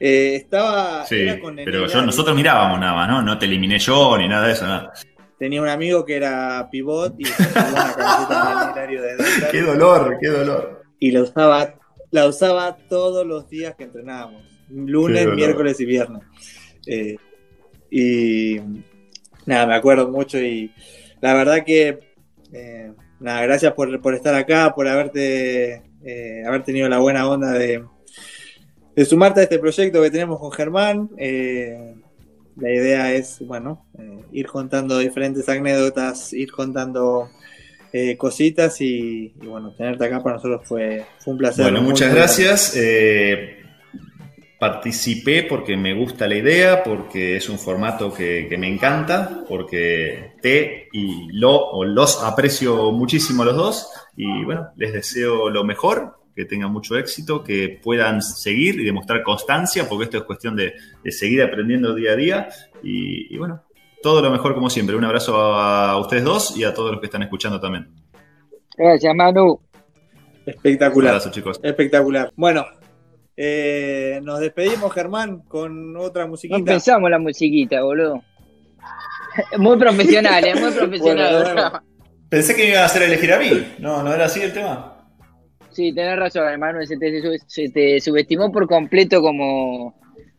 Eh, 0.00 0.34
estaba... 0.34 1.06
Sí, 1.06 1.20
era 1.20 1.38
con 1.38 1.54
pero 1.54 1.86
yo, 1.86 2.02
nosotros 2.02 2.34
mirábamos 2.34 2.80
nada 2.80 2.92
más, 2.94 3.08
¿no? 3.08 3.22
No 3.22 3.38
te 3.38 3.46
eliminé 3.46 3.78
yo 3.78 4.18
ni 4.18 4.26
nada 4.26 4.48
de 4.48 4.52
eso, 4.52 4.66
nada. 4.66 4.92
Tenía 5.38 5.62
un 5.62 5.68
amigo 5.68 6.04
que 6.04 6.16
era 6.16 6.68
pivot 6.72 7.14
y 7.16 7.24
una 7.24 7.94
camiseta 7.94 8.86
de 8.86 9.48
Qué 9.52 9.62
dolor, 9.62 10.18
qué 10.20 10.28
dolor. 10.28 10.82
y 10.98 11.12
la 11.12 11.22
usaba, 11.22 11.74
la 12.10 12.26
usaba 12.26 12.76
todos 12.88 13.24
los 13.24 13.48
días 13.48 13.76
que 13.76 13.84
entrenábamos, 13.84 14.42
lunes, 14.70 15.24
miércoles 15.28 15.78
y 15.78 15.84
viernes. 15.84 16.22
Eh, 16.84 17.16
y 17.92 18.56
nada, 19.46 19.66
me 19.68 19.74
acuerdo 19.76 20.08
mucho 20.08 20.36
y 20.38 20.72
la 21.22 21.34
verdad 21.34 21.64
que 21.64 22.00
eh, 22.52 22.92
nada, 23.20 23.42
gracias 23.42 23.72
por, 23.72 24.00
por 24.02 24.14
estar 24.14 24.34
acá, 24.34 24.74
por 24.74 24.86
haberte 24.86 25.82
eh, 26.04 26.42
haber 26.46 26.64
tenido 26.64 26.88
la 26.88 26.98
buena 26.98 27.26
onda 27.28 27.52
de, 27.52 27.84
de 28.94 29.04
sumarte 29.04 29.40
a 29.40 29.42
este 29.44 29.58
proyecto 29.58 30.02
que 30.02 30.10
tenemos 30.10 30.38
con 30.38 30.52
Germán. 30.52 31.08
Eh, 31.16 31.94
la 32.56 32.70
idea 32.70 33.14
es, 33.14 33.38
bueno, 33.40 33.86
eh, 33.98 34.24
ir 34.32 34.46
contando 34.46 34.98
diferentes 34.98 35.48
anécdotas, 35.48 36.32
ir 36.32 36.50
contando 36.50 37.30
eh, 37.92 38.16
cositas 38.16 38.80
y, 38.80 39.32
y, 39.40 39.46
bueno, 39.46 39.72
tenerte 39.74 40.04
acá 40.04 40.22
para 40.22 40.36
nosotros 40.36 40.62
fue, 40.64 41.06
fue 41.20 41.32
un 41.32 41.38
placer. 41.38 41.64
Bueno, 41.64 41.82
muchas 41.82 42.12
gracias. 42.12 42.76
Eh, 42.76 43.61
participé 44.62 45.42
porque 45.42 45.76
me 45.76 45.92
gusta 45.92 46.28
la 46.28 46.36
idea, 46.36 46.84
porque 46.84 47.34
es 47.34 47.48
un 47.48 47.58
formato 47.58 48.14
que, 48.14 48.46
que 48.48 48.56
me 48.56 48.68
encanta, 48.68 49.42
porque 49.48 50.34
te 50.40 50.88
y 50.92 51.32
lo 51.32 51.50
o 51.50 51.84
los 51.84 52.22
aprecio 52.22 52.92
muchísimo 52.92 53.44
los 53.44 53.56
dos 53.56 53.90
y 54.16 54.44
bueno, 54.44 54.68
les 54.76 54.92
deseo 54.92 55.50
lo 55.50 55.64
mejor, 55.64 56.20
que 56.36 56.44
tengan 56.44 56.70
mucho 56.72 56.96
éxito, 56.96 57.42
que 57.42 57.80
puedan 57.82 58.22
seguir 58.22 58.78
y 58.78 58.84
demostrar 58.84 59.24
constancia, 59.24 59.88
porque 59.88 60.04
esto 60.04 60.18
es 60.18 60.22
cuestión 60.22 60.54
de, 60.54 60.74
de 61.02 61.10
seguir 61.10 61.42
aprendiendo 61.42 61.92
día 61.92 62.12
a 62.12 62.16
día 62.16 62.48
y, 62.84 63.34
y 63.34 63.38
bueno, 63.38 63.64
todo 64.00 64.22
lo 64.22 64.30
mejor 64.30 64.54
como 64.54 64.70
siempre. 64.70 64.94
Un 64.94 65.04
abrazo 65.04 65.34
a 65.38 65.98
ustedes 65.98 66.22
dos 66.22 66.56
y 66.56 66.62
a 66.62 66.72
todos 66.72 66.92
los 66.92 67.00
que 67.00 67.06
están 67.06 67.24
escuchando 67.24 67.58
también. 67.58 67.88
Gracias, 68.78 69.12
Manu. 69.12 69.54
Un 69.54 69.60
Espectacular. 70.46 71.14
abrazo, 71.14 71.32
chicos. 71.32 71.58
Espectacular. 71.64 72.32
Bueno, 72.36 72.64
eh, 73.44 74.20
nos 74.22 74.38
despedimos, 74.38 74.92
Germán, 74.92 75.40
con 75.48 75.96
otra 75.96 76.22
No 76.24 76.30
musiquita. 76.30 76.58
empezamos 76.58 77.10
la 77.10 77.18
musiquita, 77.18 77.82
boludo. 77.82 78.22
Muy 79.58 79.76
profesional, 79.78 80.44
¿eh? 80.44 80.54
Muy 80.54 80.70
profesional. 80.78 81.42
Bueno, 81.42 81.54
bueno. 81.54 81.82
Pensé 82.28 82.54
que 82.54 82.62
me 82.62 82.68
iban 82.68 82.82
a 82.82 82.86
hacer 82.86 83.02
elegir 83.02 83.32
a 83.32 83.38
mí. 83.38 83.74
No, 83.80 84.02
no 84.02 84.14
era 84.14 84.26
así 84.26 84.40
el 84.40 84.52
tema. 84.52 85.08
Sí, 85.70 85.92
tenés 85.92 86.18
razón, 86.18 86.46
hermano. 86.48 86.84
Se 86.86 86.96
te, 86.96 87.20
se 87.48 87.68
te 87.70 88.00
subestimó 88.00 88.52
por 88.52 88.68
completo 88.68 89.20
como, 89.20 89.94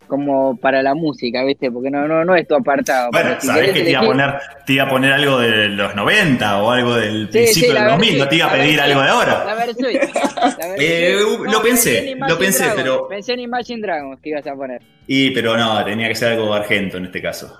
como 0.07 0.57
para 0.57 0.81
la 0.83 0.93
música, 0.95 1.43
¿viste? 1.43 1.71
Porque 1.71 1.89
no, 1.89 2.07
no, 2.07 2.23
no 2.25 2.35
es 2.35 2.47
tu 2.47 2.55
apartado. 2.55 3.09
Bueno, 3.11 3.35
si 3.39 3.47
sabés 3.47 3.71
que 3.71 3.81
te 3.83 3.91
iba, 3.91 4.01
a 4.01 4.05
poner, 4.05 4.33
te 4.65 4.73
iba 4.73 4.83
a 4.83 4.89
poner 4.89 5.13
algo 5.13 5.39
de 5.39 5.69
los 5.69 5.95
90 5.95 6.63
o 6.63 6.71
algo 6.71 6.95
del 6.95 7.27
Sí, 7.27 7.31
principio 7.31 7.69
sí, 7.69 7.73
del 7.75 7.87
2000, 7.87 7.99
Versuit, 7.99 8.19
no 8.23 8.27
te 8.29 8.35
iba 8.35 8.45
a 8.47 8.51
pedir 8.51 8.81
algo 8.81 8.99
de 9.01 9.05
La 9.07 9.11
ahora. 9.13 9.45
La 9.45 9.55
Versuit. 9.55 10.01
Eh, 10.77 11.15
lo 11.45 11.61
pensé, 11.61 12.15
lo 12.27 12.37
pensé, 12.37 12.63
Dragons, 12.65 12.81
pero- 12.81 13.07
Pensé 13.07 13.33
en 13.33 13.39
Imagine 13.41 13.81
Dragons 13.81 14.19
que 14.21 14.29
ibas 14.29 14.45
a 14.47 14.53
poner. 14.55 14.81
Y, 15.07 15.31
pero 15.31 15.55
no, 15.57 15.83
tenía 15.85 16.07
que 16.09 16.15
ser 16.15 16.33
algo 16.33 16.53
argento 16.53 16.97
en 16.97 17.05
este 17.05 17.21
caso. 17.21 17.57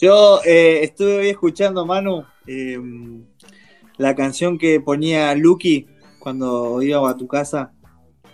Yo 0.00 0.40
eh, 0.44 0.80
estuve 0.82 1.18
hoy 1.18 1.28
escuchando, 1.28 1.84
Manu, 1.86 2.24
eh, 2.46 2.78
la 3.98 4.14
canción 4.14 4.58
que 4.58 4.80
ponía 4.80 5.34
Lucky 5.34 5.86
cuando 6.18 6.82
iba 6.82 7.08
a 7.08 7.16
tu 7.16 7.26
casa, 7.28 7.72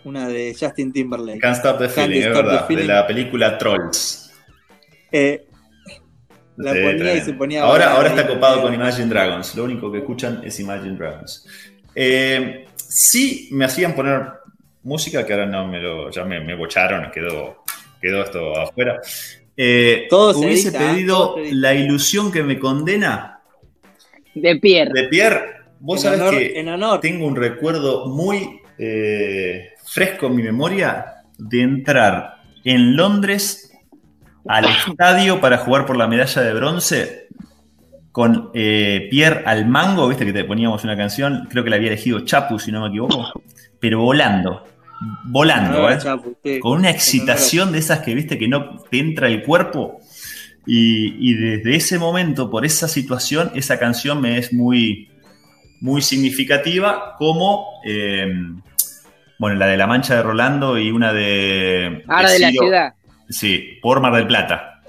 una 0.05 0.29
de 0.29 0.57
Justin 0.59 0.93
Timberlake. 0.93 1.41
Can't 1.41 1.57
Stop 1.57 1.79
the 1.79 1.85
Can't 1.85 1.95
Feeling, 1.95 2.19
es 2.19 2.25
the 2.25 2.31
verdad, 2.43 2.69
de 2.69 2.85
la 2.85 3.07
película 3.07 3.59
Trolls. 3.59 4.33
Eh, 5.13 5.47
la 6.57 6.73
Sí, 6.75 6.79
ponía 6.83 7.15
y 7.17 7.21
se 7.21 7.33
ponía. 7.35 7.63
Ahora, 7.65 7.93
ahora 7.95 8.11
está 8.11 8.27
copado 8.27 8.63
con 8.63 8.73
Imagine 8.75 9.07
Dragons. 9.09 9.55
Lo 9.55 9.65
único 9.65 9.91
que 9.91 9.99
escuchan 9.99 10.43
es 10.45 10.59
Imagine 10.61 10.97
Dragons. 10.97 11.47
Eh, 11.95 12.67
sí 12.77 13.49
me 13.53 13.65
hacían 13.65 13.95
poner 13.95 14.23
música 14.83 15.25
que 15.25 15.33
ahora 15.33 15.47
no 15.47 15.67
me 15.67 15.81
lo. 15.81 16.11
Ya 16.11 16.25
me, 16.25 16.41
me 16.41 16.55
bocharon, 16.55 17.11
quedó, 17.11 17.65
quedó 18.01 18.23
esto 18.23 18.57
afuera. 18.59 19.01
Eh, 19.57 20.07
Todo 20.09 20.39
hubiese 20.39 20.69
edita, 20.69 20.79
pedido 20.93 21.35
Todo. 21.35 21.45
La 21.53 21.75
ilusión 21.75 22.31
que 22.31 22.43
me 22.43 22.59
condena 22.59 23.41
De 24.35 24.57
Pierre. 24.57 24.93
de 24.95 25.09
Pierre. 25.09 25.41
Vos 25.81 25.99
En 26.05 26.11
sabés 26.11 26.21
honor- 26.21 26.39
que 26.39 26.61
en 26.61 26.69
honor. 26.69 27.01
tengo 27.01 27.27
un 27.27 27.37
recuerdo 27.37 28.07
muy 28.07 28.61
eh, 28.79 29.71
fresco 29.93 30.29
en 30.29 30.37
mi 30.37 30.43
memoria 30.43 31.25
de 31.37 31.63
entrar 31.63 32.37
en 32.65 32.97
Londres 32.97 33.73
al 34.47 34.67
estadio 34.67 35.41
para 35.41 35.59
jugar 35.59 35.85
por 35.85 35.97
la 35.97 36.07
medalla 36.07 36.43
de 36.43 36.55
bronce 36.55 37.29
con 38.13 38.51
eh, 38.55 39.09
Pierre 39.11 39.43
al 39.47 39.67
mango, 39.67 40.09
viste 40.09 40.25
que 40.25 40.33
te 40.33 40.45
poníamos 40.45 40.85
una 40.85 40.97
canción, 40.97 41.47
creo 41.51 41.65
que 41.65 41.71
la 41.71 41.77
había 41.77 41.89
elegido 41.89 42.21
Chapu, 42.21 42.59
si 42.59 42.71
no 42.73 42.83
me 42.83 42.89
equivoco, 42.89 43.33
pero 43.81 44.01
volando, 44.01 44.65
volando, 45.25 45.87
Ah, 45.87 45.95
¿eh? 45.95 45.99
Chapu, 45.99 46.37
sí. 46.43 46.61
con 46.61 46.79
una 46.79 46.91
excitación 46.91 47.73
de 47.73 47.79
esas 47.79 48.01
que 48.01 48.15
viste 48.15 48.39
que 48.39 48.49
no 48.49 48.79
te 48.91 48.99
entra 48.99 49.27
el 49.29 49.43
cuerpo. 49.43 49.99
Y, 50.67 51.31
y 51.31 51.35
desde 51.35 51.77
ese 51.77 51.99
momento, 51.99 52.51
por 52.51 52.65
esa 52.65 52.87
situación, 52.87 53.51
esa 53.55 53.79
canción 53.79 54.21
me 54.21 54.39
es 54.39 54.53
muy, 54.53 55.09
muy 55.81 56.03
significativa, 56.03 57.15
como 57.17 57.67
eh, 57.85 58.31
bueno, 59.41 59.57
la 59.57 59.67
de 59.67 59.77
La 59.77 59.87
Mancha 59.87 60.15
de 60.17 60.23
Rolando 60.23 60.79
y 60.79 60.91
una 60.93 61.13
de. 61.13 62.05
Ahora 62.07 62.31
de 62.31 62.39
la 62.39 62.51
Ciro- 62.51 62.63
ciudad. 62.65 62.95
Sí, 63.29 63.79
por 63.83 64.01
Mar 64.01 64.13
del 64.15 64.27
Plata. 64.27 64.81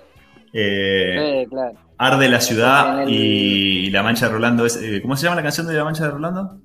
Eh, 0.53 1.43
Sí, 1.43 1.49
claro. 1.49 1.71
Arde 1.97 2.27
la 2.29 2.41
ciudad 2.41 3.03
el- 3.03 3.09
y 3.09 3.89
La 3.91 4.03
Mancha 4.03 4.27
de 4.27 4.33
Rolando 4.33 4.65
es. 4.65 4.75
eh, 4.75 5.01
¿Cómo 5.01 5.15
se 5.15 5.23
llama 5.23 5.35
la 5.37 5.43
canción 5.43 5.67
de 5.67 5.73
La 5.73 5.83
Mancha 5.83 6.03
de 6.05 6.11
Rolando? 6.11 6.57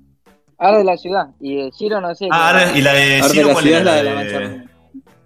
Ahora 0.57 0.79
de 0.79 0.83
la 0.83 0.97
ciudad. 0.97 1.27
Y 1.39 1.55
de 1.55 1.71
Giro 1.71 2.01
no 2.01 2.13
sé. 2.15 2.27
Ah, 2.31 2.49
Arde, 2.49 2.77
y 2.79 2.81
la 2.81 2.93
de 2.93 3.15
Arde 3.21 3.29
Ciro, 3.29 3.47
la 3.47 3.53
¿cuál 3.53 3.67
era? 3.67 3.79
la 3.83 3.95
de 3.95 4.03
La 4.03 4.13
la 4.15 4.23
de- 4.23 4.39
mancha. 4.47 4.63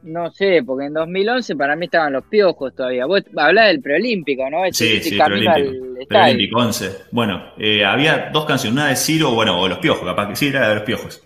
No 0.03 0.31
sé, 0.31 0.63
porque 0.65 0.85
en 0.87 0.93
2011 0.93 1.55
para 1.55 1.75
mí 1.75 1.85
estaban 1.85 2.11
los 2.13 2.25
piojos 2.25 2.75
todavía. 2.75 3.05
Vos 3.05 3.21
hablás 3.37 3.67
del 3.67 3.81
preolímpico, 3.81 4.49
¿no? 4.49 4.65
Ese- 4.65 4.85
Sí, 4.85 4.97
ese 4.97 5.09
sí, 5.11 5.15
preolímpico. 5.17 5.85
Preolímpico, 6.09 6.59
11. 6.59 6.91
Bueno, 7.11 7.41
eh, 7.57 7.85
había 7.85 8.29
dos 8.33 8.45
canciones, 8.45 8.73
una 8.79 8.87
de 8.89 8.95
Ciro, 8.95 9.31
bueno, 9.33 9.59
o 9.59 9.67
Los 9.67 9.77
Piojos, 9.77 10.03
capaz 10.05 10.27
que 10.29 10.35
sí, 10.35 10.47
era 10.47 10.67
de 10.69 10.75
Los 10.75 10.83
Piojos. 10.83 11.21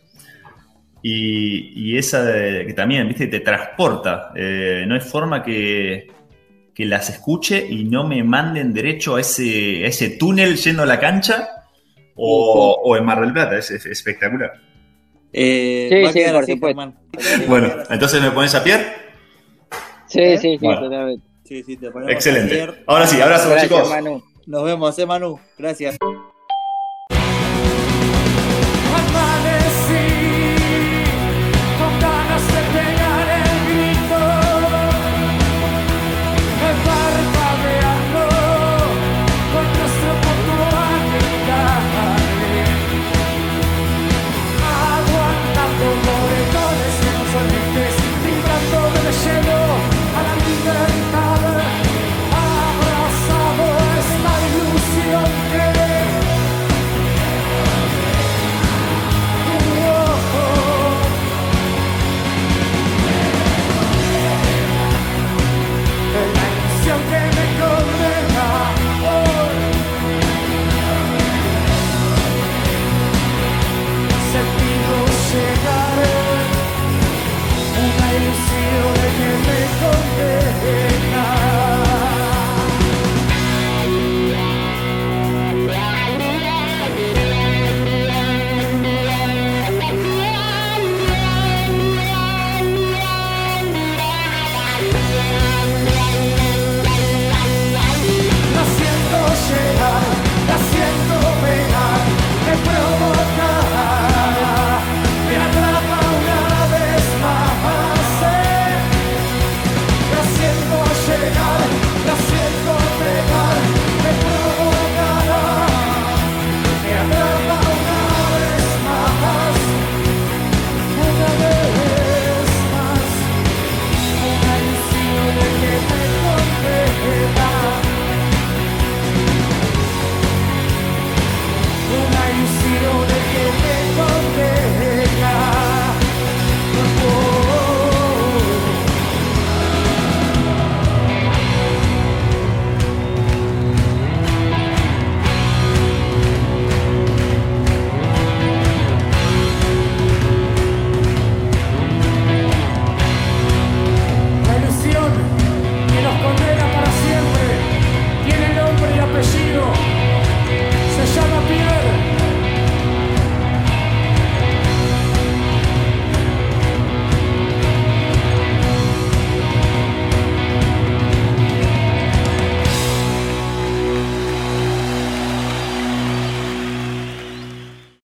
Y, 1.08 1.92
y 1.94 1.98
esa 2.00 2.24
de, 2.24 2.66
que 2.66 2.74
también, 2.74 3.08
viste, 3.08 3.28
te 3.28 3.42
transporta. 3.42 4.32
Eh, 4.36 4.86
no 4.88 4.96
hay 4.96 5.02
forma 5.02 5.44
que, 5.44 6.08
que 6.74 6.84
las 6.86 7.12
escuche 7.12 7.64
y 7.70 7.84
no 7.84 8.08
me 8.08 8.24
manden 8.24 8.74
derecho 8.74 9.16
a 9.16 9.22
ese, 9.22 9.86
a 9.86 9.88
ese 9.88 10.10
túnel 10.18 10.56
yendo 10.56 10.82
a 10.82 10.88
la 10.88 11.00
cancha 11.00 11.48
o, 12.16 12.82
o 12.84 12.98
en 12.98 13.06
Mar 13.06 13.22
del 13.22 13.34
Plata, 13.34 13.56
es, 13.56 13.70
es 13.70 13.86
espectacular. 13.86 14.54
Eh, 15.32 16.10
Sí, 16.12 16.24
sí, 16.24 16.32
por 16.32 16.46
supuesto. 16.48 16.94
Bueno, 17.48 17.72
entonces 17.92 18.20
me 18.20 18.32
pones 18.32 18.56
a 18.56 18.64
Pierre. 18.64 18.86
Sí, 20.08 20.22
¿Eh? 20.22 20.38
sí, 20.40 20.58
sí, 20.58 20.66
Bueno. 20.66 20.82
totalmente. 20.82 21.28
Sí, 21.44 21.62
sí, 21.64 21.78
te 21.78 21.92
ponemos 21.92 22.14
Excelente. 22.14 22.68
Ahora 22.88 23.06
sí, 23.06 23.22
abrazo, 23.22 23.52
Gracias, 23.52 23.70
chicos. 23.70 23.90
Manu. 23.92 24.24
Nos 24.48 24.64
vemos, 24.64 24.98
eh, 24.98 25.06
Manu. 25.06 25.40
Gracias. 25.60 25.98